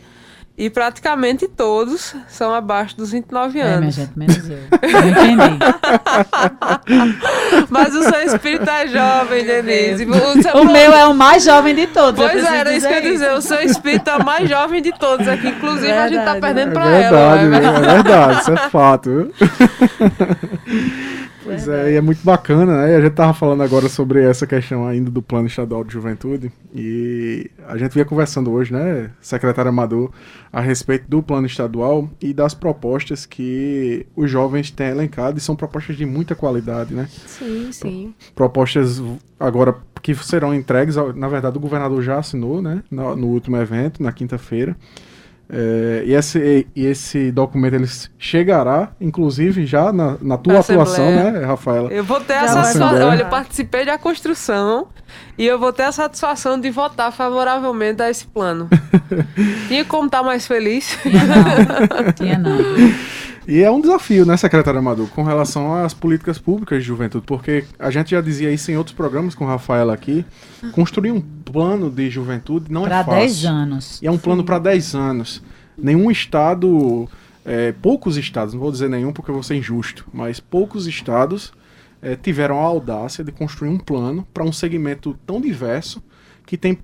e 0.57 0.69
praticamente 0.69 1.47
todos 1.47 2.15
são 2.27 2.53
abaixo 2.53 2.95
dos 2.95 3.11
29 3.11 3.59
É, 3.59 3.63
minha 3.63 3.75
anos. 3.77 3.95
gente, 3.95 4.11
menos 4.17 4.49
eu. 4.49 4.57
Eu 4.57 5.09
entendi. 5.09 5.59
Mas 7.69 7.95
o 7.95 8.03
seu 8.03 8.21
espírito 8.21 8.69
é 8.69 8.87
jovem, 8.87 9.43
Denise. 9.45 10.05
O, 10.05 10.41
seu- 10.43 10.55
O 10.61 10.65
meu 10.65 10.93
é 10.93 11.07
o 11.07 11.13
mais 11.15 11.43
jovem 11.43 11.73
de 11.73 11.87
todos. 11.87 12.23
Pois 12.23 12.43
é, 12.45 12.57
era 12.57 12.75
isso 12.75 12.87
que 12.87 12.93
eu 12.93 12.97
ia 13.01 13.11
dizer. 13.11 13.31
O 13.33 13.41
seu 13.41 13.59
espírito 13.61 14.09
é 14.09 14.17
o 14.17 14.25
mais 14.25 14.47
jovem 14.49 14.81
de 14.81 14.91
todos 14.91 15.27
aqui. 15.27 15.47
Inclusive, 15.47 15.91
a 15.91 16.07
gente 16.07 16.23
tá 16.23 16.33
Verdade. 16.33 16.41
perdendo 16.41 16.69
É 16.69 16.73
pra 16.73 16.83
verdade, 16.85 17.15
ela. 17.15 17.37
viu? 17.37 17.49
né? 17.49 17.57
é 17.57 17.93
verdade, 17.93 18.41
isso 18.41 18.51
é 18.51 18.57
fato. 18.69 19.31
pois 21.51 21.67
é, 21.67 21.93
e 21.93 21.95
é 21.95 22.01
muito 22.01 22.23
bacana, 22.23 22.77
né? 22.77 22.91
E 22.91 22.95
a 22.95 23.01
gente 23.01 23.13
tava 23.13 23.33
falando 23.33 23.61
agora 23.61 23.89
sobre 23.89 24.23
essa 24.23 24.47
questão 24.47 24.87
ainda 24.87 25.09
do 25.09 25.21
Plano 25.21 25.47
Estadual 25.47 25.83
de 25.83 25.93
Juventude 25.93 26.51
e 26.73 27.49
a 27.67 27.77
gente 27.77 27.91
vinha 27.93 28.05
conversando 28.05 28.51
hoje, 28.51 28.73
né, 28.73 29.11
secretário 29.21 29.69
Amador, 29.69 30.11
a 30.51 30.61
respeito 30.61 31.05
do 31.07 31.21
Plano 31.21 31.47
Estadual 31.47 32.09
e 32.21 32.33
das 32.33 32.53
propostas 32.53 33.25
que 33.25 34.05
os 34.15 34.29
jovens 34.29 34.71
têm 34.71 34.87
elencado 34.87 35.37
e 35.37 35.41
são 35.41 35.55
propostas 35.55 35.95
de 35.95 36.05
muita 36.05 36.35
qualidade, 36.35 36.93
né? 36.93 37.07
Sim, 37.27 37.69
sim. 37.71 38.13
propostas 38.35 39.01
agora 39.39 39.75
que 40.01 40.15
serão 40.15 40.53
entregues. 40.53 40.95
Na 41.15 41.27
verdade, 41.27 41.57
o 41.57 41.61
governador 41.61 42.01
já 42.01 42.17
assinou, 42.17 42.61
né? 42.61 42.83
No, 42.89 43.15
no 43.15 43.27
último 43.27 43.57
evento, 43.57 44.01
na 44.01 44.11
quinta-feira. 44.11 44.75
É, 45.53 46.03
e, 46.05 46.13
esse, 46.13 46.65
e 46.73 46.85
esse 46.85 47.29
documento 47.29 47.73
ele 47.73 47.87
chegará, 48.17 48.93
inclusive, 49.01 49.65
já 49.65 49.91
na, 49.91 50.15
na 50.21 50.37
tua 50.37 50.59
atuação, 50.59 50.81
Assembleia. 50.81 51.31
né, 51.31 51.45
Rafaela? 51.45 51.91
Eu 51.91 52.05
vou 52.05 52.21
ter 52.21 52.35
a 52.35 52.47
satisfação. 52.47 53.09
Olha, 53.09 53.23
eu 53.23 53.29
participei 53.29 53.85
da 53.85 53.97
construção 53.97 54.87
e 55.37 55.45
eu 55.45 55.59
vou 55.59 55.73
ter 55.73 55.83
a 55.83 55.91
satisfação 55.91 56.57
de 56.57 56.69
votar 56.69 57.11
favoravelmente 57.11 58.01
a 58.01 58.09
esse 58.09 58.25
plano. 58.25 58.69
Tinha 59.67 59.83
como 59.83 60.05
estar 60.05 60.23
mais 60.23 60.47
feliz. 60.47 60.97
Tinha 61.03 61.25
não. 61.25 62.13
Tinha 62.13 62.37
não. 62.37 62.57
E 63.51 63.61
é 63.61 63.69
um 63.69 63.81
desafio, 63.81 64.25
né, 64.25 64.37
secretário 64.37 64.79
Amador, 64.79 65.09
com 65.09 65.23
relação 65.23 65.75
às 65.75 65.93
políticas 65.93 66.39
públicas 66.39 66.81
de 66.81 66.87
juventude, 66.87 67.25
porque 67.27 67.65
a 67.77 67.91
gente 67.91 68.11
já 68.11 68.21
dizia 68.21 68.49
isso 68.49 68.71
em 68.71 68.77
outros 68.77 68.95
programas 68.95 69.35
com 69.35 69.43
o 69.43 69.47
Rafaela 69.47 69.93
aqui. 69.93 70.25
Construir 70.71 71.11
um 71.11 71.19
plano 71.19 71.91
de 71.91 72.09
juventude 72.09 72.71
não 72.71 72.83
Para 72.83 73.01
é 73.01 73.03
fácil. 73.03 73.19
10 73.19 73.45
anos. 73.45 74.01
E 74.01 74.07
é 74.07 74.11
um 74.11 74.17
plano 74.17 74.45
para 74.45 74.57
10 74.57 74.95
anos. 74.95 75.43
Nenhum 75.77 76.09
estado, 76.09 77.09
é, 77.43 77.73
poucos 77.73 78.15
estados, 78.15 78.53
não 78.53 78.61
vou 78.61 78.71
dizer 78.71 78.89
nenhum 78.89 79.11
porque 79.11 79.29
eu 79.29 79.35
vou 79.35 79.43
ser 79.43 79.55
injusto, 79.55 80.07
mas 80.13 80.39
poucos 80.39 80.87
estados 80.87 81.51
é, 82.01 82.15
tiveram 82.15 82.57
a 82.57 82.63
audácia 82.63 83.21
de 83.21 83.33
construir 83.33 83.67
um 83.67 83.77
plano 83.77 84.25
para 84.33 84.45
um 84.45 84.53
segmento 84.53 85.13
tão 85.27 85.41
diverso, 85.41 86.01
que 86.45 86.55
tem 86.55 86.77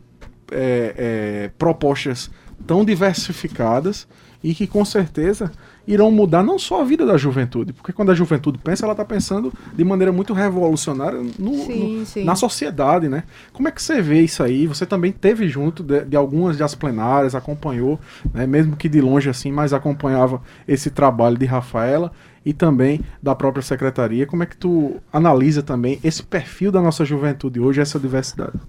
é, 0.52 0.96
é, 0.98 1.52
propostas 1.58 2.30
tão 2.66 2.84
diversificadas 2.84 4.06
e 4.44 4.54
que 4.54 4.68
com 4.68 4.86
certeza 4.86 5.52
irão 5.88 6.12
mudar 6.12 6.44
não 6.44 6.60
só 6.60 6.82
a 6.82 6.84
vida 6.84 7.06
da 7.06 7.18
juventude, 7.18 7.72
porque 7.74 7.94
quando 7.94 8.12
a 8.12 8.16
juventude 8.16 8.58
pensa, 8.58 8.86
ela 8.86 8.94
está 8.94 9.06
pensando 9.06 9.54
de 9.74 9.84
maneira 9.84 10.12
muito 10.12 10.34
revolucionária 10.34 11.20
no, 11.40 11.54
Sim, 11.56 12.00
no- 12.00 12.06
sim. 12.06 12.24
na 12.24 12.36
sociedade, 12.36 13.08
né? 13.08 13.24
Como 13.54 13.68
é 13.68 13.72
que 13.72 13.82
você 13.82 14.02
vê 14.02 14.22
isso 14.22 14.44
aí? 14.44 14.68
Você 14.68 14.86
também 14.86 15.12
teve 15.12 15.48
junto 15.48 15.82
de, 15.84 16.04
de 16.06 16.16
algumas 16.18 16.58
das 16.58 16.76
plenárias, 16.76 17.36
acompanhou, 17.36 18.00
né? 18.34 18.46
mesmo 18.46 18.76
que 18.76 18.90
de 18.90 19.00
longe 19.02 19.30
assim, 19.30 19.52
mas 19.52 19.74
acompanhava 19.74 20.42
esse 20.68 20.90
trabalho 20.92 21.38
de 21.38 21.46
Rafaela 21.46 22.12
e 22.46 22.54
também 22.54 23.02
da 23.24 23.34
própria 23.34 23.64
secretaria. 23.64 24.26
Como 24.28 24.44
é 24.44 24.46
que 24.46 24.58
tu 24.58 24.98
analisa 25.12 25.64
também 25.64 26.00
esse 26.04 26.22
perfil 26.22 26.72
da 26.72 26.82
nossa 26.82 27.04
juventude 27.06 27.60
hoje, 27.60 27.82
essa 27.82 28.00
diversidade? 28.00 28.60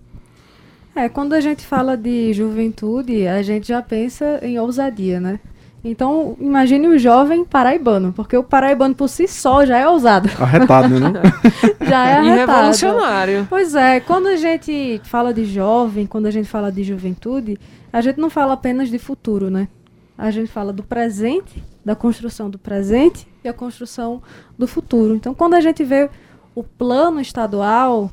É, 0.94 1.08
quando 1.08 1.32
a 1.32 1.40
gente 1.40 1.64
fala 1.64 1.96
de 1.96 2.32
juventude, 2.32 3.26
a 3.28 3.40
gente 3.42 3.68
já 3.68 3.80
pensa 3.80 4.40
em 4.42 4.58
ousadia, 4.58 5.20
né? 5.20 5.38
Então, 5.82 6.36
imagine 6.40 6.88
o 6.88 6.98
jovem 6.98 7.44
paraibano, 7.44 8.12
porque 8.12 8.36
o 8.36 8.42
paraibano 8.42 8.94
por 8.94 9.08
si 9.08 9.28
só 9.28 9.64
já 9.64 9.78
é 9.78 9.88
ousado, 9.88 10.28
Arretado, 10.40 10.88
né? 10.98 11.12
Não? 11.12 11.22
já 11.86 12.08
é 12.08 12.12
e 12.12 12.30
arretado. 12.30 12.52
revolucionário. 12.52 13.46
Pois 13.48 13.74
é, 13.74 14.00
quando 14.00 14.26
a 14.26 14.36
gente 14.36 15.00
fala 15.04 15.32
de 15.32 15.44
jovem, 15.44 16.04
quando 16.04 16.26
a 16.26 16.30
gente 16.30 16.48
fala 16.48 16.72
de 16.72 16.82
juventude, 16.82 17.58
a 17.92 18.00
gente 18.00 18.18
não 18.18 18.28
fala 18.28 18.54
apenas 18.54 18.88
de 18.88 18.98
futuro, 18.98 19.50
né? 19.50 19.68
A 20.16 20.32
gente 20.32 20.50
fala 20.50 20.72
do 20.72 20.82
presente, 20.82 21.62
da 21.84 21.94
construção 21.94 22.50
do 22.50 22.58
presente 22.58 23.26
e 23.44 23.48
a 23.48 23.52
construção 23.52 24.20
do 24.58 24.66
futuro. 24.66 25.14
Então, 25.14 25.32
quando 25.32 25.54
a 25.54 25.60
gente 25.60 25.84
vê 25.84 26.10
o 26.56 26.64
plano 26.64 27.20
estadual, 27.20 28.10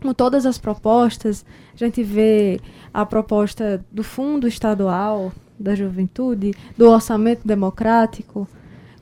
com 0.00 0.14
todas 0.14 0.46
as 0.46 0.56
propostas, 0.56 1.44
a 1.74 1.76
gente 1.76 2.02
vê 2.02 2.60
a 2.94 3.04
proposta 3.04 3.84
do 3.90 4.04
Fundo 4.04 4.46
Estadual 4.46 5.32
da 5.58 5.74
Juventude, 5.74 6.54
do 6.76 6.88
Orçamento 6.90 7.46
Democrático, 7.46 8.48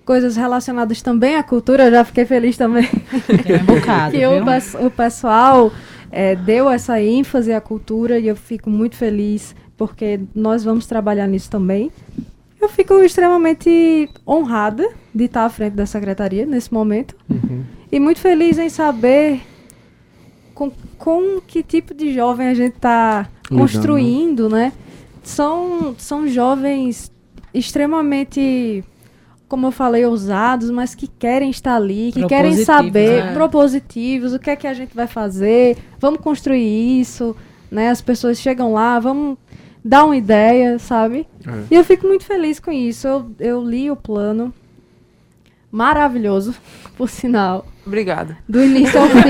coisas 0.04 0.36
relacionadas 0.36 1.00
também 1.02 1.36
à 1.36 1.42
cultura, 1.42 1.84
eu 1.86 1.90
já 1.90 2.04
fiquei 2.04 2.24
feliz 2.24 2.56
também 2.56 2.86
Tem 3.42 3.60
um 3.60 3.64
bocado, 3.64 4.12
que 4.16 4.26
o, 4.26 4.86
o 4.86 4.90
pessoal 4.90 5.72
eh, 6.12 6.36
deu 6.36 6.68
essa 6.70 7.00
ênfase 7.00 7.52
à 7.52 7.60
cultura 7.60 8.18
e 8.18 8.28
eu 8.28 8.36
fico 8.36 8.68
muito 8.68 8.96
feliz 8.96 9.54
porque 9.76 10.20
nós 10.34 10.62
vamos 10.62 10.86
trabalhar 10.86 11.26
nisso 11.26 11.50
também. 11.50 11.90
Eu 12.60 12.68
fico 12.68 12.94
extremamente 13.02 14.08
honrada 14.26 14.88
de 15.14 15.24
estar 15.24 15.44
à 15.44 15.48
frente 15.50 15.74
da 15.74 15.84
secretaria 15.86 16.46
nesse 16.46 16.72
momento 16.72 17.14
Uhum. 17.28 17.62
e 17.90 17.98
muito 17.98 18.20
feliz 18.20 18.58
em 18.58 18.68
saber 18.68 19.40
com, 20.54 20.70
com 20.98 21.40
que 21.46 21.62
tipo 21.62 21.92
de 21.92 22.12
jovem 22.14 22.46
a 22.48 22.54
gente 22.54 22.76
está 22.76 23.28
construindo, 23.48 24.48
né? 24.48 24.72
São, 25.24 25.94
são 25.98 26.28
jovens 26.28 27.10
extremamente, 27.52 28.84
como 29.48 29.66
eu 29.66 29.70
falei, 29.72 30.04
ousados, 30.04 30.70
mas 30.70 30.94
que 30.94 31.06
querem 31.06 31.50
estar 31.50 31.76
ali, 31.76 32.12
que 32.12 32.26
querem 32.26 32.56
saber, 32.64 33.24
né? 33.24 33.32
propositivos, 33.32 34.32
o 34.32 34.38
que 34.38 34.50
é 34.50 34.56
que 34.56 34.66
a 34.66 34.74
gente 34.74 34.94
vai 34.94 35.06
fazer, 35.06 35.76
vamos 35.98 36.20
construir 36.20 37.00
isso, 37.00 37.37
né? 37.70 37.90
As 37.90 38.00
pessoas 38.00 38.38
chegam 38.38 38.72
lá, 38.72 38.98
vamos 38.98 39.38
dar 39.84 40.04
uma 40.04 40.16
ideia, 40.16 40.78
sabe? 40.78 41.26
É. 41.46 41.64
E 41.70 41.74
eu 41.74 41.84
fico 41.84 42.06
muito 42.06 42.24
feliz 42.24 42.58
com 42.58 42.72
isso. 42.72 43.06
Eu, 43.06 43.30
eu 43.38 43.64
li 43.64 43.90
o 43.90 43.96
plano. 43.96 44.52
Maravilhoso, 45.70 46.54
por 46.96 47.10
sinal. 47.10 47.66
Obrigada. 47.86 48.36
Do 48.48 48.62
início 48.64 48.98
ao 49.00 49.08
fim. 49.08 49.20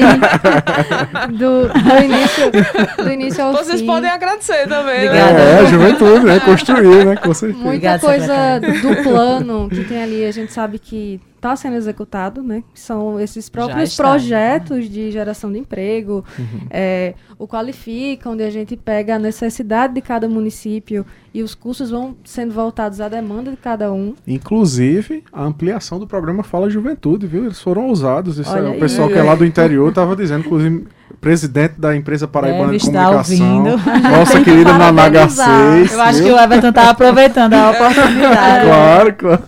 do, 1.37 1.69
do 1.69 2.05
início, 2.05 3.05
do 3.05 3.11
início 3.11 3.45
ao 3.45 3.53
Vocês 3.53 3.81
fim. 3.81 3.87
podem 3.87 4.11
agradecer 4.11 4.69
também, 4.69 5.01
né? 5.01 5.07
Obrigada. 5.07 5.39
É, 5.41 5.59
a 5.61 5.65
juventude, 5.65 6.25
né? 6.25 6.41
Construir, 6.41 7.05
né? 7.07 7.17
Com 7.17 7.35
certeza. 7.35 7.59
Muita 7.59 7.69
Obrigada, 7.69 7.99
coisa 8.01 8.61
secretária. 8.61 8.81
do 8.97 9.03
plano 9.03 9.69
que 9.69 9.85
tem 9.85 10.03
ali, 10.03 10.25
a 10.25 10.33
gente 10.33 10.53
sabe 10.53 10.79
que 10.79 11.21
está 11.45 11.55
sendo 11.57 11.77
executado, 11.77 12.43
né? 12.43 12.65
São 12.73 13.21
esses 13.21 13.51
próprios 13.51 13.91
está, 13.91 14.03
projetos 14.03 14.89
de 14.89 15.11
geração 15.11 15.53
de 15.53 15.59
emprego, 15.59 16.25
Uhum. 16.39 16.67
é, 16.71 17.15
o 17.39 17.47
Qualifica, 17.47 18.31
onde 18.31 18.43
a 18.43 18.51
gente 18.51 18.77
pega 18.77 19.17
a 19.17 19.19
necessidade 19.19 19.95
de 19.95 20.01
cada 20.01 20.27
município 20.29 21.05
e 21.35 21.43
os 21.43 21.55
cursos 21.55 21.91
vão 21.91 22.17
sendo 22.25 22.55
voltados 22.55 23.01
à 23.01 23.09
demanda 23.09 23.51
de 23.51 23.57
cada 23.59 23.93
um. 23.93 24.15
Inclusive, 24.27 25.23
a 25.33 25.45
ampliação 25.45 25.99
do 25.99 26.07
programa 26.07 26.43
Fala 26.43 26.71
Juventude, 26.71 27.27
viu? 27.27 27.45
Eles 27.45 27.61
foram 27.61 27.89
ousados. 27.89 28.39
Isso 28.39 28.57
é, 28.57 28.63
o 28.63 28.73
aí. 28.73 28.81
pessoal 28.81 29.09
que 29.09 29.15
é 29.19 29.23
lá 29.23 29.35
do 29.35 29.45
interior 29.45 29.89
estava 29.91 30.17
dizendo, 30.17 30.47
inclusive, 30.47 30.87
presidente 31.21 31.75
da 31.79 31.95
empresa 31.97 32.27
paraibana 32.29 32.67
Deve 32.73 32.79
de 32.79 32.85
estar 32.87 33.05
comunicação, 33.07 33.65
ouvindo. 33.67 34.11
nossa 34.11 34.41
querida 34.43 34.73
Nanaga 34.73 35.27
parabenizar. 35.29 35.73
6. 35.79 35.93
Eu 35.93 36.01
acho 36.03 36.23
que 36.23 36.31
o 36.31 36.39
Everton 36.39 36.73
tá 36.73 36.91
aproveitando 36.91 37.55
a 37.55 37.71
oportunidade. 37.73 38.67
Claro, 38.67 39.15
claro. 39.15 39.43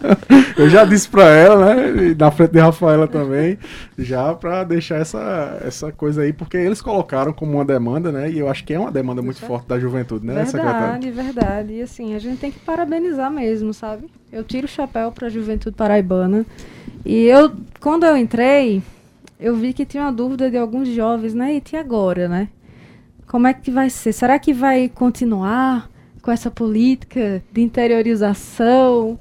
Eu 0.57 0.69
já 0.71 0.85
disse 0.85 1.09
pra 1.09 1.25
ela, 1.25 1.75
né? 1.75 2.07
e 2.11 2.15
Na 2.15 2.31
frente 2.31 2.53
de 2.53 2.59
Rafaela 2.61 3.07
também, 3.07 3.59
já 3.99 4.33
pra 4.35 4.65
deixar 4.65 4.97
essa, 4.97 5.59
essa 5.65 5.93
coisa 5.93 6.23
aí, 6.23 6.33
porque 6.33 6.57
eles 6.57 6.81
colocaram 6.81 7.33
como 7.33 7.53
uma 7.53 7.65
demanda, 7.65 8.11
né? 8.11 8.31
E 8.31 8.39
eu 8.39 8.49
acho 8.49 8.65
que 8.65 8.73
é 8.73 8.79
uma 8.79 8.91
demanda 8.91 9.21
muito 9.21 9.41
forte 9.41 9.67
da 9.69 9.79
juventude, 9.79 10.27
né, 10.27 10.45
secretário? 10.47 11.01
Verdade, 11.03 11.11
verdade. 11.11 11.73
E 11.75 11.83
assim, 11.83 12.15
a 12.15 12.19
gente 12.19 12.39
tem 12.39 12.51
que 12.51 12.59
parabenizar 12.61 13.31
mesmo, 13.31 13.75
sabe? 13.75 14.07
Eu 14.33 14.43
tiro 14.43 14.67
o 14.67 14.69
chapéu 14.69 15.13
para 15.13 15.27
a 15.27 15.31
juventude 15.31 15.77
paraibana. 15.77 16.45
E 17.05 17.25
eu, 17.25 17.53
quando 17.81 18.05
eu 18.05 18.17
entrei, 18.17 18.83
eu 19.39 19.55
vi 19.55 19.73
que 19.73 19.85
tinha 19.85 20.05
uma 20.05 20.13
dúvida 20.13 20.51
de 20.51 20.57
alguns 20.57 20.89
jovens, 20.89 21.35
né? 21.35 21.61
E 21.73 21.77
agora, 21.77 22.29
né? 22.29 22.49
Como 23.27 23.47
é 23.47 23.55
que 23.55 23.71
vai 23.71 23.91
ser? 23.91 24.13
Será 24.13 24.39
que 24.39 24.53
vai 24.53 24.89
continuar 24.89 25.91
com 26.23 26.31
essa 26.31 26.51
política 26.51 27.43
de 27.53 27.61
interiorização? 27.61 29.19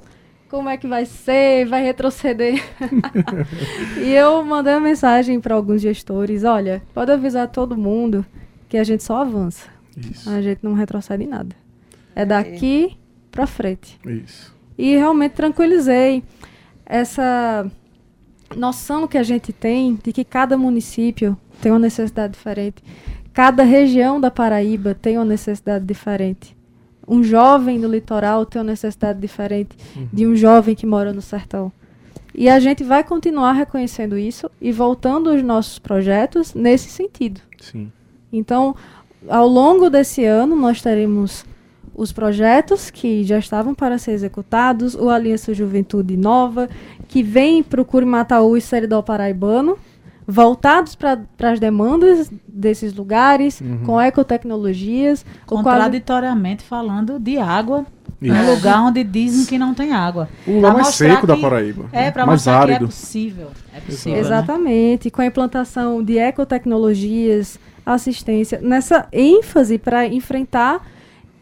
Como 0.48 0.68
é 0.68 0.76
que 0.76 0.86
vai 0.86 1.04
ser? 1.04 1.66
Vai 1.66 1.82
retroceder? 1.82 2.62
e 4.02 4.12
eu 4.12 4.44
mandei 4.44 4.74
uma 4.74 4.80
mensagem 4.80 5.40
para 5.40 5.54
alguns 5.54 5.82
gestores: 5.82 6.44
olha, 6.44 6.82
pode 6.94 7.10
avisar 7.10 7.48
todo 7.48 7.76
mundo 7.76 8.24
que 8.68 8.78
a 8.78 8.84
gente 8.84 9.02
só 9.02 9.22
avança. 9.22 9.68
Isso, 9.96 10.28
A 10.30 10.40
gente 10.40 10.60
não 10.62 10.74
retrocede 10.74 11.24
em 11.24 11.28
nada. 11.28 11.54
É 12.14 12.24
daqui 12.24 12.96
pra 13.30 13.46
frente. 13.46 13.98
isso. 14.04 14.54
E 14.78 14.96
realmente 14.96 15.32
tranquilizei 15.32 16.22
essa 16.84 17.70
noção 18.54 19.08
que 19.08 19.18
a 19.18 19.22
gente 19.22 19.52
tem 19.52 19.98
de 20.02 20.12
que 20.12 20.24
cada 20.24 20.56
município 20.56 21.36
tem 21.60 21.72
uma 21.72 21.78
necessidade 21.78 22.34
diferente. 22.34 22.82
Cada 23.32 23.62
região 23.62 24.20
da 24.20 24.30
Paraíba 24.30 24.94
tem 24.94 25.18
uma 25.18 25.24
necessidade 25.24 25.84
diferente. 25.84 26.56
Um 27.06 27.22
jovem 27.22 27.80
do 27.80 27.88
litoral 27.88 28.44
tem 28.44 28.60
uma 28.60 28.70
necessidade 28.70 29.20
diferente 29.20 29.76
de 30.12 30.26
um 30.26 30.34
jovem 30.34 30.74
que 30.74 30.86
mora 30.86 31.12
no 31.12 31.22
sertão. 31.22 31.70
E 32.34 32.48
a 32.48 32.58
gente 32.60 32.84
vai 32.84 33.02
continuar 33.02 33.52
reconhecendo 33.52 34.18
isso 34.18 34.50
e 34.60 34.70
voltando 34.70 35.30
os 35.30 35.42
nossos 35.42 35.78
projetos 35.78 36.52
nesse 36.52 36.90
sentido. 36.90 37.40
Sim. 37.58 37.90
Então, 38.32 38.74
ao 39.28 39.48
longo 39.48 39.88
desse 39.88 40.24
ano, 40.24 40.54
nós 40.54 40.82
teremos 40.82 41.44
os 41.96 42.12
projetos 42.12 42.90
que 42.90 43.24
já 43.24 43.38
estavam 43.38 43.74
para 43.74 43.96
ser 43.98 44.12
executados, 44.12 44.94
o 44.94 45.08
Aliança 45.08 45.54
Juventude 45.54 46.16
Nova, 46.16 46.68
que 47.08 47.22
vem 47.22 47.62
para 47.62 47.80
o 47.80 47.84
Curimataú 47.84 48.56
e 48.56 48.60
Seridó 48.60 49.00
Paraibano, 49.00 49.78
voltados 50.28 50.94
para 50.94 51.20
as 51.44 51.60
demandas 51.60 52.30
desses 52.46 52.92
lugares, 52.94 53.60
Uhum. 53.60 53.78
com 53.86 54.00
ecotecnologias. 54.00 55.24
o 55.44 55.46
qual- 55.48 55.62
Contraditoriamente 55.62 56.64
falando 56.64 57.18
de 57.20 57.38
água, 57.38 57.86
Isso. 58.20 58.34
no 58.34 58.54
lugar 58.54 58.82
onde 58.82 59.04
dizem 59.04 59.46
que 59.46 59.56
não 59.56 59.72
tem 59.72 59.92
água. 59.92 60.28
O 60.46 60.56
lugar 60.56 60.74
mais 60.74 60.88
seco 60.88 61.26
da 61.26 61.36
que- 61.36 61.40
Paraíba. 61.42 61.84
É, 61.92 62.10
para 62.10 62.26
mais 62.26 62.40
mostrar 62.40 62.64
que 62.66 62.72
é 62.72 62.74
árido. 62.74 62.86
possível. 62.88 63.48
É 63.72 63.80
possível. 63.80 64.12
né? 64.14 64.18
Exatamente, 64.20 65.10
com 65.10 65.22
a 65.22 65.26
implantação 65.26 66.02
de 66.02 66.18
ecotecnologias, 66.18 67.58
assistência, 67.84 68.58
nessa 68.60 69.06
ênfase 69.12 69.78
para 69.78 70.06
enfrentar 70.08 70.84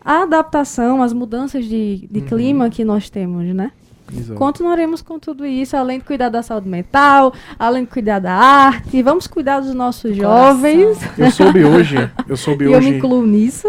a 0.05 0.23
adaptação, 0.23 1.03
as 1.03 1.13
mudanças 1.13 1.65
de, 1.65 2.07
de 2.11 2.21
Uhum. 2.21 2.27
clima 2.27 2.71
que 2.71 2.85
nós 2.85 3.09
temos, 3.09 3.45
né? 3.55 3.71
Exato. 4.15 4.39
Continuaremos 4.39 5.01
com 5.01 5.19
tudo 5.19 5.47
isso, 5.47 5.75
além 5.77 5.99
de 5.99 6.05
cuidar 6.05 6.29
da 6.29 6.43
saúde 6.43 6.69
mental, 6.69 7.33
além 7.59 7.85
de 7.85 7.91
cuidar 7.91 8.19
da 8.19 8.33
arte, 8.35 9.03
vamos 9.03 9.27
cuidar 9.27 9.61
dos 9.61 9.75
nossos 9.75 10.15
jovens. 10.15 10.99
Eu 11.17 11.31
soube 11.31 11.65
hoje, 11.65 11.97
eu 12.29 12.37
soube 12.37 12.65
E 12.65 12.67
eu 12.67 12.71
me 12.73 12.77
hoje 12.77 12.97
incluo 12.97 13.27
nisso. 13.27 13.69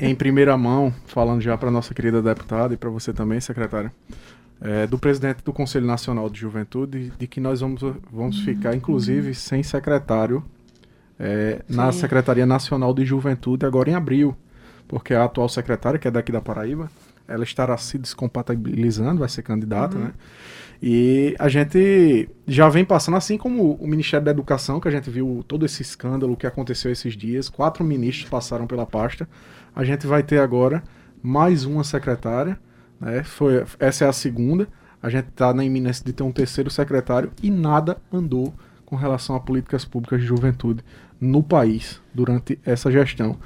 em, 0.00 0.10
em 0.10 0.14
primeira 0.14 0.56
mão, 0.56 0.92
falando 1.06 1.42
já 1.42 1.56
para 1.56 1.70
nossa 1.70 1.92
querida 1.92 2.22
deputada 2.22 2.72
e 2.72 2.76
para 2.78 2.88
você 2.88 3.12
também, 3.12 3.40
secretária, 3.40 3.92
é, 4.60 4.86
do 4.86 4.98
presidente 4.98 5.44
do 5.44 5.52
Conselho 5.52 5.86
Nacional 5.86 6.30
de 6.30 6.40
Juventude, 6.40 7.12
de 7.18 7.26
que 7.26 7.38
nós 7.38 7.60
vamos, 7.60 7.82
vamos 8.10 8.40
ficar, 8.40 8.74
inclusive, 8.74 9.34
sem 9.34 9.62
secretário 9.62 10.42
é, 11.20 11.60
na. 11.68 11.92
Secretaria 11.92 12.46
Nacional 12.46 12.94
de 12.94 13.04
Juventude 13.04 13.66
agora 13.66 13.90
em 13.90 13.94
abril, 13.94 14.34
porque 14.88 15.14
a 15.14 15.24
atual 15.24 15.48
secretária, 15.48 15.98
que 15.98 16.08
é 16.08 16.10
daqui 16.10 16.32
da 16.32 16.40
Paraíba, 16.40 16.90
ela 17.28 17.44
estará 17.44 17.76
se 17.76 17.98
descompatibilizando, 17.98 19.20
vai 19.20 19.28
ser 19.28 19.42
candidata, 19.42 19.98
né? 19.98 20.12
E 20.82 21.34
a 21.38 21.48
gente 21.48 22.28
já 22.46 22.68
vem 22.68 22.84
passando, 22.84 23.16
assim 23.16 23.36
como 23.36 23.74
o 23.74 23.86
Ministério 23.86 24.24
da 24.24 24.30
Educação, 24.30 24.80
que 24.80 24.88
a 24.88 24.90
gente 24.90 25.10
viu 25.10 25.44
todo 25.46 25.66
esse 25.66 25.82
escândalo 25.82 26.36
que 26.36 26.46
aconteceu 26.46 26.90
esses 26.90 27.16
dias, 27.16 27.48
quatro 27.48 27.84
ministros 27.84 28.30
passaram 28.30 28.66
pela 28.66 28.86
pasta. 28.86 29.28
A 29.74 29.84
gente 29.84 30.06
vai 30.06 30.22
ter 30.22 30.38
agora 30.38 30.82
mais 31.22 31.64
uma 31.64 31.84
secretária, 31.84 32.58
né? 33.00 33.22
Foi, 33.24 33.64
essa 33.78 34.04
é 34.04 34.08
a 34.08 34.12
segunda. 34.12 34.68
A 35.02 35.10
gente 35.10 35.28
está 35.28 35.52
na 35.52 35.64
iminência 35.64 36.04
de 36.04 36.12
ter 36.12 36.22
um 36.22 36.32
terceiro 36.32 36.70
secretário 36.70 37.30
e 37.42 37.50
nada 37.50 37.98
andou 38.12 38.54
com 38.86 38.96
relação 38.96 39.36
a 39.36 39.40
políticas 39.40 39.84
públicas 39.84 40.20
de 40.20 40.26
juventude 40.26 40.82
no 41.20 41.42
país 41.42 42.00
durante 42.14 42.58
essa 42.64 42.90
gestão. 42.90 43.36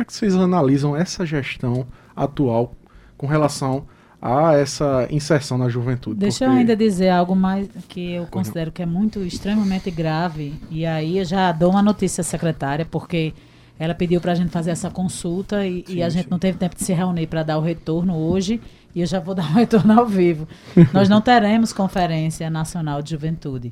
Como 0.00 0.02
é 0.02 0.06
que 0.06 0.14
vocês 0.14 0.34
analisam 0.34 0.96
essa 0.96 1.26
gestão 1.26 1.86
atual 2.16 2.72
com 3.18 3.26
relação 3.26 3.84
a 4.20 4.54
essa 4.54 5.06
inserção 5.10 5.58
na 5.58 5.68
juventude? 5.68 6.18
Deixa 6.18 6.44
eu 6.44 6.48
Porque- 6.48 6.60
ainda 6.60 6.74
dizer 6.74 7.10
algo 7.10 7.36
mais 7.36 7.68
que 7.86 8.12
eu 8.12 8.24
considero 8.26 8.72
que 8.72 8.80
é 8.82 8.86
muito 8.86 9.20
extremamente 9.22 9.90
grave. 9.90 10.54
E 10.70 10.86
aí 10.86 11.18
eu 11.18 11.24
já 11.26 11.52
dou 11.52 11.72
uma 11.72 11.82
notícia 11.82 12.22
à 12.22 12.24
secretária, 12.24 12.86
porque 12.86 13.34
ela 13.78 13.94
pediu 13.94 14.22
para 14.22 14.32
a 14.32 14.34
gente 14.34 14.48
fazer 14.48 14.70
essa 14.70 14.88
consulta 14.90 15.66
e, 15.66 15.84
e 15.86 15.92
Sim, 15.92 16.02
a 16.02 16.08
gente 16.08 16.24
sim. 16.24 16.30
não 16.30 16.38
teve 16.38 16.56
tempo 16.56 16.74
de 16.76 16.82
se 16.82 16.94
reunir 16.94 17.26
para 17.26 17.42
dar 17.42 17.58
o 17.58 17.60
retorno 17.60 18.16
hoje. 18.16 18.58
E 18.94 19.02
eu 19.02 19.06
já 19.06 19.20
vou 19.20 19.34
dar 19.36 19.50
o 19.50 19.52
retorno 19.52 20.00
ao 20.00 20.06
vivo. 20.06 20.48
Nós 20.94 21.10
não 21.10 21.20
teremos 21.20 21.74
Conferência 21.74 22.48
Nacional 22.48 23.02
de 23.02 23.10
Juventude. 23.10 23.70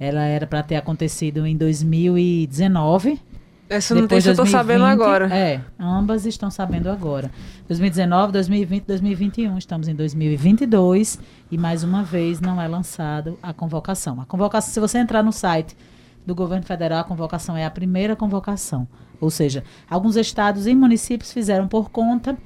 Ela 0.00 0.22
era 0.22 0.46
para 0.46 0.62
ter 0.62 0.76
acontecido 0.76 1.46
em 1.46 1.54
2019. 1.54 3.20
Essa 3.68 3.94
Depois 3.94 4.24
notícia 4.24 4.30
eu 4.30 4.34
tô 4.34 4.42
2020, 4.44 4.50
sabendo 4.50 4.84
agora. 4.84 5.34
É, 5.34 5.60
ambas 5.78 6.24
estão 6.24 6.50
sabendo 6.50 6.88
agora. 6.88 7.30
2019, 7.66 8.32
2020, 8.32 8.84
2021. 8.84 9.58
Estamos 9.58 9.88
em 9.88 9.94
2022 9.94 11.18
e 11.50 11.58
mais 11.58 11.84
uma 11.84 12.02
vez 12.02 12.40
não 12.40 12.60
é 12.60 12.66
lançado 12.66 13.38
a 13.42 13.52
convocação. 13.52 14.20
A 14.22 14.24
convocação, 14.24 14.72
se 14.72 14.80
você 14.80 14.98
entrar 14.98 15.22
no 15.22 15.32
site 15.32 15.76
do 16.24 16.34
governo 16.34 16.64
federal, 16.64 17.00
a 17.00 17.04
convocação 17.04 17.56
é 17.56 17.66
a 17.66 17.70
primeira 17.70 18.16
convocação. 18.16 18.88
Ou 19.20 19.30
seja, 19.30 19.62
alguns 19.88 20.16
estados 20.16 20.66
e 20.66 20.74
municípios 20.74 21.30
fizeram 21.30 21.68
por 21.68 21.90
conta, 21.90 22.38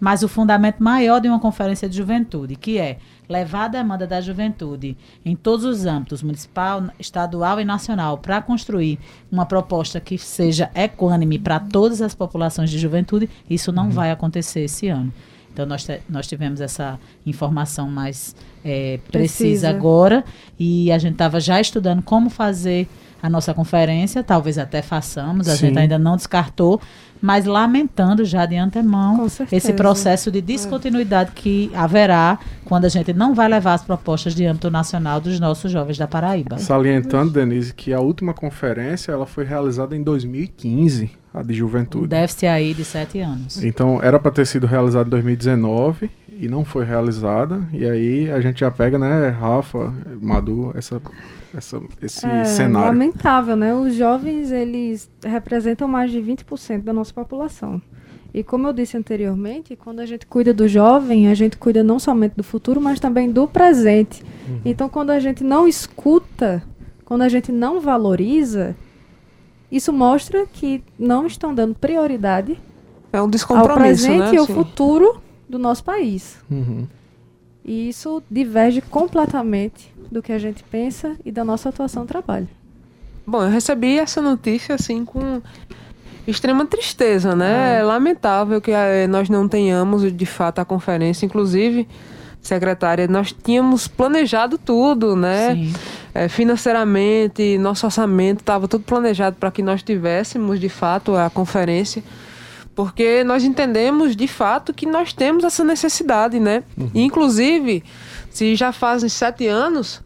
mas 0.00 0.22
o 0.22 0.28
fundamento 0.28 0.82
maior 0.82 1.20
de 1.20 1.28
uma 1.28 1.40
conferência 1.40 1.88
de 1.88 1.96
juventude, 1.96 2.56
que 2.56 2.78
é 2.78 2.98
levar 3.28 3.64
a 3.64 3.68
demanda 3.68 4.06
da 4.06 4.20
juventude 4.20 4.96
em 5.24 5.34
todos 5.34 5.64
os 5.64 5.86
âmbitos, 5.86 6.22
municipal, 6.22 6.84
estadual 6.98 7.60
e 7.60 7.64
nacional, 7.64 8.18
para 8.18 8.42
construir 8.42 8.98
uma 9.30 9.46
proposta 9.46 10.00
que 10.00 10.18
seja 10.18 10.70
equânime 10.74 11.38
para 11.38 11.58
todas 11.58 12.02
as 12.02 12.14
populações 12.14 12.70
de 12.70 12.78
juventude, 12.78 13.28
isso 13.48 13.72
não 13.72 13.90
vai 13.90 14.10
acontecer 14.10 14.60
esse 14.60 14.88
ano. 14.88 15.12
Então, 15.54 15.64
nós, 15.64 15.86
nós 16.08 16.26
tivemos 16.26 16.60
essa 16.60 16.98
informação 17.24 17.88
mais 17.88 18.34
eh, 18.64 18.98
precisa 19.06 19.38
Precisa. 19.38 19.70
agora 19.70 20.24
e 20.58 20.90
a 20.90 20.98
gente 20.98 21.12
estava 21.12 21.38
já 21.38 21.60
estudando 21.60 22.02
como 22.02 22.28
fazer 22.28 22.88
a 23.22 23.30
nossa 23.30 23.54
conferência, 23.54 24.22
talvez 24.22 24.58
até 24.58 24.82
façamos, 24.82 25.48
a 25.48 25.52
Sim. 25.56 25.68
gente 25.68 25.78
ainda 25.78 25.98
não 25.98 26.16
descartou, 26.16 26.78
mas 27.22 27.46
lamentando 27.46 28.22
já 28.22 28.44
de 28.44 28.56
antemão 28.56 29.26
esse 29.50 29.72
processo 29.72 30.30
de 30.30 30.42
descontinuidade 30.42 31.30
que 31.34 31.70
haverá 31.72 32.38
quando 32.66 32.84
a 32.84 32.88
gente 32.90 33.14
não 33.14 33.32
vai 33.32 33.48
levar 33.48 33.74
as 33.74 33.82
propostas 33.82 34.34
de 34.34 34.44
âmbito 34.44 34.70
nacional 34.70 35.22
dos 35.22 35.40
nossos 35.40 35.72
jovens 35.72 35.96
da 35.96 36.06
Paraíba. 36.06 36.58
Salientando, 36.58 37.30
Denise, 37.30 37.72
que 37.72 37.94
a 37.94 38.00
última 38.00 38.34
conferência 38.34 39.12
ela 39.12 39.24
foi 39.24 39.44
realizada 39.44 39.96
em 39.96 40.02
2015, 40.02 41.10
a 41.34 41.42
de 41.42 41.52
juventude. 41.52 42.06
déficit 42.06 42.46
aí 42.46 42.72
de 42.72 42.84
sete 42.84 43.18
anos. 43.18 43.62
Então 43.62 44.00
era 44.00 44.18
para 44.20 44.30
ter 44.30 44.46
sido 44.46 44.66
realizada 44.68 45.08
em 45.08 45.10
2019 45.10 46.08
e 46.40 46.48
não 46.48 46.64
foi 46.64 46.84
realizada. 46.84 47.60
E 47.72 47.84
aí 47.84 48.30
a 48.30 48.40
gente 48.40 48.60
já 48.60 48.70
pega, 48.70 48.96
né, 48.98 49.28
Rafa, 49.30 49.92
Madu, 50.22 50.72
essa, 50.76 51.02
essa, 51.56 51.80
esse 52.00 52.24
É 52.24 52.44
cenário. 52.44 52.88
lamentável, 52.88 53.56
né? 53.56 53.74
Os 53.74 53.94
jovens, 53.94 54.52
eles 54.52 55.10
representam 55.24 55.88
mais 55.88 56.10
de 56.12 56.20
20% 56.20 56.82
da 56.82 56.92
nossa 56.92 57.12
população. 57.12 57.82
E 58.32 58.42
como 58.42 58.66
eu 58.66 58.72
disse 58.72 58.96
anteriormente, 58.96 59.76
quando 59.76 60.00
a 60.00 60.06
gente 60.06 60.26
cuida 60.26 60.52
do 60.52 60.66
jovem, 60.66 61.28
a 61.28 61.34
gente 61.34 61.56
cuida 61.56 61.84
não 61.84 62.00
somente 62.00 62.34
do 62.36 62.42
futuro, 62.42 62.80
mas 62.80 62.98
também 62.98 63.30
do 63.30 63.46
presente. 63.46 64.24
Uhum. 64.48 64.60
Então, 64.64 64.88
quando 64.88 65.10
a 65.10 65.20
gente 65.20 65.44
não 65.44 65.68
escuta, 65.68 66.60
quando 67.04 67.22
a 67.22 67.28
gente 67.28 67.52
não 67.52 67.80
valoriza, 67.80 68.74
isso 69.74 69.92
mostra 69.92 70.46
que 70.46 70.82
não 70.96 71.26
estão 71.26 71.52
dando 71.52 71.74
prioridade 71.74 72.58
É 73.12 73.20
um 73.20 73.28
ao 73.48 73.74
presente 73.74 74.18
né? 74.18 74.34
e 74.34 74.36
ao 74.36 74.44
assim. 74.44 74.54
futuro 74.54 75.20
do 75.48 75.58
nosso 75.58 75.82
país. 75.82 76.38
Uhum. 76.48 76.86
E 77.64 77.88
isso 77.88 78.22
diverge 78.30 78.80
completamente 78.80 79.92
do 80.12 80.22
que 80.22 80.30
a 80.32 80.38
gente 80.38 80.62
pensa 80.62 81.16
e 81.24 81.32
da 81.32 81.44
nossa 81.44 81.70
atuação 81.70 82.02
no 82.02 82.08
trabalho. 82.08 82.48
Bom, 83.26 83.42
eu 83.42 83.50
recebi 83.50 83.98
essa 83.98 84.20
notícia 84.22 84.74
assim 84.76 85.04
com 85.04 85.42
extrema 86.26 86.64
tristeza, 86.66 87.34
né? 87.34 87.78
É 87.80 87.82
lamentável 87.82 88.60
que 88.60 88.70
eh, 88.70 89.06
nós 89.08 89.28
não 89.28 89.48
tenhamos 89.48 90.14
de 90.14 90.26
fato 90.26 90.60
a 90.60 90.64
conferência, 90.64 91.26
inclusive 91.26 91.88
secretária, 92.44 93.08
nós 93.08 93.32
tínhamos 93.32 93.88
planejado 93.88 94.58
tudo, 94.58 95.16
né? 95.16 95.54
Sim. 95.54 95.72
É, 96.14 96.28
financeiramente, 96.28 97.58
nosso 97.58 97.86
orçamento 97.86 98.40
estava 98.40 98.68
tudo 98.68 98.84
planejado 98.84 99.36
para 99.40 99.50
que 99.50 99.62
nós 99.62 99.82
tivéssemos 99.82 100.60
de 100.60 100.68
fato 100.68 101.16
a 101.16 101.28
conferência, 101.28 102.04
porque 102.74 103.24
nós 103.24 103.42
entendemos 103.42 104.14
de 104.14 104.28
fato 104.28 104.72
que 104.72 104.86
nós 104.86 105.12
temos 105.12 105.42
essa 105.42 105.64
necessidade, 105.64 106.38
né? 106.38 106.62
E, 106.94 107.02
inclusive, 107.02 107.82
se 108.30 108.54
já 108.54 108.70
fazem 108.70 109.08
sete 109.08 109.48
anos, 109.48 110.00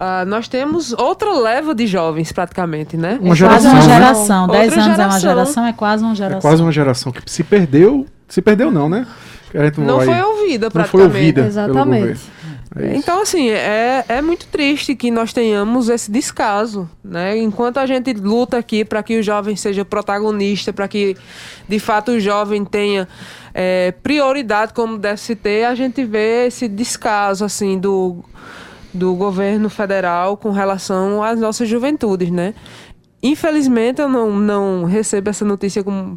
ah, 0.00 0.24
nós 0.24 0.48
temos 0.48 0.92
outra 0.92 1.32
leva 1.32 1.72
de 1.72 1.86
jovens 1.86 2.32
praticamente, 2.32 2.96
né? 2.96 3.18
Uma 3.20 3.34
É 3.34 3.38
quase 3.38 3.68
uma 3.68 3.80
geração, 3.80 3.82
né? 3.82 3.92
geração. 3.92 4.42
Outra 4.42 4.58
Dez 4.58 4.72
anos 4.72 4.86
é 4.86 4.90
uma 4.90 4.96
geração. 4.96 5.20
geração, 5.20 5.66
é 5.66 5.72
quase 5.72 6.02
uma 6.04 6.14
geração. 6.16 6.38
É 6.38 6.40
quase 6.40 6.62
uma 6.62 6.72
geração 6.72 7.12
que 7.12 7.22
se 7.30 7.44
perdeu. 7.44 8.06
Se 8.28 8.42
perdeu, 8.42 8.70
não, 8.72 8.88
né? 8.88 9.06
Não 9.78 9.96
vai- 9.98 10.06
foi 10.06 10.20
ouvida 10.22 10.66
não 10.66 10.70
praticamente. 10.70 11.10
foi 11.10 11.20
ouvida. 11.20 11.40
Exatamente. 11.46 12.20
É. 12.74 12.96
Então, 12.96 13.20
assim, 13.20 13.50
é, 13.50 14.02
é 14.08 14.22
muito 14.22 14.46
triste 14.46 14.94
que 14.94 15.10
nós 15.10 15.30
tenhamos 15.32 15.90
esse 15.90 16.10
descaso, 16.10 16.88
né? 17.04 17.36
Enquanto 17.36 17.76
a 17.76 17.84
gente 17.84 18.14
luta 18.14 18.56
aqui 18.56 18.82
para 18.82 19.02
que 19.02 19.18
o 19.18 19.22
jovem 19.22 19.54
seja 19.56 19.84
protagonista, 19.84 20.72
para 20.72 20.88
que, 20.88 21.14
de 21.68 21.78
fato, 21.78 22.12
o 22.12 22.20
jovem 22.20 22.64
tenha 22.64 23.06
é, 23.52 23.92
prioridade 24.02 24.72
como 24.72 24.96
deve 24.96 25.20
se 25.20 25.36
ter, 25.36 25.64
a 25.64 25.74
gente 25.74 26.02
vê 26.04 26.46
esse 26.46 26.66
descaso, 26.66 27.44
assim, 27.44 27.78
do, 27.78 28.24
do 28.94 29.14
governo 29.14 29.68
federal 29.68 30.38
com 30.38 30.50
relação 30.50 31.22
às 31.22 31.38
nossas 31.38 31.68
juventudes, 31.68 32.30
né? 32.30 32.54
Infelizmente, 33.22 34.00
eu 34.00 34.08
não, 34.08 34.30
não 34.34 34.84
recebo 34.84 35.28
essa 35.28 35.44
notícia 35.44 35.84
com, 35.84 36.16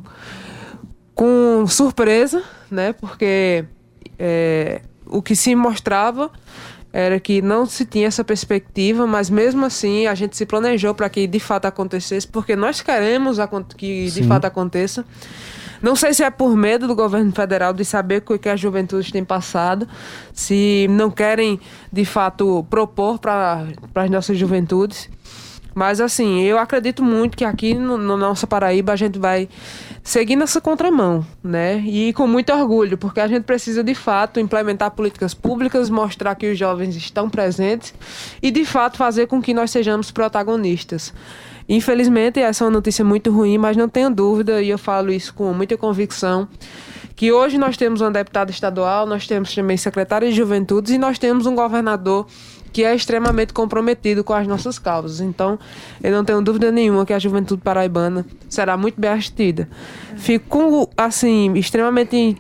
com 1.15 1.65
surpresa, 1.65 2.43
né? 2.69 2.93
Porque 2.93 3.65
é, 4.19 4.81
o 5.07 5.21
que 5.21 5.35
se 5.35 5.55
mostrava 5.55 6.29
era 6.91 7.19
que 7.19 7.41
não 7.41 7.65
se 7.65 7.85
tinha 7.85 8.07
essa 8.07 8.23
perspectiva, 8.23 9.07
mas 9.07 9.29
mesmo 9.29 9.65
assim 9.65 10.07
a 10.07 10.15
gente 10.15 10.37
se 10.37 10.45
planejou 10.45 10.93
para 10.93 11.09
que 11.09 11.27
de 11.27 11.39
fato 11.39 11.65
acontecesse, 11.65 12.27
porque 12.27 12.55
nós 12.55 12.81
queremos 12.81 13.37
que 13.75 14.05
de 14.05 14.11
Sim. 14.11 14.27
fato 14.27 14.45
aconteça. 14.45 15.05
Não 15.81 15.95
sei 15.95 16.13
se 16.13 16.23
é 16.23 16.29
por 16.29 16.55
medo 16.55 16.87
do 16.87 16.95
governo 16.95 17.31
federal 17.33 17.73
de 17.73 17.83
saber 17.83 18.23
o 18.27 18.39
que 18.39 18.47
a 18.47 18.55
juventude 18.55 19.11
tem 19.11 19.25
passado, 19.25 19.87
se 20.33 20.87
não 20.89 21.11
querem 21.11 21.59
de 21.91 22.05
fato 22.05 22.65
propor 22.69 23.19
para 23.19 23.67
as 23.93 24.09
nossas 24.09 24.37
juventudes. 24.37 25.09
Mas 25.75 25.99
assim, 25.99 26.41
eu 26.41 26.57
acredito 26.57 27.03
muito 27.03 27.35
que 27.35 27.43
aqui 27.43 27.73
no, 27.73 27.97
no 27.97 28.15
nossa 28.15 28.47
Paraíba 28.47 28.93
a 28.93 28.95
gente 28.95 29.19
vai 29.19 29.49
seguir 30.05 30.35
nessa 30.35 30.61
contramão, 30.61 31.25
né? 31.43 31.79
E 31.79 32.13
com 32.13 32.27
muito 32.27 32.53
orgulho, 32.53 32.95
porque 32.95 33.19
a 33.19 33.27
gente 33.27 33.43
precisa 33.43 33.83
de 33.83 33.95
fato 33.95 34.39
implementar 34.39 34.91
políticas 34.91 35.33
públicas, 35.33 35.89
mostrar 35.89 36.35
que 36.35 36.51
os 36.51 36.57
jovens 36.57 36.95
estão 36.95 37.27
presentes 37.27 37.91
e 38.39 38.51
de 38.51 38.63
fato 38.63 38.97
fazer 38.97 39.25
com 39.25 39.41
que 39.41 39.51
nós 39.51 39.71
sejamos 39.71 40.11
protagonistas. 40.11 41.11
Infelizmente, 41.67 42.39
essa 42.39 42.63
é 42.63 42.65
uma 42.65 42.71
notícia 42.71 43.03
muito 43.03 43.31
ruim, 43.31 43.57
mas 43.57 43.75
não 43.75 43.89
tenha 43.89 44.07
dúvida, 44.07 44.61
e 44.61 44.69
eu 44.69 44.77
falo 44.77 45.11
isso 45.11 45.33
com 45.33 45.51
muita 45.51 45.75
convicção, 45.75 46.47
que 47.15 47.31
hoje 47.31 47.57
nós 47.57 47.75
temos 47.75 47.99
uma 47.99 48.11
deputada 48.11 48.51
estadual, 48.51 49.07
nós 49.07 49.25
temos 49.25 49.55
também 49.55 49.75
secretária 49.75 50.29
de 50.29 50.35
juventudes 50.35 50.93
e 50.93 50.99
nós 50.99 51.17
temos 51.17 51.47
um 51.47 51.55
governador 51.55 52.27
que 52.75 52.83
é 52.83 52.93
extremamente 52.93 53.53
comprometido 53.53 54.21
com 54.21 54.33
as 54.33 54.45
nossas 54.45 54.77
causas. 54.77 55.21
Então, 55.21 55.57
eu 56.03 56.11
não 56.11 56.25
tenho 56.25 56.41
dúvida 56.41 56.73
nenhuma 56.73 57.05
que 57.05 57.13
a 57.13 57.19
juventude 57.19 57.61
paraibana 57.61 58.25
será 58.49 58.75
muito 58.75 58.99
bem 58.99 59.11
assistida. 59.11 59.69
Fico, 60.17 60.89
assim, 60.97 61.53
extremamente 61.53 62.35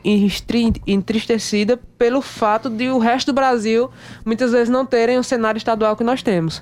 entristecida 0.85 1.79
pelo 1.97 2.21
fato 2.21 2.69
de 2.69 2.89
o 2.89 2.97
resto 2.99 3.27
do 3.27 3.33
Brasil 3.33 3.89
muitas 4.25 4.51
vezes 4.51 4.67
não 4.67 4.85
terem 4.85 5.17
o 5.17 5.23
cenário 5.23 5.57
estadual 5.57 5.95
que 5.95 6.03
nós 6.03 6.21
temos. 6.21 6.61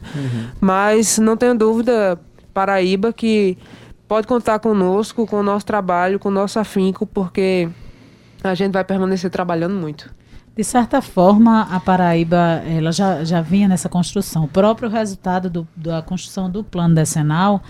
Mas 0.61 1.17
não 1.17 1.35
tenho 1.35 1.55
dúvida, 1.55 2.19
Paraíba, 2.53 3.11
que 3.11 3.57
pode 4.07 4.27
contar 4.27 4.59
conosco, 4.59 5.25
com 5.25 5.37
o 5.37 5.43
nosso 5.43 5.65
trabalho, 5.65 6.19
com 6.19 6.29
o 6.29 6.31
nosso 6.31 6.59
afinco, 6.59 7.07
porque 7.07 7.67
a 8.43 8.53
gente 8.53 8.71
vai 8.71 8.83
permanecer 8.83 9.31
trabalhando 9.31 9.73
muito. 9.73 10.13
De 10.55 10.63
certa 10.63 11.01
forma, 11.01 11.63
a 11.63 11.79
Paraíba 11.79 12.61
ela 12.67 12.91
já, 12.91 13.23
já 13.23 13.41
vinha 13.41 13.67
nessa 13.67 13.89
construção. 13.89 14.43
O 14.43 14.47
próprio 14.47 14.87
resultado 14.89 15.49
do- 15.49 15.67
da 15.75 16.01
construção 16.01 16.49
do 16.49 16.63
plano 16.63 16.93
decenal, 16.93 17.63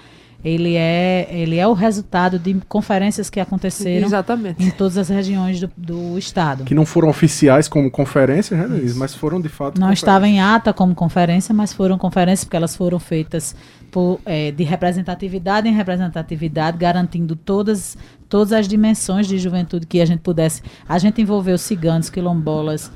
ele 0.44 0.76
é, 0.76 1.28
ele 1.32 1.58
é 1.58 1.66
o 1.68 1.74
resultado 1.74 2.38
de 2.38 2.54
conferências 2.68 3.30
que 3.30 3.40
aconteceram 3.40 4.06
Exatamente. 4.08 4.62
em 4.64 4.70
todas 4.72 4.98
as 4.98 5.08
regiões 5.10 5.60
do, 5.60 5.70
do 5.78 6.18
estado. 6.18 6.64
Que 6.66 6.76
não 6.76 6.86
foram 6.86 7.08
oficiais 7.10 7.68
como 7.68 7.90
conferências, 7.90 8.60
né? 8.60 8.92
Mas 8.96 9.16
foram 9.16 9.40
de 9.40 9.48
fato. 9.50 9.80
Não 9.80 9.92
estava 9.94 10.28
em 10.28 10.42
ata 10.42 10.74
como 10.74 10.94
conferência, 10.94 11.54
mas 11.56 11.72
foram 11.72 11.98
conferências 11.98 12.44
porque 12.44 12.58
elas 12.58 12.76
foram 12.76 13.00
feitas 13.00 13.56
por, 13.90 14.20
eh, 14.26 14.52
de 14.52 14.64
representatividade 14.64 15.68
em 15.70 15.74
representatividade, 15.74 16.78
garantindo 16.78 17.36
todas, 17.36 17.98
todas 18.28 18.52
as 18.52 18.68
dimensões 18.68 19.28
de 19.28 19.38
juventude 19.38 19.86
que 19.88 20.02
a 20.02 20.06
gente 20.06 20.20
pudesse. 20.20 20.62
A 20.90 20.98
gente 20.98 21.22
envolveu 21.22 21.58
ciganos, 21.58 22.10
quilombolas, 22.10 22.92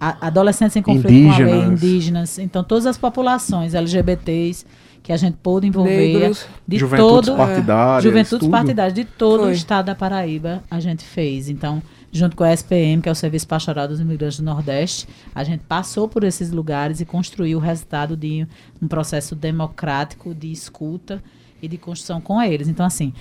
a- 0.00 0.26
adolescentes 0.26 0.76
em 0.76 0.82
conflito 0.82 1.06
com 1.28 1.32
a 1.32 1.38
lei, 1.38 1.54
Indígenas. 1.54 1.82
indígenas, 1.84 2.38
então 2.38 2.64
todas 2.64 2.86
as 2.86 2.96
populações 2.96 3.74
LGBTs 3.74 4.64
que 5.06 5.12
a 5.12 5.16
gente 5.16 5.36
pôde 5.40 5.68
envolver 5.68 6.14
Negros. 6.18 6.46
de 6.66 6.78
Juventudes 6.78 7.26
todo 7.28 7.36
partidárias. 7.36 8.02
Juventudes 8.02 8.40
tudo. 8.40 8.50
partidárias 8.50 8.92
de 8.92 9.04
todo 9.04 9.40
o 9.42 9.44
Foi. 9.44 9.52
estado 9.52 9.86
da 9.86 9.94
Paraíba 9.94 10.64
a 10.68 10.80
gente 10.80 11.04
fez. 11.04 11.48
Então, 11.48 11.80
junto 12.10 12.34
com 12.36 12.42
a 12.42 12.52
SPM, 12.52 13.00
que 13.00 13.08
é 13.08 13.12
o 13.12 13.14
Serviço 13.14 13.46
Pastoral 13.46 13.86
dos 13.86 14.00
Imigrantes 14.00 14.38
do 14.40 14.44
Nordeste, 14.44 15.06
a 15.32 15.44
gente 15.44 15.60
passou 15.60 16.08
por 16.08 16.24
esses 16.24 16.50
lugares 16.50 17.00
e 17.00 17.04
construiu 17.04 17.58
o 17.58 17.60
resultado 17.60 18.16
de 18.16 18.44
um 18.82 18.88
processo 18.88 19.36
democrático 19.36 20.34
de 20.34 20.50
escuta 20.50 21.22
e 21.62 21.68
de 21.68 21.78
construção 21.78 22.20
com 22.20 22.42
eles. 22.42 22.66
Então, 22.66 22.84
assim, 22.84 23.12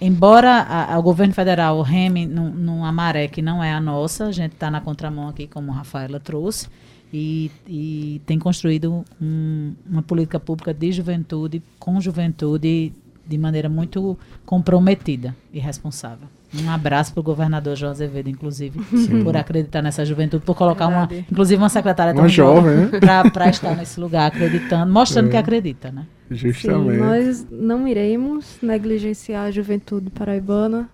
embora 0.00 0.50
a- 0.62 0.94
a- 0.94 0.98
o 0.98 1.02
governo 1.02 1.34
federal 1.34 1.82
reme 1.82 2.26
num- 2.26 2.50
numa 2.50 2.90
maré 2.90 3.28
que 3.28 3.42
não 3.42 3.62
é 3.62 3.70
a 3.72 3.80
nossa, 3.80 4.24
a 4.28 4.32
gente 4.32 4.52
está 4.54 4.70
na 4.70 4.80
contramão 4.80 5.28
aqui, 5.28 5.46
como 5.46 5.72
a 5.72 5.74
Rafaela 5.74 6.18
trouxe, 6.18 6.68
e, 7.12 7.50
e 7.66 8.20
tem 8.26 8.38
construído 8.38 9.04
um- 9.20 9.72
uma 9.88 10.02
política 10.02 10.38
pública 10.38 10.72
de 10.74 10.92
juventude, 10.92 11.62
com 11.78 12.00
juventude, 12.00 12.92
de 13.26 13.38
maneira 13.38 13.68
muito 13.68 14.18
comprometida 14.44 15.34
e 15.52 15.58
responsável. 15.58 16.26
Um 16.64 16.70
abraço 16.70 17.12
para 17.12 17.20
o 17.20 17.22
governador 17.22 17.76
João 17.76 17.92
Azevedo, 17.92 18.30
inclusive, 18.30 18.80
por 19.22 19.36
acreditar 19.36 19.82
nessa 19.82 20.02
juventude, 20.02 20.42
por 20.42 20.54
colocar 20.56 20.86
uma, 20.86 21.06
Verdade. 21.06 21.26
inclusive 21.30 21.62
uma 21.62 21.68
secretária 21.68 22.14
tão 22.14 22.22
Uma 22.22 22.28
jovem, 22.30 22.74
né? 22.86 22.90
para 23.30 23.50
estar 23.50 23.76
nesse 23.76 24.00
lugar, 24.00 24.28
acreditando, 24.28 24.90
mostrando 24.90 25.28
que 25.28 25.36
acredita, 25.36 25.92
né? 25.92 26.06
Sim, 26.30 26.36
Justamente. 26.36 26.98
nós 26.98 27.46
não 27.50 27.86
iremos 27.86 28.56
negligenciar 28.62 29.44
a 29.46 29.50
juventude 29.50 30.08
paraibana. 30.10 30.88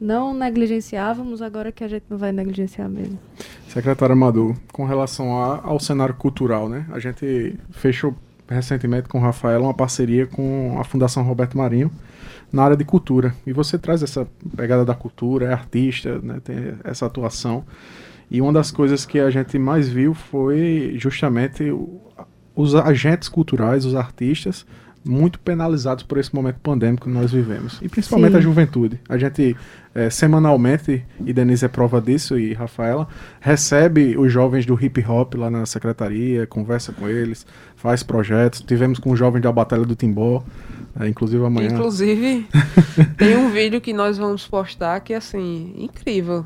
Não 0.00 0.32
negligenciávamos, 0.32 1.42
agora 1.42 1.72
que 1.72 1.82
a 1.82 1.88
gente 1.88 2.04
não 2.08 2.16
vai 2.18 2.30
negligenciar 2.32 2.88
mesmo. 2.88 3.18
Secretário 3.68 4.12
Amador, 4.12 4.54
com 4.72 4.84
relação 4.84 5.36
a- 5.42 5.60
ao 5.62 5.80
cenário 5.80 6.14
cultural, 6.14 6.68
né? 6.68 6.86
A 6.92 6.98
gente 7.00 7.56
fechou 7.70 8.14
recentemente 8.48 9.08
com 9.08 9.18
o 9.18 9.20
Rafael 9.20 9.62
uma 9.62 9.74
parceria 9.74 10.26
com 10.26 10.76
a 10.80 10.84
Fundação 10.84 11.22
Roberto 11.22 11.58
Marinho 11.58 11.90
na 12.52 12.62
área 12.62 12.76
de 12.76 12.84
cultura. 12.84 13.34
E 13.46 13.52
você 13.52 13.76
traz 13.76 14.02
essa 14.02 14.26
pegada 14.56 14.84
da 14.84 14.94
cultura, 14.94 15.46
é 15.46 15.52
artista, 15.52 16.18
né? 16.22 16.40
tem 16.42 16.74
essa 16.84 17.04
atuação. 17.06 17.64
E 18.30 18.40
uma 18.40 18.52
das 18.52 18.70
coisas 18.70 19.04
que 19.04 19.18
a 19.18 19.30
gente 19.30 19.58
mais 19.58 19.88
viu 19.88 20.14
foi 20.14 20.94
justamente 20.96 21.64
os 22.54 22.74
agentes 22.74 23.28
culturais, 23.28 23.84
os 23.84 23.94
artistas, 23.94 24.64
muito 25.04 25.38
penalizados 25.40 26.02
por 26.02 26.18
esse 26.18 26.34
momento 26.34 26.58
pandêmico 26.60 27.06
que 27.06 27.12
nós 27.12 27.32
vivemos. 27.32 27.78
E 27.80 27.88
principalmente 27.88 28.32
Sim. 28.32 28.38
a 28.38 28.40
juventude. 28.40 29.00
A 29.08 29.16
gente, 29.16 29.56
eh, 29.94 30.10
semanalmente, 30.10 31.04
e 31.24 31.32
Denise 31.32 31.64
é 31.64 31.68
prova 31.68 32.00
disso, 32.00 32.38
e 32.38 32.52
Rafaela, 32.52 33.08
recebe 33.40 34.16
os 34.18 34.32
jovens 34.32 34.66
do 34.66 34.78
hip 34.82 35.04
hop 35.06 35.34
lá 35.34 35.50
na 35.50 35.64
secretaria, 35.66 36.46
conversa 36.46 36.92
com 36.92 37.08
eles, 37.08 37.46
faz 37.76 38.02
projetos. 38.02 38.60
Tivemos 38.60 38.98
com 38.98 39.10
os 39.10 39.18
jovens 39.18 39.42
da 39.42 39.52
Batalha 39.52 39.84
do 39.84 39.94
Timbó, 39.94 40.42
eh, 41.00 41.08
inclusive 41.08 41.44
amanhã. 41.44 41.70
Inclusive, 41.70 42.46
tem 43.16 43.36
um 43.36 43.50
vídeo 43.50 43.80
que 43.80 43.92
nós 43.92 44.18
vamos 44.18 44.46
postar 44.46 45.00
que 45.00 45.12
é 45.12 45.16
assim, 45.16 45.74
incrível. 45.76 46.44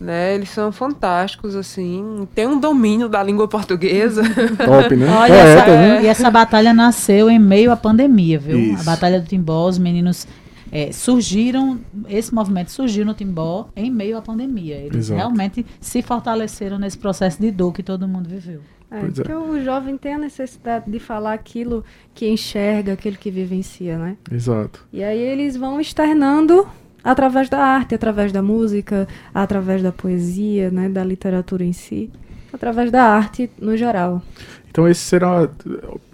Né? 0.00 0.34
Eles 0.34 0.48
são 0.48 0.72
fantásticos, 0.72 1.54
assim. 1.54 2.26
Tem 2.34 2.46
um 2.46 2.58
domínio 2.58 3.06
da 3.06 3.22
língua 3.22 3.46
portuguesa. 3.46 4.22
Top, 4.64 4.96
né? 4.96 5.06
Olha, 5.06 5.34
Poeta, 5.34 5.60
essa, 5.60 5.66
né? 5.66 6.02
e 6.02 6.06
essa 6.06 6.30
batalha 6.30 6.72
nasceu 6.72 7.28
em 7.28 7.38
meio 7.38 7.70
à 7.70 7.76
pandemia, 7.76 8.38
viu? 8.38 8.58
Isso. 8.58 8.80
A 8.80 8.84
Batalha 8.92 9.20
do 9.20 9.26
Timbó, 9.26 9.68
os 9.68 9.78
meninos 9.78 10.26
eh, 10.72 10.90
surgiram, 10.90 11.78
esse 12.08 12.34
movimento 12.34 12.70
surgiu 12.70 13.04
no 13.04 13.12
Timbó 13.12 13.68
em 13.76 13.90
meio 13.90 14.16
à 14.16 14.22
pandemia. 14.22 14.76
Eles 14.76 15.06
Exato. 15.06 15.18
realmente 15.18 15.66
se 15.80 16.00
fortaleceram 16.00 16.78
nesse 16.78 16.96
processo 16.96 17.38
de 17.38 17.50
dor 17.50 17.72
que 17.72 17.82
todo 17.82 18.08
mundo 18.08 18.28
viveu. 18.28 18.60
É, 18.90 19.00
Pois 19.00 19.18
é. 19.18 19.22
porque 19.22 19.34
o 19.34 19.62
jovem 19.62 19.96
tem 19.96 20.14
a 20.14 20.18
necessidade 20.18 20.90
de 20.90 20.98
falar 20.98 21.34
aquilo 21.34 21.84
que 22.12 22.28
enxerga, 22.28 22.94
aquilo 22.94 23.16
que 23.16 23.30
vivencia, 23.30 23.96
né? 23.98 24.16
Exato. 24.30 24.84
E 24.92 25.04
aí 25.04 25.18
eles 25.18 25.56
vão 25.56 25.80
externando 25.80 26.66
através 27.02 27.48
da 27.48 27.58
arte, 27.58 27.94
através 27.94 28.32
da 28.32 28.42
música, 28.42 29.08
através 29.34 29.82
da 29.82 29.92
poesia, 29.92 30.70
né, 30.70 30.88
da 30.88 31.04
literatura 31.04 31.64
em 31.64 31.72
si, 31.72 32.10
através 32.52 32.90
da 32.90 33.02
arte 33.02 33.50
no 33.60 33.76
geral. 33.76 34.22
Então 34.70 34.88
esse 34.88 35.00
será. 35.00 35.48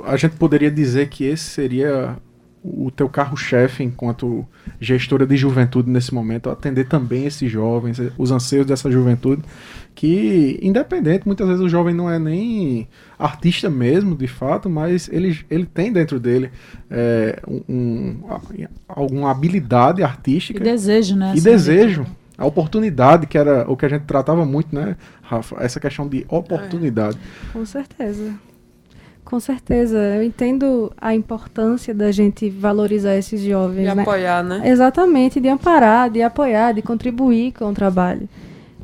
A 0.04 0.16
gente 0.16 0.36
poderia 0.36 0.70
dizer 0.70 1.08
que 1.08 1.24
esse 1.24 1.44
seria 1.44 2.16
o 2.66 2.90
teu 2.90 3.08
carro-chefe 3.08 3.84
enquanto 3.84 4.44
gestora 4.80 5.26
de 5.26 5.36
juventude 5.36 5.88
nesse 5.90 6.12
momento, 6.12 6.50
atender 6.50 6.86
também 6.88 7.24
esses 7.26 7.50
jovens, 7.50 7.98
os 8.18 8.30
anseios 8.30 8.66
dessa 8.66 8.90
juventude, 8.90 9.42
que 9.94 10.58
independente, 10.62 11.26
muitas 11.26 11.46
vezes 11.46 11.62
o 11.62 11.68
jovem 11.68 11.94
não 11.94 12.10
é 12.10 12.18
nem 12.18 12.86
artista 13.18 13.70
mesmo, 13.70 14.14
de 14.16 14.26
fato, 14.26 14.68
mas 14.68 15.08
ele, 15.10 15.38
ele 15.50 15.64
tem 15.66 15.92
dentro 15.92 16.18
dele 16.20 16.50
é, 16.90 17.40
um, 17.46 17.62
um- 17.68 18.20
alguma 18.88 19.30
habilidade 19.30 20.00
E 20.00 20.04
artística 20.04 20.62
desejo, 20.62 21.16
né? 21.16 21.28
e 21.28 21.38
assim, 21.38 21.42
desejo. 21.42 22.06
A 22.38 22.44
oportunidade, 22.44 23.26
que 23.26 23.38
era 23.38 23.64
o 23.70 23.74
que 23.76 23.86
a 23.86 23.88
gente 23.88 24.02
tratava 24.02 24.44
muito, 24.44 24.74
né, 24.74 24.94
Rafa? 25.22 25.56
Essa 25.58 25.80
questão 25.80 26.06
de 26.06 26.26
oportunidade. 26.28 27.16
Com 27.50 27.64
certeza. 27.64 28.34
Com 29.26 29.38
certeza. 29.40 29.98
Eu 29.98 30.22
entendo 30.22 30.90
a 30.96 31.12
importância 31.14 31.92
da 31.92 32.10
gente 32.12 32.48
valorizar 32.48 33.16
esses 33.16 33.40
jovens, 33.42 33.88
E 33.90 33.94
né? 33.94 34.02
apoiar, 34.02 34.42
né? 34.42 34.62
Exatamente, 34.64 35.40
de 35.40 35.48
amparar, 35.48 36.08
de 36.08 36.22
apoiar, 36.22 36.72
de 36.72 36.80
contribuir 36.80 37.52
com 37.52 37.66
o 37.66 37.74
trabalho. 37.74 38.28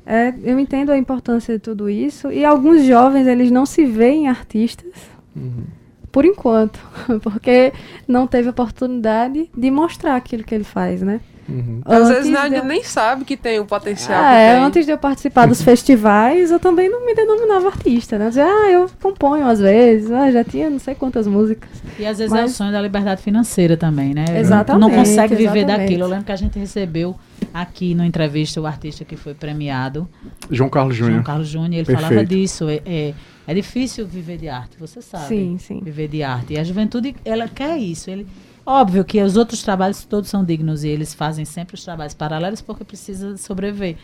É, 0.05 0.35
eu 0.43 0.59
entendo 0.59 0.91
a 0.91 0.99
importância 0.99 1.55
de 1.55 1.61
tudo 1.61 1.89
isso. 1.89 2.31
E 2.31 2.45
alguns 2.45 2.85
jovens, 2.85 3.27
eles 3.29 3.51
não 3.53 3.65
se 3.65 3.85
veem 3.87 4.29
artistas, 4.29 4.93
Uhum. 5.35 5.63
por 6.11 6.25
enquanto, 6.27 6.79
porque 7.23 7.73
não 8.07 8.27
teve 8.27 8.49
oportunidade 8.49 9.49
de 9.57 9.71
mostrar 9.71 10.17
aquilo 10.17 10.43
que 10.45 10.55
ele 10.55 10.65
faz, 10.65 11.01
né? 11.03 11.21
Uhum. 11.49 11.81
Às 11.85 12.09
vezes 12.09 12.31
não, 12.31 12.49
de 12.49 12.55
eu- 12.57 12.65
nem 12.65 12.85
sabe 12.85 13.25
que 13.25 13.37
tem 13.37 13.59
o 13.59 13.65
potencial 13.67 14.23
Ah, 14.23 14.33
é, 14.35 14.55
tem. 14.55 14.65
antes 14.65 14.87
de 14.87 14.93
eu 14.93 14.99
participar 14.99 15.47
dos 15.47 15.61
festivais, 15.63 16.51
eu 16.51 16.61
também 16.61 16.89
não 16.89 17.05
me 17.05 17.15
denominava 17.15 17.67
artista, 17.67 18.17
né? 18.17 18.27
Eu 18.27 18.29
dizia, 18.29 18.45
ah, 18.47 18.71
eu 18.71 18.89
componho 19.03 19.47
às 19.47 19.59
vezes, 19.59 20.11
ah, 20.11 20.31
já 20.31 20.45
tinha 20.45 20.71
não 20.71 20.79
sei 20.79 20.95
quantas 20.95 21.27
músicas. 21.27 21.69
E 21.99 22.07
às 22.07 22.19
vezes 22.19 22.33
é 22.33 22.39
o 22.39 22.43
Mas- 22.43 22.53
sonho 22.53 22.71
da 22.73 22.81
liberdade 22.81 23.21
financeira 23.23 23.77
também, 23.77 24.15
né? 24.15 24.25
Exatamente, 24.39 24.81
Não 24.81 24.91
consegue 24.91 25.35
viver 25.35 25.59
exatamente. 25.59 25.81
daquilo. 25.81 26.05
Eu 26.05 26.09
lembro 26.09 26.25
que 26.25 26.33
a 26.33 26.37
gente 26.37 26.59
recebeu 26.59 27.17
aqui 27.53 27.95
no 27.95 28.05
entrevista 28.05 28.61
o 28.61 28.67
artista 28.67 29.05
que 29.05 29.17
foi 29.17 29.35
premiado, 29.35 30.09
João 30.51 30.71
Carlos 30.71 30.95
João 30.97 31.09
Júnior. 31.11 31.25
Carlos 31.25 31.49
Júnior, 31.49 31.75
ele 31.75 31.85
Perfeito. 31.87 32.09
falava 32.09 32.25
disso. 32.27 32.69
É, 32.69 32.81
é, 32.87 33.15
é 33.49 33.55
difícil 33.55 34.07
viver 34.07 34.37
de 34.39 34.49
arte, 34.49 34.77
você 34.79 35.03
sabe. 35.03 35.27
Sim, 35.27 35.57
sim. 35.59 35.81
Viver 35.83 36.07
de 36.09 36.23
arte. 36.23 36.55
E 36.55 36.59
a 36.59 36.63
juventude, 36.65 37.17
ela 37.25 37.49
quer 37.49 37.77
isso. 37.79 38.09
Ele, 38.11 38.27
óbvio 38.67 39.05
que 39.05 39.21
os 39.23 39.37
outros 39.37 39.63
trabalhos 39.63 40.05
todos 40.05 40.31
são 40.31 40.45
dignos 40.45 40.85
e 40.85 40.89
eles 40.89 41.15
fazem 41.15 41.45
sempre 41.45 41.75
os 41.75 41.85
trabalhos 41.85 42.15
paralelos 42.15 42.61
porque 42.61 42.85
precisa 42.85 43.37
sobreviver. 43.37 43.97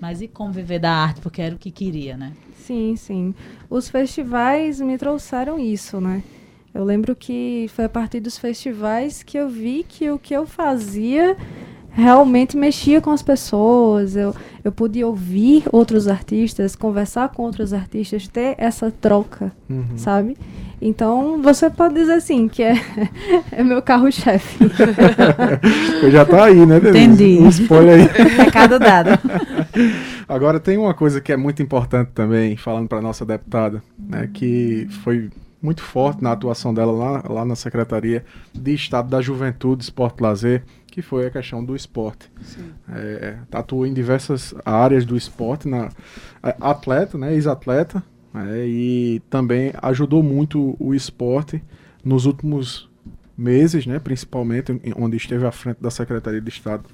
Mas 0.00 0.20
e 0.20 0.28
como 0.28 0.52
viver 0.52 0.78
da 0.80 0.92
arte? 0.92 1.20
Porque 1.20 1.40
era 1.40 1.54
o 1.54 1.58
que 1.58 1.70
queria, 1.70 2.16
né? 2.16 2.32
Sim, 2.56 2.96
sim. 2.96 3.34
Os 3.70 3.88
festivais 3.88 4.80
me 4.80 4.98
trouxeram 4.98 5.58
isso, 5.58 6.00
né? 6.00 6.22
Eu 6.74 6.82
lembro 6.82 7.14
que 7.14 7.66
foi 7.72 7.84
a 7.84 7.88
partir 7.88 8.18
dos 8.20 8.36
festivais 8.36 9.22
que 9.22 9.38
eu 9.38 9.48
vi 9.48 9.84
que 9.88 10.10
o 10.10 10.18
que 10.18 10.34
eu 10.34 10.46
fazia 10.46 11.36
realmente 11.94 12.56
mexia 12.56 13.00
com 13.00 13.10
as 13.10 13.22
pessoas. 13.22 14.16
Eu, 14.16 14.34
eu 14.62 14.70
podia 14.72 15.06
ouvir 15.06 15.64
outros 15.72 16.08
artistas, 16.08 16.74
conversar 16.76 17.28
com 17.30 17.42
outros 17.44 17.72
artistas, 17.72 18.28
ter 18.28 18.54
essa 18.58 18.90
troca, 18.90 19.52
Uhum. 19.70 19.84
sabe? 19.96 20.36
Então, 20.82 21.40
você 21.40 21.70
pode 21.70 21.94
dizer 21.94 22.14
assim, 22.14 22.46
que 22.46 22.62
é, 22.62 22.74
é 23.52 23.62
meu 23.64 23.80
carro-chefe. 23.80 24.58
Eu 26.02 26.10
já 26.10 26.24
tá 26.26 26.44
aí, 26.44 26.66
né, 26.66 26.78
Denise? 26.78 27.04
Entendi. 27.06 27.38
Um 27.40 27.48
spoiler 27.48 28.00
aí. 28.00 28.24
Recado 28.44 28.78
dado. 28.78 29.10
Agora 30.28 30.60
tem 30.60 30.76
uma 30.76 30.92
coisa 30.92 31.20
que 31.20 31.32
é 31.32 31.36
muito 31.36 31.62
importante 31.62 32.10
também, 32.14 32.56
falando 32.56 32.88
para 32.88 33.00
nossa 33.00 33.24
deputada, 33.24 33.82
né, 33.98 34.28
que 34.32 34.86
foi 35.02 35.30
muito 35.62 35.82
forte 35.82 36.22
na 36.22 36.32
atuação 36.32 36.74
dela 36.74 36.92
lá, 36.92 37.24
lá 37.28 37.44
na 37.44 37.56
Secretaria 37.56 38.22
de 38.52 38.74
Estado 38.74 39.08
da 39.08 39.22
Juventude, 39.22 39.82
Esporte 39.84 40.18
e 40.20 40.22
Lazer, 40.22 40.62
que 40.94 41.02
foi 41.02 41.26
a 41.26 41.30
questão 41.30 41.64
do 41.64 41.74
esporte. 41.74 42.30
É, 42.88 43.36
atuou 43.50 43.84
em 43.84 43.92
diversas 43.92 44.54
áreas 44.64 45.04
do 45.04 45.16
esporte, 45.16 45.66
na, 45.66 45.88
é, 46.40 46.54
atleta, 46.60 47.18
né, 47.18 47.34
ex-atleta, 47.34 48.00
né, 48.32 48.64
e 48.64 49.20
também 49.28 49.72
ajudou 49.82 50.22
muito 50.22 50.76
o 50.78 50.94
esporte 50.94 51.60
nos 52.04 52.26
últimos 52.26 52.88
meses, 53.36 53.86
né, 53.86 53.98
principalmente 53.98 54.80
onde 54.96 55.16
esteve 55.16 55.44
à 55.44 55.50
frente 55.50 55.78
da 55.80 55.90
Secretaria 55.90 56.40
de 56.40 56.48
Estado. 56.48 56.84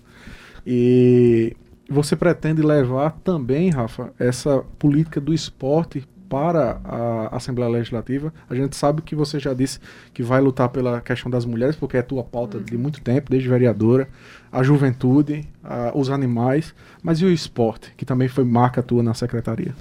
E 0.66 1.54
você 1.86 2.16
pretende 2.16 2.62
levar 2.62 3.10
também, 3.22 3.68
Rafa, 3.68 4.14
essa 4.18 4.64
política 4.78 5.20
do 5.20 5.34
esporte 5.34 6.08
para 6.30 6.80
a 6.84 7.36
Assembleia 7.36 7.68
Legislativa? 7.70 8.32
A 8.48 8.54
gente 8.54 8.76
sabe 8.76 9.02
que 9.02 9.16
você 9.16 9.40
já 9.40 9.52
disse 9.52 9.80
que 10.14 10.22
vai 10.22 10.40
lutar 10.40 10.68
pela 10.68 11.00
questão 11.00 11.28
das 11.28 11.44
mulheres, 11.44 11.74
porque 11.74 11.96
é 11.96 12.02
tua 12.02 12.22
pauta 12.22 12.60
de 12.60 12.78
muito 12.78 13.00
tempo, 13.00 13.28
desde 13.28 13.48
vereadora, 13.48 14.08
a 14.52 14.62
juventude, 14.62 15.46
a- 15.62 15.90
os 15.92 16.08
animais, 16.08 16.72
mas 17.02 17.20
e 17.20 17.24
o 17.24 17.30
esporte, 17.30 17.92
que 17.96 18.04
também 18.04 18.28
foi 18.28 18.44
marca 18.44 18.80
tua 18.80 19.02
na 19.02 19.12
secretaria? 19.12 19.74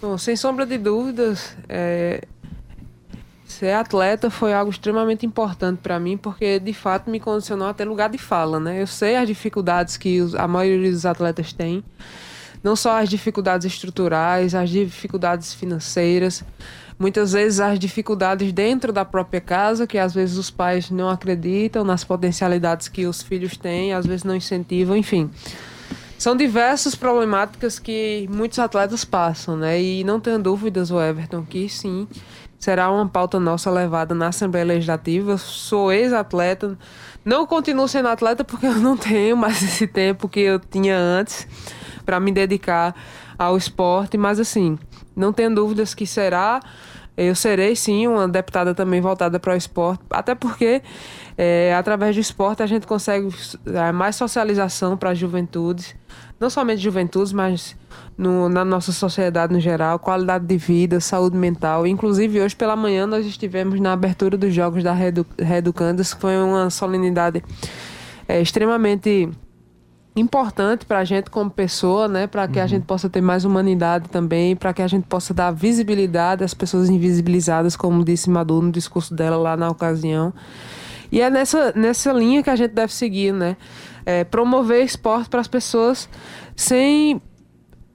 Bom, 0.00 0.16
sem 0.16 0.34
sombra 0.34 0.64
de 0.64 0.78
dúvidas, 0.78 1.54
é, 1.68 2.22
ser 3.46 3.72
atleta 3.72 4.30
foi 4.30 4.54
algo 4.54 4.70
extremamente 4.70 5.26
importante 5.26 5.78
para 5.82 6.00
mim, 6.00 6.16
porque 6.16 6.58
de 6.58 6.72
fato 6.72 7.10
me 7.10 7.20
condicionou 7.20 7.68
a 7.68 7.74
ter 7.74 7.84
lugar 7.84 8.08
de 8.08 8.16
fala, 8.18 8.58
né? 8.58 8.80
Eu 8.80 8.86
sei 8.86 9.14
as 9.14 9.28
dificuldades 9.28 9.98
que 9.98 10.20
a 10.38 10.48
maioria 10.48 10.90
dos 10.90 11.04
atletas 11.04 11.52
tem, 11.52 11.84
não 12.62 12.76
só 12.76 13.00
as 13.00 13.08
dificuldades 13.08 13.66
estruturais, 13.66 14.54
as 14.54 14.70
dificuldades 14.70 15.52
financeiras, 15.52 16.44
muitas 16.98 17.32
vezes 17.32 17.58
as 17.58 17.78
dificuldades 17.78 18.52
dentro 18.52 18.92
da 18.92 19.04
própria 19.04 19.40
casa, 19.40 19.86
que 19.86 19.98
às 19.98 20.14
vezes 20.14 20.36
os 20.36 20.50
pais 20.50 20.90
não 20.90 21.08
acreditam 21.08 21.84
nas 21.84 22.04
potencialidades 22.04 22.88
que 22.88 23.06
os 23.06 23.22
filhos 23.22 23.56
têm, 23.56 23.92
às 23.92 24.06
vezes 24.06 24.24
não 24.24 24.36
incentivam, 24.36 24.96
enfim. 24.96 25.30
São 26.16 26.36
diversas 26.36 26.94
problemáticas 26.94 27.80
que 27.80 28.28
muitos 28.30 28.60
atletas 28.60 29.04
passam, 29.04 29.56
né? 29.56 29.82
E 29.82 30.04
não 30.04 30.20
tenho 30.20 30.38
dúvidas, 30.38 30.92
o 30.92 31.02
Everton, 31.02 31.44
que 31.44 31.68
sim, 31.68 32.06
será 32.60 32.88
uma 32.92 33.08
pauta 33.08 33.40
nossa 33.40 33.68
levada 33.68 34.14
na 34.14 34.28
Assembleia 34.28 34.64
Legislativa. 34.64 35.36
Sou 35.36 35.92
ex-atleta, 35.92 36.78
não 37.24 37.44
continuo 37.44 37.88
sendo 37.88 38.06
atleta 38.06 38.44
porque 38.44 38.66
eu 38.66 38.76
não 38.76 38.96
tenho 38.96 39.36
mais 39.36 39.60
esse 39.64 39.88
tempo 39.88 40.28
que 40.28 40.38
eu 40.38 40.60
tinha 40.60 40.96
antes 40.96 41.48
para 42.04 42.18
me 42.20 42.32
dedicar 42.32 42.94
ao 43.38 43.56
esporte, 43.56 44.16
mas 44.18 44.38
assim, 44.38 44.78
não 45.16 45.32
tenho 45.32 45.54
dúvidas 45.54 45.94
que 45.94 46.06
será. 46.06 46.60
Eu 47.14 47.34
serei 47.34 47.76
sim 47.76 48.06
uma 48.06 48.26
deputada 48.26 48.74
também 48.74 49.00
voltada 49.00 49.38
para 49.38 49.52
o 49.52 49.56
esporte, 49.56 50.02
até 50.10 50.34
porque 50.34 50.80
é, 51.36 51.74
através 51.74 52.16
do 52.16 52.20
esporte 52.20 52.62
a 52.62 52.66
gente 52.66 52.86
consegue 52.86 53.28
é, 53.66 53.92
mais 53.92 54.16
socialização 54.16 54.96
para 54.96 55.10
as 55.10 55.18
juventudes, 55.18 55.94
não 56.40 56.48
somente 56.48 56.80
juventudes, 56.80 57.30
mas 57.32 57.76
no- 58.16 58.48
na 58.48 58.64
nossa 58.64 58.92
sociedade 58.92 59.52
no 59.52 59.60
geral, 59.60 59.98
qualidade 59.98 60.46
de 60.46 60.56
vida, 60.56 61.00
saúde 61.00 61.36
mental. 61.36 61.86
Inclusive 61.86 62.40
hoje 62.40 62.56
pela 62.56 62.74
manhã 62.74 63.06
nós 63.06 63.26
estivemos 63.26 63.78
na 63.78 63.92
abertura 63.92 64.38
dos 64.38 64.54
jogos 64.54 64.82
da 64.82 64.94
Redu, 64.94 65.26
que 65.26 66.04
foi 66.18 66.36
uma 66.38 66.70
solenidade 66.70 67.44
é, 68.26 68.40
extremamente 68.40 69.28
importante 70.14 70.84
para 70.84 70.98
a 70.98 71.04
gente 71.04 71.30
como 71.30 71.50
pessoa, 71.50 72.06
né, 72.06 72.26
para 72.26 72.46
que 72.46 72.60
a 72.60 72.66
gente 72.66 72.84
possa 72.84 73.08
ter 73.08 73.20
mais 73.22 73.44
humanidade 73.44 74.08
também, 74.08 74.54
para 74.54 74.72
que 74.74 74.82
a 74.82 74.86
gente 74.86 75.04
possa 75.04 75.32
dar 75.32 75.50
visibilidade 75.50 76.44
às 76.44 76.52
pessoas 76.52 76.90
invisibilizadas, 76.90 77.76
como 77.76 78.04
disse 78.04 78.28
Maduro 78.28 78.66
no 78.66 78.72
discurso 78.72 79.14
dela 79.14 79.36
lá 79.36 79.56
na 79.56 79.70
ocasião. 79.70 80.32
E 81.10 81.20
é 81.20 81.30
nessa, 81.30 81.72
nessa 81.74 82.12
linha 82.12 82.42
que 82.42 82.50
a 82.50 82.56
gente 82.56 82.72
deve 82.72 82.92
seguir, 82.92 83.32
né? 83.32 83.56
É, 84.04 84.24
promover 84.24 84.82
esporte 84.82 85.28
para 85.28 85.40
as 85.40 85.46
pessoas 85.46 86.08
sem 86.56 87.20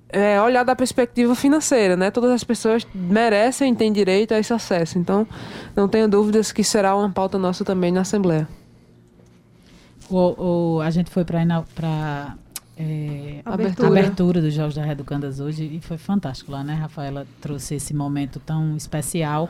é, 0.10 0.40
olhar 0.42 0.64
da 0.64 0.76
perspectiva 0.76 1.34
financeira, 1.36 1.98
né? 1.98 2.12
Todas 2.12 2.32
as 2.32 2.44
pessoas 2.44 2.88
merecem 2.94 3.74
e 3.74 3.76
têm 3.76 3.92
direito 3.92 4.34
a 4.34 4.40
esse 4.40 4.54
acesso. 4.54 5.00
Então, 5.00 5.28
não 5.76 5.88
tenho 5.88 6.08
dúvidas 6.08 6.52
que 6.52 6.64
será 6.64 6.96
uma 6.96 7.10
pauta 7.10 7.38
nossa 7.38 7.66
também 7.66 7.92
na 7.92 8.02
Assembleia. 8.02 8.48
O, 10.10 10.76
o- 10.78 10.82
a 10.82 10.90
gente 10.90 11.10
foi 11.10 11.26
para 11.26 12.36
é, 12.78 13.42
Abertura. 13.44 13.88
abertura 13.90 14.42
dos 14.42 14.54
Jogos 14.54 14.76
da 14.76 14.84
Reducandas 14.84 15.40
hoje 15.40 15.64
e 15.66 15.82
foi 15.82 15.98
fantástico 15.98 16.52
lá, 16.52 16.64
né? 16.64 16.74
Rafaela 16.76 17.26
trouxe 17.42 17.76
esse 17.76 17.94
momento 17.94 18.40
tão 18.40 18.76
especial. 18.78 19.50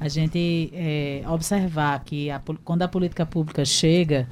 A 0.00 0.08
gente 0.08 0.70
é, 0.72 1.22
observar 1.28 2.02
que 2.04 2.30
a 2.30 2.40
quando 2.64 2.82
a 2.82 2.88
política 2.88 3.26
pública 3.26 3.64
chega 3.64 4.28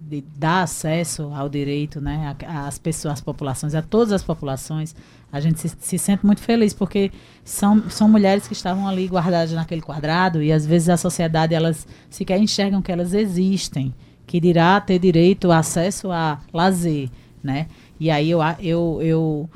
de 0.00 0.20
dar 0.36 0.62
acesso 0.62 1.30
ao 1.34 1.48
direito, 1.48 2.00
né, 2.00 2.36
às 2.46 2.76
pessoas, 2.78 3.14
às 3.14 3.20
populações, 3.20 3.72
a 3.74 3.80
todas 3.82 4.12
as 4.12 4.22
populações, 4.22 4.94
a 5.32 5.40
gente 5.40 5.60
se, 5.60 5.68
se, 5.78 5.96
sente 5.98 6.26
muito 6.26 6.40
feliz 6.40 6.74
porque 6.74 7.10
são, 7.44 7.88
são 7.88 8.08
mulheres 8.08 8.46
que 8.48 8.52
estavam 8.52 8.86
ali 8.88 9.06
guardadas 9.06 9.52
naquele 9.52 9.80
quadrado 9.80 10.42
e 10.42 10.52
às 10.52 10.66
vezes 10.66 10.88
a 10.88 10.96
sociedade 10.96 11.54
elas 11.54 11.86
sequer 12.10 12.38
enxergam 12.40 12.82
que 12.82 12.90
elas 12.90 13.14
existem, 13.14 13.94
que 14.32 14.40
dirá 14.40 14.80
ter 14.80 14.98
direito 14.98 15.52
acesso 15.52 16.10
a 16.10 16.40
lazer, 16.54 17.10
né? 17.44 17.66
E 18.00 18.10
aí 18.10 18.30
eu, 18.30 18.40
eu, 18.60 18.98
eu 19.02 19.50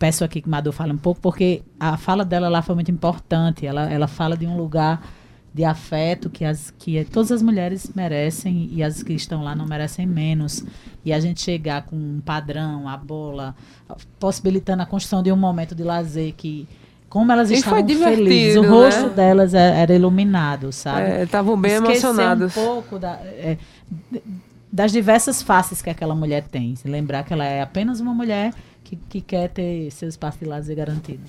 peço 0.00 0.24
aqui 0.24 0.42
que 0.42 0.48
Madu 0.48 0.72
fale 0.72 0.92
um 0.92 0.98
pouco 0.98 1.20
porque 1.20 1.62
a 1.78 1.96
fala 1.96 2.24
dela 2.24 2.48
lá 2.48 2.60
foi 2.60 2.74
muito 2.74 2.90
importante. 2.90 3.64
Ela, 3.64 3.88
ela 3.88 4.08
fala 4.08 4.36
de 4.36 4.44
um 4.44 4.56
lugar 4.56 5.00
de 5.54 5.62
afeto 5.62 6.28
que, 6.28 6.44
as, 6.44 6.72
que 6.76 7.04
todas 7.04 7.30
as 7.30 7.40
mulheres 7.40 7.92
merecem 7.94 8.68
e 8.72 8.82
as 8.82 9.00
que 9.00 9.12
estão 9.12 9.44
lá 9.44 9.54
não 9.54 9.64
merecem 9.64 10.04
menos. 10.04 10.64
E 11.04 11.12
a 11.12 11.20
gente 11.20 11.40
chegar 11.40 11.82
com 11.82 11.94
um 11.94 12.20
padrão, 12.20 12.88
a 12.88 12.96
bola, 12.96 13.54
possibilitando 14.18 14.82
a 14.82 14.86
construção 14.86 15.22
de 15.22 15.30
um 15.30 15.36
momento 15.36 15.72
de 15.72 15.84
lazer 15.84 16.34
que 16.36 16.66
como 17.16 17.32
elas 17.32 17.50
e 17.50 17.54
estavam 17.54 17.88
felizes, 17.88 18.56
o 18.56 18.60
né? 18.62 18.68
rosto 18.68 19.08
delas 19.08 19.54
é, 19.54 19.80
era 19.80 19.94
iluminado, 19.94 20.70
sabe? 20.70 21.22
Estavam 21.22 21.54
é, 21.54 21.56
bem 21.56 21.72
Esquecer 21.72 22.08
emocionadas. 22.08 22.54
um 22.54 22.60
pouco 22.62 22.98
da, 22.98 23.12
é, 23.22 23.56
das 24.70 24.92
diversas 24.92 25.40
faces 25.40 25.80
que 25.80 25.88
aquela 25.88 26.14
mulher 26.14 26.42
tem. 26.42 26.76
Se 26.76 26.86
lembrar 26.86 27.24
que 27.24 27.32
ela 27.32 27.46
é 27.46 27.62
apenas 27.62 28.00
uma 28.00 28.12
mulher 28.12 28.52
que, 28.84 28.96
que 29.08 29.22
quer 29.22 29.48
ter 29.48 29.90
seu 29.92 30.10
espaço 30.10 30.40
de 30.40 30.44
lazer 30.44 30.76
garantido. 30.76 31.22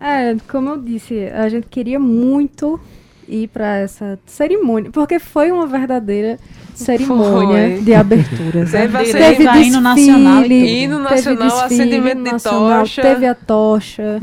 É, 0.00 0.36
como 0.48 0.68
eu 0.68 0.80
disse, 0.80 1.24
a 1.30 1.48
gente 1.48 1.66
queria 1.66 1.98
muito 1.98 2.78
ir 3.26 3.48
para 3.48 3.78
essa 3.78 4.20
cerimônia, 4.24 4.92
porque 4.92 5.18
foi 5.18 5.50
uma 5.50 5.66
verdadeira 5.66 6.38
cerimônia 6.78 7.76
foi. 7.76 7.80
de 7.82 7.94
abertura. 7.94 8.64
Teve, 8.64 8.98
teve 8.98 9.44
desfile, 9.44 9.66
hino 9.66 9.80
nacional, 9.80 10.44
hino 10.44 10.98
nacional, 10.98 11.48
desfile, 11.48 11.82
acendimento 11.82 12.22
de 12.22 12.32
nacional, 12.32 12.80
tocha. 12.80 13.02
Teve 13.02 13.26
a 13.26 13.34
tocha. 13.34 14.20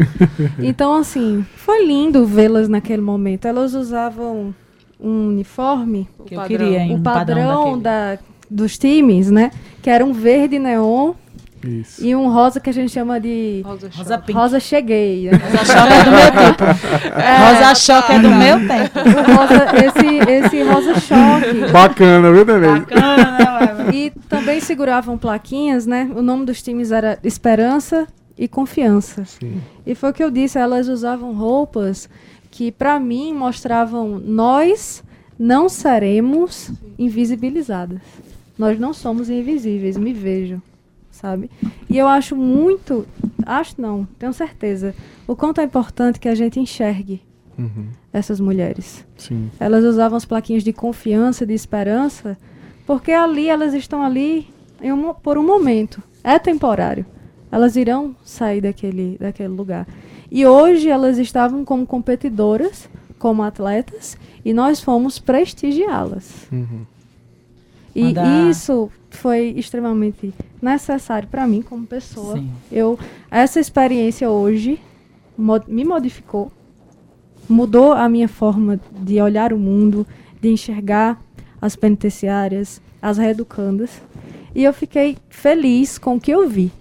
então, 0.59 0.95
assim, 0.95 1.45
foi 1.55 1.85
lindo 1.85 2.25
vê-las 2.25 2.69
naquele 2.69 3.01
momento. 3.01 3.45
Elas 3.45 3.73
usavam 3.73 4.55
um 4.99 5.27
uniforme, 5.27 6.07
que 6.25 6.35
eu 6.35 6.41
queria, 6.43 6.81
um 6.83 7.01
padrão, 7.01 7.35
padrão 7.35 7.79
da, 7.79 8.17
dos 8.49 8.77
times, 8.77 9.29
né? 9.29 9.51
Que 9.81 9.89
era 9.89 10.03
um 10.03 10.13
verde 10.13 10.57
neon 10.57 11.13
isso. 11.67 12.03
E 12.03 12.15
um 12.15 12.31
rosa 12.31 12.59
que 12.59 12.69
a 12.69 12.73
gente 12.73 12.91
chama 12.91 13.19
de. 13.19 13.61
Rosa, 13.65 13.89
rosa. 13.93 14.23
Rosa 14.33 14.59
cheguei. 14.59 15.29
Rosa 15.35 15.65
choque 15.65 15.93
é 15.93 16.03
do 16.03 16.11
meu 16.11 16.31
tempo. 16.31 16.63
É, 17.19 17.37
rosa 17.37 17.75
choque 17.75 18.11
é 18.11 18.19
do 18.19 18.29
meu 18.29 18.67
tempo. 18.67 18.99
Rosa, 19.35 19.65
esse, 19.85 20.31
esse 20.31 20.63
rosa 20.63 20.99
choque. 20.99 21.71
Bacana, 21.71 22.31
viu, 22.31 22.45
Denise? 22.45 22.79
Bacana, 22.79 23.85
né, 23.85 23.91
E 23.93 24.11
também 24.29 24.59
seguravam 24.59 25.17
plaquinhas, 25.17 25.85
né? 25.85 26.09
O 26.15 26.21
nome 26.21 26.45
dos 26.45 26.61
times 26.61 26.91
era 26.91 27.19
Esperança 27.23 28.07
e 28.37 28.47
Confiança. 28.47 29.25
Sim. 29.25 29.61
E 29.85 29.95
foi 29.95 30.09
o 30.11 30.13
que 30.13 30.23
eu 30.23 30.31
disse, 30.31 30.57
elas 30.57 30.87
usavam 30.87 31.33
roupas 31.33 32.09
que, 32.51 32.71
para 32.71 32.99
mim, 32.99 33.33
mostravam 33.33 34.19
nós 34.23 35.03
não 35.37 35.67
seremos 35.67 36.71
invisibilizadas. 36.97 37.99
Nós 38.57 38.79
não 38.79 38.93
somos 38.93 39.29
invisíveis, 39.29 39.97
me 39.97 40.13
vejo 40.13 40.61
sabe? 41.15 41.49
E 41.89 41.97
eu 41.97 42.07
acho 42.07 42.35
muito, 42.35 43.07
acho 43.45 43.81
não, 43.81 44.05
tenho 44.19 44.33
certeza, 44.33 44.93
o 45.25 45.35
quanto 45.35 45.61
é 45.61 45.63
importante 45.63 46.19
que 46.19 46.27
a 46.27 46.35
gente 46.35 46.59
enxergue 46.59 47.21
uhum. 47.57 47.87
essas 48.11 48.39
mulheres. 48.39 49.05
Sim. 49.17 49.49
Elas 49.59 49.83
usavam 49.83 50.17
as 50.17 50.25
plaquinhas 50.25 50.63
de 50.63 50.73
confiança, 50.73 51.45
de 51.45 51.53
esperança, 51.53 52.37
porque 52.85 53.11
ali 53.11 53.47
elas 53.47 53.73
estão 53.73 54.03
ali 54.03 54.47
um, 54.81 55.13
por 55.13 55.37
um 55.37 55.45
momento, 55.45 56.03
é 56.23 56.37
temporário. 56.37 57.05
Elas 57.51 57.77
irão 57.77 58.15
sair 58.25 58.59
daquele, 58.59 59.17
daquele 59.17 59.49
lugar. 59.49 59.87
E 60.29 60.45
hoje 60.45 60.89
elas 60.89 61.17
estavam 61.17 61.63
como 61.63 61.85
competidoras, 61.85 62.89
como 63.17 63.41
atletas, 63.41 64.17
e 64.43 64.53
nós 64.53 64.81
fomos 64.81 65.17
prestigiá-las. 65.17 66.47
Uhum. 66.51 66.85
E 67.95 68.03
Mandar... 68.03 68.49
isso 68.49 68.91
foi 69.09 69.53
extremamente 69.55 70.33
necessário 70.61 71.27
para 71.27 71.45
mim 71.47 71.61
como 71.61 71.85
pessoa. 71.85 72.37
Sim. 72.37 72.51
Eu 72.71 72.97
essa 73.29 73.59
experiência 73.59 74.29
hoje 74.29 74.79
mod, 75.37 75.65
me 75.67 75.83
modificou, 75.83 76.51
mudou 77.47 77.93
a 77.93 78.07
minha 78.09 78.27
forma 78.27 78.79
de 78.91 79.21
olhar 79.21 79.53
o 79.53 79.57
mundo, 79.57 80.05
de 80.41 80.49
enxergar 80.49 81.21
as 81.61 81.75
penitenciárias, 81.75 82.81
as 83.01 83.17
reeducandas, 83.17 84.01
e 84.53 84.63
eu 84.63 84.73
fiquei 84.73 85.17
feliz 85.29 85.97
com 85.97 86.15
o 86.15 86.19
que 86.19 86.31
eu 86.31 86.47
vi. 86.47 86.71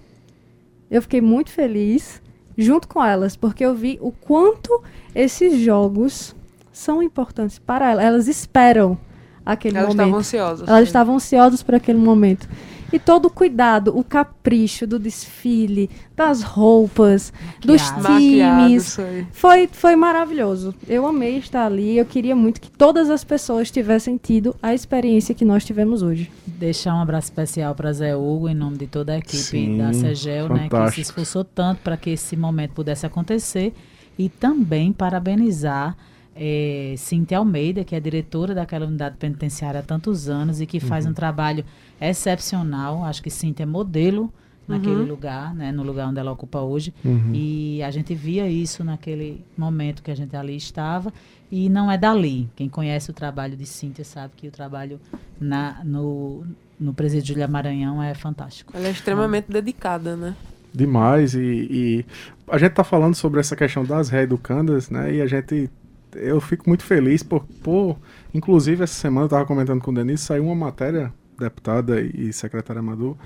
Eu 0.91 1.03
fiquei 1.03 1.21
muito 1.21 1.51
feliz 1.51 2.23
junto 2.57 2.87
com 2.87 3.05
elas, 3.05 3.37
porque 3.37 3.65
eu 3.65 3.75
vi 3.75 3.99
o 4.01 4.13
quanto 4.13 4.83
esses 5.15 5.59
jogos 5.61 6.35
são 6.73 7.03
importantes 7.03 7.59
para 7.59 7.91
elas. 7.91 8.05
Elas 8.05 8.29
esperam 8.29 8.97
aquele 9.45 9.77
Elas 9.77 9.89
momento. 9.89 10.03
Estavam 10.03 10.19
ansiosas, 10.19 10.69
Elas 10.69 10.81
sim. 10.81 10.87
estavam 10.87 11.15
ansiosas 11.17 11.63
por 11.63 11.75
aquele 11.75 11.99
momento. 11.99 12.49
E 12.95 12.99
todo 13.01 13.27
o 13.27 13.31
cuidado, 13.31 13.99
o 13.99 14.05
capricho 14.05 14.87
do 14.87 15.01
desfile, 15.01 15.91
das 16.15 16.45
roupas, 16.45 17.33
dos 17.61 17.83
times, 18.07 18.97
foi, 19.33 19.67
foi 19.67 19.97
maravilhoso. 19.97 20.73
Eu 20.87 21.05
amei 21.05 21.39
estar 21.39 21.67
ali. 21.67 21.99
Eu 21.99 22.07
queria 22.07 22.37
muito 22.37 22.61
que 22.61 22.71
todas 22.71 23.11
as 23.11 23.25
pessoas 23.25 23.69
tivessem 23.69 24.17
tido 24.17 24.55
a 24.63 24.73
experiência 24.73 25.35
que 25.35 25.45
nós 25.45 25.65
tivemos 25.65 26.03
hoje. 26.03 26.31
Deixar 26.47 26.95
um 26.95 27.01
abraço 27.01 27.27
especial 27.27 27.75
para 27.75 27.93
Zé 27.93 28.15
Hugo, 28.15 28.49
em 28.49 28.55
nome 28.55 28.77
de 28.79 28.87
toda 28.87 29.15
a 29.15 29.19
equipe 29.19 29.43
Sim, 29.43 29.77
da 29.77 29.93
CEGEL, 29.93 30.49
né, 30.51 30.69
que 30.69 30.93
se 30.93 31.01
esforçou 31.01 31.43
tanto 31.43 31.81
para 31.81 31.97
que 31.97 32.11
esse 32.11 32.37
momento 32.37 32.75
pudesse 32.75 33.05
acontecer. 33.05 33.75
E 34.17 34.29
também 34.29 34.93
parabenizar 34.93 35.97
é, 36.37 36.95
Cintia 36.97 37.39
Almeida, 37.39 37.85
que 37.85 37.95
é 37.95 38.01
diretora 38.01 38.55
daquela 38.55 38.87
unidade 38.87 39.17
penitenciária 39.19 39.81
há 39.81 39.83
tantos 39.83 40.29
anos 40.29 40.61
e 40.61 40.67
que 40.67 40.81
faz 40.81 41.05
uhum. 41.05 41.13
um 41.13 41.15
trabalho 41.15 41.65
excepcional. 42.01 43.05
Acho 43.05 43.23
que 43.23 43.31
Cintia 43.31 43.65
é 43.65 43.67
modelo 43.67 44.33
naquele 44.67 44.97
uhum. 44.97 45.07
lugar, 45.07 45.55
né, 45.55 45.71
no 45.71 45.83
lugar 45.83 46.09
onde 46.09 46.19
ela 46.19 46.33
ocupa 46.33 46.61
hoje. 46.61 46.93
Uhum. 47.05 47.31
E 47.33 47.83
a 47.83 47.91
gente 47.91 48.15
via 48.15 48.49
isso 48.49 48.83
naquele 48.83 49.45
momento 49.57 50.03
que 50.03 50.11
a 50.11 50.15
gente 50.15 50.35
ali 50.35 50.57
estava. 50.57 51.13
E 51.51 51.69
não 51.69 51.91
é 51.91 51.97
dali. 51.97 52.49
Quem 52.57 52.69
conhece 52.69 53.11
o 53.11 53.15
trabalho 53.15 53.57
de 53.57 53.67
Cíntia 53.67 54.05
sabe 54.05 54.33
que 54.37 54.49
o 54.49 54.51
trabalho 54.51 54.99
na, 55.41 55.83
no, 55.85 56.45
no 56.81 56.93
Presídio 56.93 57.29
Julia 57.29 57.47
Maranhão 57.47 58.03
é 58.03 58.15
fantástico. 58.15 58.73
Ela 58.77 58.89
é 58.89 58.91
extremamente 58.91 59.51
dedicada, 59.51 60.17
né? 60.17 60.35
Demais. 60.73 61.35
E, 61.35 61.69
e 61.71 62.07
a 62.49 62.59
gente 62.59 62.71
está 62.71 62.83
falando 62.83 63.15
sobre 63.15 63.39
essa 63.39 63.55
questão 63.55 63.85
das 63.85 64.09
reeducandas, 64.09 64.91
né? 64.91 65.15
E 65.15 65.21
a 65.21 65.27
gente 65.27 65.71
eu 66.15 66.41
fico 66.41 66.69
muito 66.69 66.85
feliz 66.85 67.23
por, 67.23 67.45
por 67.63 67.97
inclusive 68.33 68.83
essa 68.83 68.95
semana 68.95 69.23
eu 69.23 69.27
estava 69.27 69.47
comentando 69.47 69.81
com 69.81 69.91
o 69.91 69.95
Denise, 69.95 70.23
saiu 70.23 70.45
uma 70.45 70.55
matéria 70.55 71.13
deputada 71.39 72.01
e 72.01 72.33
secretária 72.33 72.81
Madu, 72.81 73.17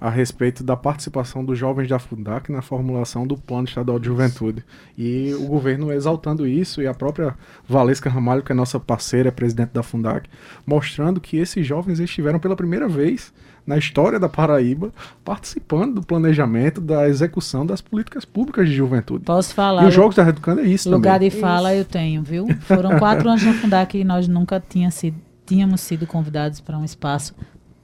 a 0.00 0.08
respeito 0.08 0.62
da 0.62 0.76
participação 0.76 1.44
dos 1.44 1.58
jovens 1.58 1.88
da 1.88 1.98
Fundac 1.98 2.50
na 2.50 2.62
formulação 2.62 3.26
do 3.26 3.36
Plano 3.36 3.66
Estadual 3.66 3.98
de 3.98 4.06
Juventude. 4.06 4.64
E 4.96 5.34
o 5.34 5.46
governo 5.46 5.92
exaltando 5.92 6.46
isso, 6.46 6.80
e 6.80 6.86
a 6.86 6.94
própria 6.94 7.34
Valesca 7.68 8.08
Ramalho, 8.08 8.42
que 8.42 8.52
é 8.52 8.54
nossa 8.54 8.78
parceira, 8.78 9.32
presidente 9.32 9.70
da 9.70 9.82
Fundac, 9.82 10.28
mostrando 10.66 11.20
que 11.20 11.38
esses 11.38 11.66
jovens 11.66 11.98
estiveram 11.98 12.38
pela 12.38 12.56
primeira 12.56 12.88
vez 12.88 13.32
na 13.66 13.76
história 13.76 14.18
da 14.18 14.28
Paraíba, 14.28 14.92
participando 15.24 15.96
do 15.96 16.06
planejamento, 16.06 16.80
da 16.80 17.08
execução 17.08 17.66
das 17.66 17.80
políticas 17.80 18.24
públicas 18.24 18.68
de 18.68 18.74
juventude. 18.74 19.24
Posso 19.24 19.52
falar? 19.54 19.84
E 19.84 19.88
os 19.88 19.94
Jogos 19.94 20.14
da 20.14 20.22
Reeducando 20.22 20.60
é 20.60 20.64
isso 20.64 20.88
Lugar 20.88 21.14
também. 21.14 21.30
de 21.30 21.40
fala 21.40 21.72
isso. 21.72 21.80
eu 21.80 21.84
tenho, 21.84 22.22
viu? 22.22 22.46
Foram 22.60 22.98
quatro 22.98 23.28
anos 23.28 23.42
na 23.42 23.52
Fundac 23.54 23.98
e 23.98 24.04
nós 24.04 24.28
nunca 24.28 24.62
tinha 24.66 24.90
sido, 24.90 25.16
tínhamos 25.44 25.80
sido 25.80 26.06
convidados 26.06 26.60
para 26.60 26.78
um 26.78 26.84
espaço 26.84 27.34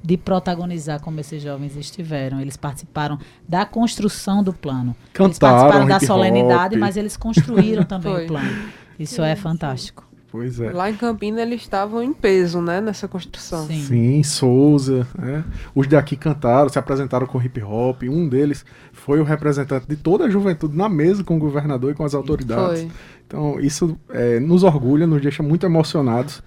de 0.03 0.17
protagonizar 0.17 1.01
como 1.01 1.21
esses 1.21 1.43
jovens 1.43 1.77
estiveram. 1.77 2.41
Eles 2.41 2.57
participaram 2.57 3.19
da 3.49 3.65
construção 3.65 4.43
do 4.43 4.53
plano. 4.53 4.97
Cantaram, 5.13 5.27
eles 5.27 5.39
participaram 5.39 5.87
da 5.87 6.01
solenidade, 6.01 6.77
mas 6.77 6.97
eles 6.97 7.17
construíram 7.17 7.83
também 7.85 8.25
o 8.25 8.27
plano. 8.27 8.51
Isso 8.99 9.23
é 9.23 9.35
fantástico. 9.35 10.12
Pois 10.33 10.59
é. 10.59 10.73
Lá 10.73 10.91
em 10.91 10.97
Campina 10.97 11.43
eles 11.43 11.61
estavam 11.61 12.03
em 12.03 12.11
peso, 12.11 12.63
né, 12.63 12.81
nessa 12.81 13.07
construção. 13.07 13.67
Sim, 13.67 13.83
Sim 13.83 14.23
Souza, 14.23 15.07
né? 15.17 15.45
Os 15.75 15.87
daqui 15.87 16.17
cantaram, 16.17 16.71
se 16.71 16.79
apresentaram 16.79 17.27
com 17.27 17.41
hip 17.41 17.63
hop. 17.63 18.05
Um 18.05 18.27
deles 18.27 18.65
foi 18.95 19.21
o 19.21 19.25
representante 19.25 19.87
de 19.87 19.95
toda 19.95 20.25
a 20.25 20.31
juventude 20.31 20.75
na 20.75 20.89
mesa 20.89 21.23
com 21.23 21.37
o 21.37 21.39
governador 21.39 21.93
e 21.93 21.95
com 21.95 22.03
as 22.03 22.15
autoridades. 22.15 22.81
Foi. 22.81 22.91
Então 23.27 23.61
isso 23.61 23.99
é, 24.09 24.41
nos 24.41 24.63
orgulha, 24.63 25.07
nos 25.07 25.21
deixa 25.21 25.43
muito 25.43 25.67
emocionados 25.67 26.43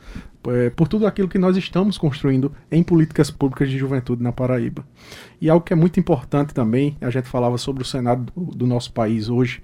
é, 0.47 0.71
por 0.71 0.88
tudo 0.88 1.05
aquilo 1.05 1.27
que 1.27 1.38
nós 1.38 1.55
estamos 1.55 1.95
construindo 1.95 2.51
em 2.71 2.81
políticas 2.81 3.29
públicas 3.29 3.69
de 3.69 3.77
juventude 3.77 4.23
na 4.23 4.31
Paraíba. 4.31 4.83
E 5.39 5.47
algo 5.47 5.63
que 5.63 5.73
é 5.73 5.75
muito 5.75 5.99
importante 5.99 6.55
também, 6.55 6.97
a 7.01 7.11
gente 7.11 7.27
falava 7.27 7.59
sobre 7.59 7.83
o 7.83 7.86
Senado 7.86 8.31
do, 8.36 8.45
do 8.57 8.65
nosso 8.65 8.91
país 8.91 9.29
hoje, 9.29 9.61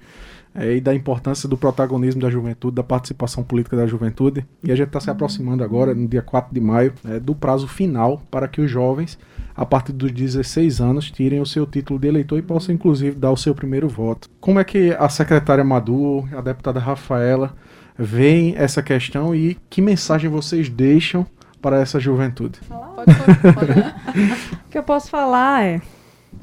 é, 0.54 0.76
e 0.76 0.82
da 0.82 0.94
importância 0.94 1.48
do 1.48 1.58
protagonismo 1.58 2.22
da 2.22 2.30
juventude, 2.30 2.76
da 2.76 2.84
participação 2.84 3.44
política 3.44 3.76
da 3.76 3.88
juventude. 3.88 4.46
E 4.64 4.72
a 4.72 4.76
gente 4.76 4.88
está 4.88 5.00
se 5.00 5.10
aproximando 5.10 5.64
agora, 5.64 5.94
no 5.96 6.08
dia 6.08 6.22
4 6.22 6.54
de 6.54 6.60
maio, 6.60 6.94
é, 7.06 7.20
do 7.20 7.34
prazo 7.34 7.68
final 7.68 8.22
para 8.30 8.48
que 8.48 8.62
os 8.62 8.70
jovens, 8.70 9.18
a 9.56 9.66
partir 9.66 9.94
dos 9.94 10.12
16 10.12 10.82
anos, 10.82 11.10
tirem 11.10 11.40
o 11.40 11.46
seu 11.46 11.66
título 11.66 12.00
de 12.00 12.08
eleitor 12.08 12.38
e 12.38 12.42
possam, 12.42 12.76
inclusive, 12.76 13.16
dar 13.16 13.32
o 13.32 13.38
seu 13.38 13.56
primeiro 13.56 13.88
voto. 13.88 14.30
Como 14.40 14.60
é 14.60 14.64
que 14.64 14.92
a 14.92 15.08
secretária 15.10 15.64
Madu, 15.64 16.28
a 16.36 16.42
deputada 16.42 16.80
Rafaela, 16.80 17.56
veem 17.98 18.56
essa 18.58 18.82
questão 18.82 19.36
e 19.36 19.58
que 19.70 19.82
mensagem 19.82 20.30
vocês 20.30 20.70
deixam 20.70 21.26
para 21.62 21.80
essa 21.80 22.00
juventude? 22.00 22.60
Pode, 22.68 23.14
pode, 23.16 23.54
pode. 23.54 23.72
o 24.68 24.70
que 24.70 24.78
eu 24.78 24.84
posso 24.84 25.10
falar 25.10 25.64
é, 25.64 25.82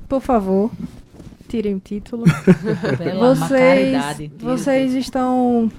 por 0.08 0.20
favor, 0.20 0.70
tirem 1.48 1.74
o 1.74 1.80
título. 1.80 2.24
Pela 2.98 3.34
vocês, 3.34 3.92
caridade. 3.92 4.32
vocês 4.38 4.94
estão 4.94 5.70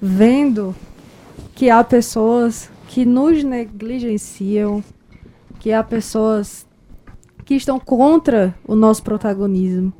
vendo 0.00 0.74
que 1.54 1.70
há 1.70 1.82
pessoas 1.82 2.70
que 2.88 3.04
nos 3.04 3.42
negligenciam, 3.42 4.82
que 5.60 5.72
há 5.72 5.82
pessoas 5.82 6.66
que 7.44 7.54
estão 7.54 7.80
contra 7.80 8.54
o 8.66 8.74
nosso 8.74 9.02
protagonismo. 9.02 9.92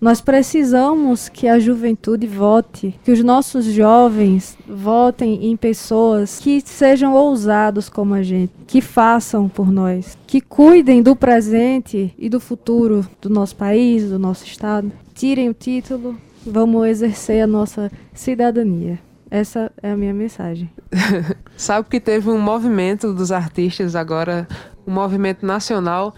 Nós 0.00 0.22
precisamos 0.22 1.28
que 1.28 1.46
a 1.46 1.58
juventude 1.58 2.26
vote, 2.26 2.98
que 3.04 3.12
os 3.12 3.22
nossos 3.22 3.66
jovens 3.66 4.56
votem 4.66 5.44
em 5.44 5.56
pessoas 5.58 6.38
que 6.38 6.62
sejam 6.64 7.12
ousados 7.12 7.90
como 7.90 8.14
a 8.14 8.22
gente, 8.22 8.50
que 8.66 8.80
façam 8.80 9.46
por 9.46 9.70
nós, 9.70 10.16
que 10.26 10.40
cuidem 10.40 11.02
do 11.02 11.14
presente 11.14 12.14
e 12.18 12.30
do 12.30 12.40
futuro 12.40 13.06
do 13.20 13.28
nosso 13.28 13.54
país, 13.56 14.08
do 14.08 14.18
nosso 14.18 14.46
estado. 14.46 14.90
Tirem 15.14 15.50
o 15.50 15.54
título, 15.54 16.16
vamos 16.46 16.88
exercer 16.88 17.42
a 17.42 17.46
nossa 17.46 17.92
cidadania. 18.14 18.98
Essa 19.30 19.70
é 19.82 19.90
a 19.90 19.96
minha 19.98 20.14
mensagem. 20.14 20.70
Sabe 21.58 21.88
que 21.90 22.00
teve 22.00 22.30
um 22.30 22.40
movimento 22.40 23.12
dos 23.12 23.30
artistas 23.30 23.94
agora, 23.94 24.48
um 24.86 24.92
movimento 24.92 25.44
nacional, 25.44 26.14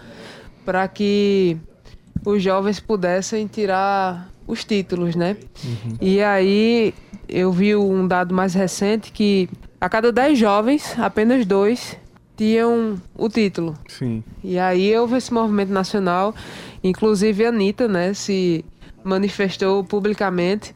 para 0.64 0.86
que 0.86 1.58
os 2.24 2.42
jovens 2.42 2.80
pudessem 2.80 3.46
tirar 3.46 4.30
os 4.46 4.64
títulos, 4.64 5.14
né? 5.14 5.36
E 6.00 6.20
aí 6.22 6.94
eu 7.28 7.52
vi 7.52 7.74
um 7.76 8.06
dado 8.06 8.34
mais 8.34 8.54
recente 8.54 9.10
que 9.12 9.48
a 9.80 9.88
cada 9.88 10.12
10 10.12 10.38
jovens, 10.38 10.94
apenas 10.98 11.44
dois 11.46 11.96
tinham 12.36 13.00
o 13.16 13.28
título. 13.28 13.76
Sim. 13.88 14.22
E 14.42 14.58
aí 14.58 14.96
houve 14.96 15.16
esse 15.16 15.32
movimento 15.32 15.70
nacional, 15.72 16.34
inclusive 16.82 17.44
a 17.44 17.48
Anitta, 17.48 17.86
né, 17.88 18.14
se 18.14 18.64
manifestou 19.04 19.82
publicamente 19.84 20.74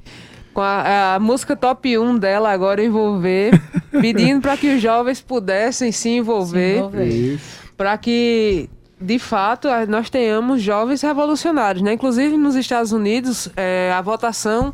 com 0.53 0.61
a, 0.61 1.15
a 1.17 1.21
música 1.21 1.55
top 1.55 1.99
1 1.99 2.19
dela 2.19 2.51
agora 2.51 2.83
envolver, 2.83 3.53
pedindo 4.01 4.41
para 4.41 4.57
que 4.57 4.75
os 4.75 4.81
jovens 4.81 5.21
pudessem 5.21 5.93
se 5.93 6.09
envolver, 6.09 6.73
Se 6.73 6.79
envolver. 6.79 7.07
Isso. 7.09 7.59
para 7.77 7.97
que 7.99 8.69
de 9.01 9.19
fato 9.19 9.69
nós 9.89 10.09
tenhamos 10.09 10.63
jovens 10.63 11.03
revolucionários, 11.03 11.83
né? 11.83 11.93
Inclusive 11.93 12.37
nos 12.37 12.55
Estados 12.55 12.93
Unidos, 12.93 13.49
eh, 13.57 13.93
a 13.95 14.01
votação 14.01 14.73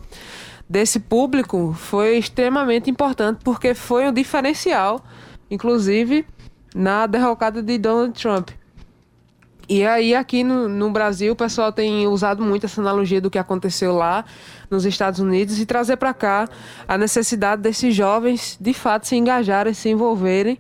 desse 0.69 1.01
público 1.01 1.75
foi 1.77 2.17
extremamente 2.17 2.91
importante 2.91 3.41
porque 3.45 3.75
foi 3.75 4.07
um 4.07 4.13
diferencial, 4.13 5.05
inclusive 5.51 6.25
na 6.75 7.07
derrocada 7.07 7.63
de 7.63 7.77
Donald 7.79 8.19
Trump. 8.19 8.51
E 9.69 9.87
aí, 9.87 10.15
aqui 10.15 10.43
no, 10.43 10.69
no 10.69 10.91
Brasil, 10.91 11.33
o 11.33 11.37
pessoal 11.37 11.73
tem 11.73 12.07
usado 12.07 12.43
muito 12.43 12.67
essa 12.67 12.81
analogia 12.81 13.21
do 13.21 13.31
que 13.31 13.39
aconteceu 13.39 13.95
lá 13.95 14.25
nos 14.71 14.85
Estados 14.85 15.21
Unidos 15.21 15.59
e 15.59 15.65
trazer 15.65 15.97
para 15.97 16.13
cá 16.13 16.49
a 16.87 16.99
necessidade 16.99 17.63
desses 17.63 17.95
jovens, 17.95 18.59
de 18.61 18.75
fato, 18.75 19.07
se 19.07 19.17
engajarem, 19.17 19.73
se 19.73 19.89
envolverem 19.89 20.59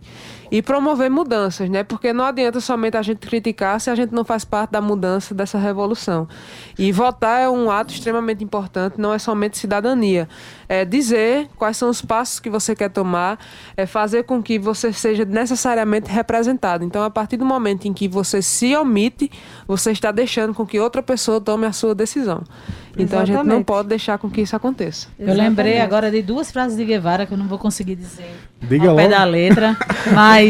e 0.52 0.60
promover 0.60 1.10
mudanças, 1.10 1.70
né? 1.70 1.82
Porque 1.82 2.12
não 2.12 2.26
adianta 2.26 2.60
somente 2.60 2.94
a 2.94 3.00
gente 3.00 3.26
criticar 3.26 3.80
se 3.80 3.88
a 3.88 3.94
gente 3.94 4.12
não 4.12 4.22
faz 4.22 4.44
parte 4.44 4.72
da 4.72 4.82
mudança 4.82 5.34
dessa 5.34 5.56
revolução. 5.56 6.28
E 6.78 6.92
votar 6.92 7.40
é 7.40 7.48
um 7.48 7.70
ato 7.70 7.94
extremamente 7.94 8.44
importante, 8.44 9.00
não 9.00 9.14
é 9.14 9.18
somente 9.18 9.56
cidadania. 9.56 10.28
É 10.68 10.84
dizer 10.84 11.48
quais 11.56 11.78
são 11.78 11.88
os 11.88 12.02
passos 12.02 12.38
que 12.38 12.50
você 12.50 12.76
quer 12.76 12.90
tomar, 12.90 13.38
é 13.78 13.86
fazer 13.86 14.24
com 14.24 14.42
que 14.42 14.58
você 14.58 14.92
seja 14.92 15.24
necessariamente 15.24 16.10
representado. 16.10 16.84
Então, 16.84 17.02
a 17.02 17.08
partir 17.08 17.38
do 17.38 17.46
momento 17.46 17.88
em 17.88 17.92
que 17.94 18.06
você 18.06 18.42
se 18.42 18.76
omite, 18.76 19.30
você 19.66 19.90
está 19.90 20.12
deixando 20.12 20.52
com 20.52 20.66
que 20.66 20.78
outra 20.78 21.02
pessoa 21.02 21.40
tome 21.40 21.64
a 21.64 21.72
sua 21.72 21.94
decisão. 21.94 22.44
Então, 22.98 23.20
a 23.20 23.24
gente 23.24 23.36
não 23.36 23.42
Exatamente. 23.42 23.64
pode 23.64 23.88
deixar 23.88 24.18
com 24.18 24.28
que 24.28 24.42
isso 24.42 24.54
aconteça. 24.54 25.08
Eu 25.18 25.28
lembrei 25.28 25.72
Exatamente. 25.72 25.80
agora 25.80 26.10
de 26.10 26.20
duas 26.20 26.52
frases 26.52 26.76
de 26.76 26.84
Guevara 26.84 27.24
que 27.24 27.32
eu 27.32 27.38
não 27.38 27.48
vou 27.48 27.58
conseguir 27.58 27.96
dizer 27.96 28.34
Diga 28.60 28.90
ao 28.90 28.96
pé 28.96 29.04
logo. 29.04 29.14
da 29.14 29.24
letra, 29.24 29.76
mas 30.12 30.41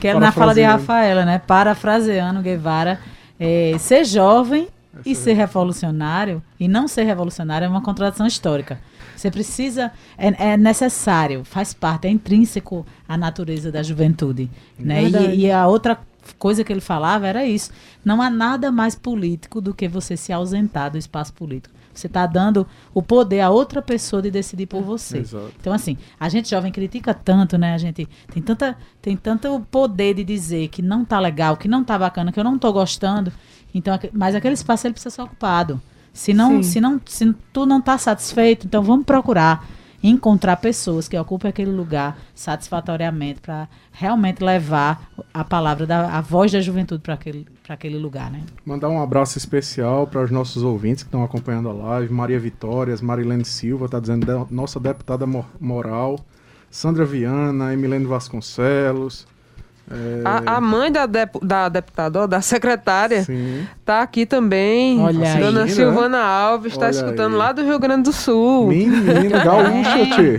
que 0.00 0.08
é 0.08 0.14
na 0.14 0.32
fala 0.32 0.54
de. 0.54 0.62
Rafaela, 0.62 1.24
né? 1.24 1.38
Parafraseando 1.38 2.40
Guevara, 2.40 3.00
é, 3.38 3.76
ser 3.78 4.04
jovem 4.04 4.68
e 5.04 5.14
ser 5.14 5.34
revolucionário 5.34 6.42
e 6.58 6.68
não 6.68 6.88
ser 6.88 7.04
revolucionário 7.04 7.66
é 7.66 7.68
uma 7.68 7.82
contradição 7.82 8.26
histórica. 8.26 8.80
Você 9.14 9.30
precisa, 9.30 9.92
é, 10.18 10.52
é 10.52 10.56
necessário, 10.56 11.42
faz 11.44 11.72
parte, 11.72 12.06
é 12.06 12.10
intrínseco 12.10 12.86
à 13.08 13.16
natureza 13.16 13.72
da 13.72 13.82
juventude. 13.82 14.50
Né? 14.78 15.02
Verdade. 15.02 15.34
E, 15.34 15.46
e 15.46 15.50
a 15.50 15.66
outra 15.66 15.98
coisa 16.38 16.62
que 16.62 16.72
ele 16.72 16.80
falava 16.80 17.26
era 17.26 17.44
isso. 17.44 17.70
Não 18.04 18.20
há 18.20 18.28
nada 18.28 18.70
mais 18.70 18.94
político 18.94 19.60
do 19.60 19.72
que 19.72 19.88
você 19.88 20.16
se 20.16 20.32
ausentar 20.32 20.90
do 20.90 20.98
espaço 20.98 21.32
político. 21.32 21.74
Você 22.00 22.06
está 22.06 22.26
dando 22.26 22.66
o 22.92 23.02
poder 23.02 23.40
a 23.40 23.50
outra 23.50 23.80
pessoa 23.80 24.22
de 24.22 24.30
decidir 24.30 24.66
por 24.66 24.82
você. 24.82 25.18
Exato. 25.18 25.52
Então, 25.60 25.72
assim, 25.72 25.96
a 26.18 26.28
gente 26.28 26.50
jovem 26.50 26.72
critica 26.72 27.14
tanto, 27.14 27.56
né? 27.56 27.74
A 27.74 27.78
gente 27.78 28.08
tem, 28.32 28.42
tanta, 28.42 28.76
tem 29.00 29.16
tanto 29.16 29.60
poder 29.70 30.14
de 30.14 30.24
dizer 30.24 30.68
que 30.68 30.82
não 30.82 31.04
tá 31.04 31.18
legal, 31.18 31.56
que 31.56 31.68
não 31.68 31.82
tá 31.82 31.98
bacana, 31.98 32.32
que 32.32 32.38
eu 32.40 32.44
não 32.44 32.58
tô 32.58 32.72
gostando. 32.72 33.32
Então, 33.74 33.98
mas 34.12 34.34
aquele 34.34 34.54
espaço 34.54 34.86
ele 34.86 34.94
precisa 34.94 35.14
ser 35.14 35.22
ocupado. 35.22 35.80
Se 36.12 36.32
não, 36.32 36.62
Sim. 36.62 36.70
se 36.70 36.80
não, 36.80 37.00
se 37.04 37.34
tu 37.52 37.66
não 37.66 37.80
tá 37.80 37.98
satisfeito, 37.98 38.66
então 38.66 38.82
vamos 38.82 39.04
procurar 39.04 39.68
encontrar 40.02 40.56
pessoas 40.56 41.08
que 41.08 41.18
ocupem 41.18 41.48
aquele 41.48 41.70
lugar 41.70 42.18
satisfatoriamente 42.34 43.40
para 43.40 43.68
realmente 43.92 44.42
levar 44.42 45.10
a 45.32 45.42
palavra 45.44 45.86
da 45.86 46.16
a 46.16 46.20
voz 46.20 46.52
da 46.52 46.60
juventude 46.60 47.02
para 47.02 47.14
aquele 47.14 47.46
para 47.62 47.74
aquele 47.74 47.98
lugar, 47.98 48.30
né? 48.30 48.42
Mandar 48.64 48.88
um 48.88 49.02
abraço 49.02 49.38
especial 49.38 50.06
para 50.06 50.22
os 50.22 50.30
nossos 50.30 50.62
ouvintes 50.62 51.02
que 51.02 51.08
estão 51.08 51.24
acompanhando 51.24 51.68
a 51.68 51.72
live. 51.72 52.12
Maria 52.12 52.38
Vitórias, 52.38 53.00
Marilene 53.00 53.44
Silva, 53.44 53.88
tá 53.88 53.98
dizendo 53.98 54.46
nossa 54.50 54.78
deputada 54.78 55.26
mo- 55.26 55.44
moral. 55.60 56.18
Sandra 56.70 57.04
Viana, 57.04 57.72
Emilene 57.72 58.04
Vasconcelos. 58.06 59.26
É, 59.90 60.22
A, 60.24 60.56
a 60.56 60.60
mãe 60.60 60.90
da, 60.90 61.06
dep- 61.06 61.38
da 61.42 61.68
deputada, 61.68 62.20
ó, 62.22 62.26
da 62.26 62.40
secretária, 62.40 63.22
Sim. 63.24 63.66
tá 63.84 64.02
aqui 64.02 64.26
também. 64.26 65.00
Olha 65.00 65.32
aí. 65.34 65.40
Dona 65.40 65.62
Assistindo, 65.64 65.84
Silvana 65.86 66.18
Alves 66.18 66.72
está 66.72 66.90
escutando 66.90 67.32
aí. 67.32 67.38
lá 67.38 67.52
do 67.52 67.62
Rio 67.62 67.78
Grande 67.78 68.02
do 68.04 68.12
Sul. 68.12 68.68
Menina, 68.68 69.44
gaúcha, 69.44 70.06
tchê. 70.14 70.38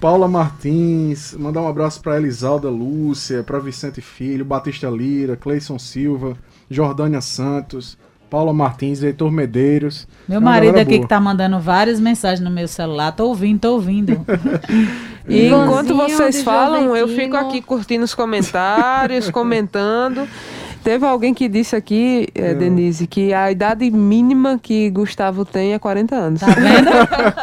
Paula 0.00 0.28
Martins, 0.28 1.34
mandar 1.34 1.60
um 1.62 1.68
abraço 1.68 2.00
para 2.00 2.16
Elisalda 2.16 2.68
Lúcia, 2.70 3.42
para 3.42 3.58
Vicente 3.58 4.00
Filho, 4.00 4.44
Batista 4.44 4.88
Lira, 4.88 5.36
Cleison 5.36 5.78
Silva, 5.78 6.36
Jordânia 6.70 7.20
Santos, 7.20 7.98
Paula 8.28 8.52
Martins, 8.52 9.02
Heitor 9.02 9.30
Medeiros. 9.30 10.06
Meu 10.28 10.38
É 10.38 10.40
marido 10.40 10.76
aqui 10.76 10.90
boa. 10.96 11.00
que 11.02 11.08
tá 11.08 11.18
mandando 11.20 11.58
várias 11.58 11.98
mensagens 11.98 12.40
no 12.40 12.50
meu 12.50 12.68
celular, 12.68 13.12
tô 13.12 13.26
ouvindo, 13.26 13.60
tô 13.60 13.72
ouvindo. 13.74 14.24
E 15.28 15.48
enquanto 15.48 15.94
vocês 15.94 16.42
falam, 16.42 16.96
eu 16.96 17.06
fico 17.06 17.36
aqui 17.36 17.60
curtindo 17.60 18.02
os 18.02 18.14
comentários, 18.14 19.30
comentando. 19.30 20.26
Teve 20.88 21.04
alguém 21.04 21.34
que 21.34 21.48
disse 21.50 21.76
aqui, 21.76 22.28
eh, 22.34 22.54
Denise, 22.54 23.06
que 23.06 23.34
a 23.34 23.52
idade 23.52 23.90
mínima 23.90 24.58
que 24.58 24.88
Gustavo 24.88 25.44
tem 25.44 25.74
é 25.74 25.78
40 25.78 26.14
anos. 26.14 26.40
Tá 26.40 26.46
vendo? 26.46 26.88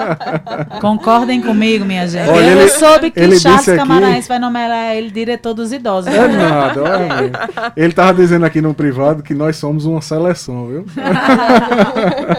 Concordem 0.81 1.39
comigo, 1.43 1.85
minha 1.85 2.07
gente. 2.07 2.27
Olha, 2.27 2.43
eu 2.43 2.61
ele- 2.61 2.69
soube 2.71 3.11
que 3.11 3.19
ele 3.19 3.37
Charles 3.39 3.59
disse 3.65 3.79
aqui- 3.79 4.27
vai 4.27 4.39
nomear 4.39 4.95
ele 4.95 5.11
diretor 5.11 5.53
dos 5.53 5.71
idosos. 5.71 6.11
É 6.11 6.27
nada, 6.27 6.81
olha 6.81 6.97
aí. 7.19 7.31
Ele 7.77 7.93
tava 7.93 8.15
dizendo 8.15 8.47
aqui 8.47 8.61
no 8.61 8.73
privado 8.73 9.21
que 9.21 9.35
nós 9.35 9.57
somos 9.57 9.85
uma 9.85 10.01
seleção, 10.01 10.65
viu? 10.65 10.85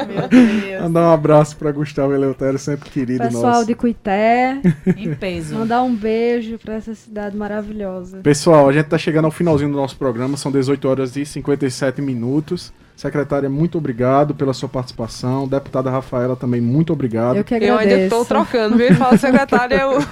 Meu 0.09 0.29
Deus. 0.29 0.83
Mandar 0.83 1.03
um 1.09 1.13
abraço 1.13 1.57
para 1.57 1.71
Gustavo 1.71 2.13
Eleutério, 2.15 2.59
sempre 2.59 2.91
querido 2.91 3.23
Pessoal 3.23 3.53
nosso. 3.53 3.67
de 3.67 3.77
Cuité, 3.77 4.59
Em 4.97 5.15
peso. 5.15 5.55
mandar 5.55 5.83
um 5.85 5.95
beijo 5.95 6.59
para 6.59 6.75
essa 6.75 6.97
cidade 6.97 7.37
maravilhosa. 7.37 8.19
Pessoal, 8.25 8.69
a 8.69 8.73
gente 8.73 8.87
tá 8.87 8.99
chegando 8.99 9.27
ao 9.27 9.31
finalzinho 9.31 9.71
do 9.71 9.77
nosso 9.77 9.97
programa, 9.97 10.37
são 10.37 10.51
18 10.51 10.89
horas 10.89 10.96
e 11.17 11.27
57 11.27 12.01
minutos. 12.01 12.73
Secretária, 12.97 13.51
muito 13.51 13.77
obrigado 13.77 14.35
pela 14.35 14.55
sua 14.55 14.69
participação. 14.71 15.47
Deputada 15.47 15.91
Rafaela 15.91 16.35
também, 16.35 16.63
muito 16.63 16.93
obrigado. 16.95 17.37
Eu 17.37 17.45
que 17.45 17.53
Eu 17.55 17.75
agradeço. 17.75 17.89
ainda 17.91 18.05
estou 18.05 18.25
trocando, 18.25 18.77
viu? 18.77 18.87
Ele 18.87 18.95
fala 18.95 19.19
secretária, 19.19 19.83
eu... 19.83 19.99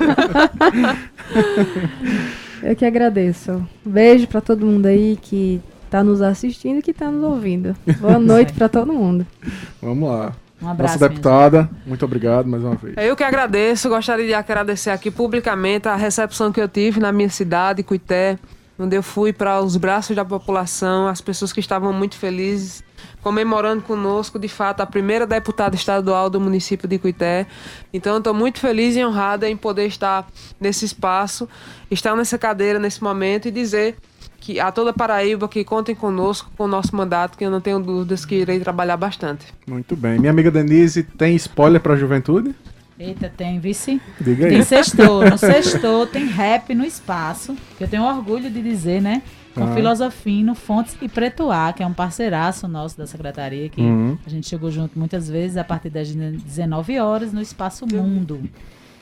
Eu 2.63 2.75
que 2.75 2.85
agradeço. 2.85 3.67
Beijo 3.85 4.27
para 4.27 4.41
todo 4.41 4.65
mundo 4.65 4.87
aí 4.87 5.19
que 5.21 5.61
tá 5.91 6.03
nos 6.03 6.23
assistindo 6.23 6.79
e 6.79 6.83
que 6.83 6.95
tá 6.95 7.11
nos 7.11 7.23
ouvindo. 7.23 7.77
Boa 8.01 8.19
noite 8.21 8.55
para 8.55 8.69
todo 8.71 8.93
mundo. 8.93 9.27
Vamos 9.83 10.09
lá. 10.09 10.33
Um 10.63 10.69
abraço. 10.69 10.95
Nossa 10.95 11.09
deputada, 11.09 11.69
muito 11.85 12.05
obrigado 12.07 12.47
mais 12.49 12.65
uma 12.65 12.75
vez. 12.75 12.95
Eu 12.97 13.15
que 13.15 13.23
agradeço, 13.23 13.89
gostaria 13.91 14.27
de 14.27 14.33
agradecer 14.33 14.89
aqui 14.91 15.11
publicamente 15.11 15.89
a 15.89 15.95
recepção 15.95 16.51
que 16.51 16.61
eu 16.61 16.69
tive 16.69 17.01
na 17.01 17.13
minha 17.13 17.29
cidade, 17.29 17.83
Cuité, 17.83 18.39
onde 18.79 18.97
eu 18.97 19.03
fui 19.03 19.33
para 19.33 19.61
os 19.61 19.77
braços 19.77 20.17
da 20.17 20.25
população, 20.25 21.07
as 21.07 21.21
pessoas 21.21 21.53
que 21.53 21.61
estavam 21.61 21.93
muito 21.93 22.17
felizes, 22.17 22.83
comemorando 23.23 23.83
conosco, 23.83 24.39
de 24.39 24.49
fato, 24.49 24.81
a 24.81 24.87
primeira 24.87 25.27
deputada 25.27 25.75
estadual 25.75 26.29
do 26.29 26.41
município 26.41 26.89
de 26.89 26.99
Cuité. 26.99 27.47
Então, 27.93 28.19
estou 28.19 28.35
muito 28.35 28.59
feliz 28.59 28.97
e 28.97 29.05
honrada 29.05 29.49
em 29.49 29.57
poder 29.57 29.87
estar 29.87 30.27
nesse 30.61 30.85
espaço, 30.85 31.49
estar 31.91 32.17
nessa 32.17 32.37
cadeira 32.37 32.79
nesse 32.79 33.03
momento 33.03 33.49
e 33.49 33.51
dizer 33.51 33.97
que 34.41 34.61
a 34.61 34.71
toda 34.71 34.93
Paraíba 34.93 35.49
que 35.49 35.65
contem 35.65 35.95
conosco 35.95 36.51
com 36.55 36.65
o 36.65 36.69
nosso 36.69 36.95
mandato, 36.95 37.39
que 37.39 37.45
eu 37.45 37.51
não 37.51 37.63
tenho 37.63 37.81
dúvidas 37.81 38.27
que 38.27 38.35
irei 38.35 38.61
trabalhar 38.61 38.97
bastante. 38.99 39.47
Muito 39.67 39.97
bem. 39.97 40.19
Minha 40.19 40.31
amiga 40.31 40.51
Denise, 40.51 41.03
tem 41.03 41.35
spoiler 41.37 41.81
para 41.81 41.95
a 41.95 41.97
juventude? 41.97 42.55
Eita, 42.99 43.33
tem, 43.35 43.59
vice? 43.59 44.01
Diga 44.21 44.47
aí. 44.47 44.53
Tem 44.53 44.63
sextou. 44.63 45.29
No 45.29 45.37
sextou 45.39 46.07
tem 46.07 46.27
rap 46.27 46.75
no 46.75 46.85
espaço, 46.85 47.57
que 47.77 47.85
eu 47.85 47.89
tenho 47.89 48.05
orgulho 48.05 48.49
de 48.51 48.63
dizer, 48.63 49.03
né? 49.03 49.23
Com 49.55 49.65
Ah. 49.65 49.75
Filosofino, 49.75 50.55
Fontes 50.55 50.97
e 51.01 51.09
Pretuá, 51.09 51.73
que 51.73 51.83
é 51.83 51.87
um 51.87 51.93
parceiraço 51.93 52.67
nosso 52.69 52.97
da 52.99 53.07
secretaria, 53.07 53.69
que 53.69 53.81
Uhum. 53.81 54.17
a 54.27 54.31
gente 54.31 54.49
chegou 54.49 54.71
junto 54.71 54.99
muitas 54.99 55.29
vezes 55.29 55.57
a 55.57 55.65
partir 55.65 55.91
das 55.91 56.13
19 56.15 56.99
horas 56.99 57.33
no 57.33 57.41
Espaço 57.41 57.85
Mundo. 57.87 58.41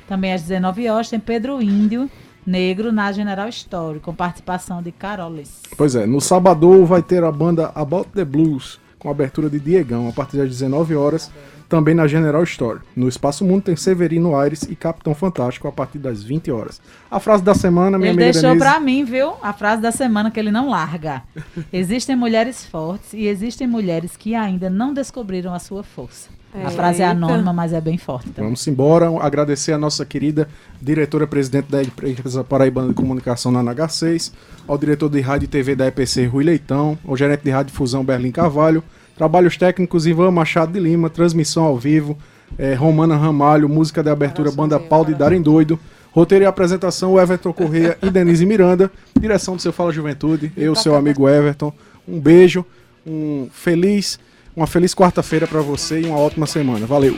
Também 0.09 0.33
às 0.33 0.43
19 0.43 0.89
horas 0.89 1.09
tem 1.09 1.19
Pedro 1.21 1.63
Índio 1.63 2.11
Negro 2.47 2.91
na 2.93 3.13
General 3.13 3.49
Story, 3.49 4.01
com 4.01 4.13
participação 4.15 4.83
de 4.83 4.91
Carolis. 4.91 5.61
Pois 5.77 5.95
é, 5.95 6.07
no 6.07 6.21
sábado 6.21 6.85
vai 6.85 7.01
ter 7.03 7.23
a 7.25 7.31
banda 7.31 7.71
About 7.75 8.09
the 8.11 8.25
Blues, 8.25 8.81
com 8.99 9.09
abertura 9.11 9.49
de 9.49 9.61
Diegão, 9.61 10.09
a 10.09 10.13
partir 10.13 10.37
das 10.39 10.49
19 10.49 10.95
horas, 10.97 11.31
também 11.73 11.95
na 11.95 12.07
General 12.07 12.43
Store. 12.43 12.81
No 12.95 13.09
Espaço 13.09 13.47
Mundo 13.47 13.63
tem 13.63 13.75
Severino 13.75 14.37
Aires 14.37 14.65
e 14.65 14.77
Capitão 14.77 15.15
Fantástico, 15.15 15.67
a 15.67 15.73
partir 15.73 15.97
das 15.97 16.23
20 16.23 16.51
horas. 16.51 16.83
A 17.11 17.19
frase 17.19 17.43
da 17.43 17.55
semana, 17.55 17.97
minha 17.97 18.11
Ele 18.11 18.23
amiga 18.23 18.33
deixou 18.33 18.51
Denise... 18.51 18.59
pra 18.59 18.79
mim, 18.79 19.07
viu? 19.07 19.33
A 19.43 19.55
frase 19.55 19.81
da 19.81 19.91
semana 19.91 20.31
que 20.31 20.39
ele 20.39 20.51
não 20.51 20.69
larga. 20.69 21.23
Existem 21.73 22.15
mulheres 22.15 22.67
fortes 22.67 23.15
e 23.15 23.27
existem 23.27 23.67
mulheres 23.67 24.19
que 24.19 24.35
ainda 24.35 24.69
não 24.69 24.93
descobriram 24.93 25.55
a 25.55 25.59
sua 25.59 25.83
força. 25.83 26.29
A 26.63 26.69
frase 26.69 27.01
é 27.01 27.07
anônima, 27.07 27.51
mas 27.55 27.73
é 27.73 27.81
bem 27.81 27.97
forte 27.97 28.29
também. 28.29 28.45
Vamos 28.45 28.67
embora, 28.67 29.09
agradecer 29.25 29.73
a 29.73 29.79
nossa 29.79 30.05
querida 30.05 30.47
diretora-presidente 30.83 31.71
da 31.71 31.83
empresa 31.83 32.45
Paraibana 32.45 32.89
de 32.89 32.95
Comunicação 32.95 33.51
na 33.51 33.63
NH6, 33.63 34.31
ao 34.69 34.77
diretor 34.77 35.09
de 35.09 35.23
rádio 35.23 35.47
e 35.47 35.49
TV 35.49 35.75
da 35.75 35.87
EPC 35.87 36.27
Rui 36.27 36.45
Leitão, 36.45 36.99
ao 37.09 37.17
gerente 37.17 37.45
de 37.45 37.51
rádio 37.51 37.73
Fusão 37.73 38.05
Berlim 38.05 38.31
Carvalho, 38.31 38.85
trabalhos 39.17 39.57
técnicos 39.57 40.07
Ivan 40.07 40.31
Machado 40.31 40.73
de 40.73 40.81
Lima, 40.81 41.11
transmissão 41.11 41.65
ao 41.65 41.77
vivo, 41.77 42.17
eh, 42.59 42.75
Romana 42.75 43.17
Ramalho, 43.17 43.69
música 43.69 44.03
de 44.03 44.11
abertura 44.11 44.51
Banda 44.51 44.79
Pau 44.79 45.05
de 45.05 45.15
Darem 45.15 45.41
Doido, 45.41 45.79
roteiro 46.11 46.45
e 46.45 46.47
apresentação 46.47 47.19
Everton 47.19 47.53
Correia 47.53 47.97
e 48.03 48.11
Denise 48.11 48.45
Miranda, 48.45 48.91
direção 49.19 49.57
do 49.57 49.63
Seu 49.63 49.73
Fala 49.73 49.93
Juventude, 49.93 50.53
eu, 50.57 50.75
seu 50.75 50.95
amigo 50.95 51.29
Everton, 51.29 51.73
um 52.07 52.21
beijo, 52.21 52.65
um 53.07 53.49
feliz, 53.53 54.19
uma 54.55 54.67
feliz 54.67 54.95
quarta-feira 54.95 55.47
para 55.47 55.61
você 55.61 56.01
e 56.01 56.07
uma 56.07 56.19
ótima 56.19 56.47
semana. 56.47 56.87
Valeu! 56.87 57.17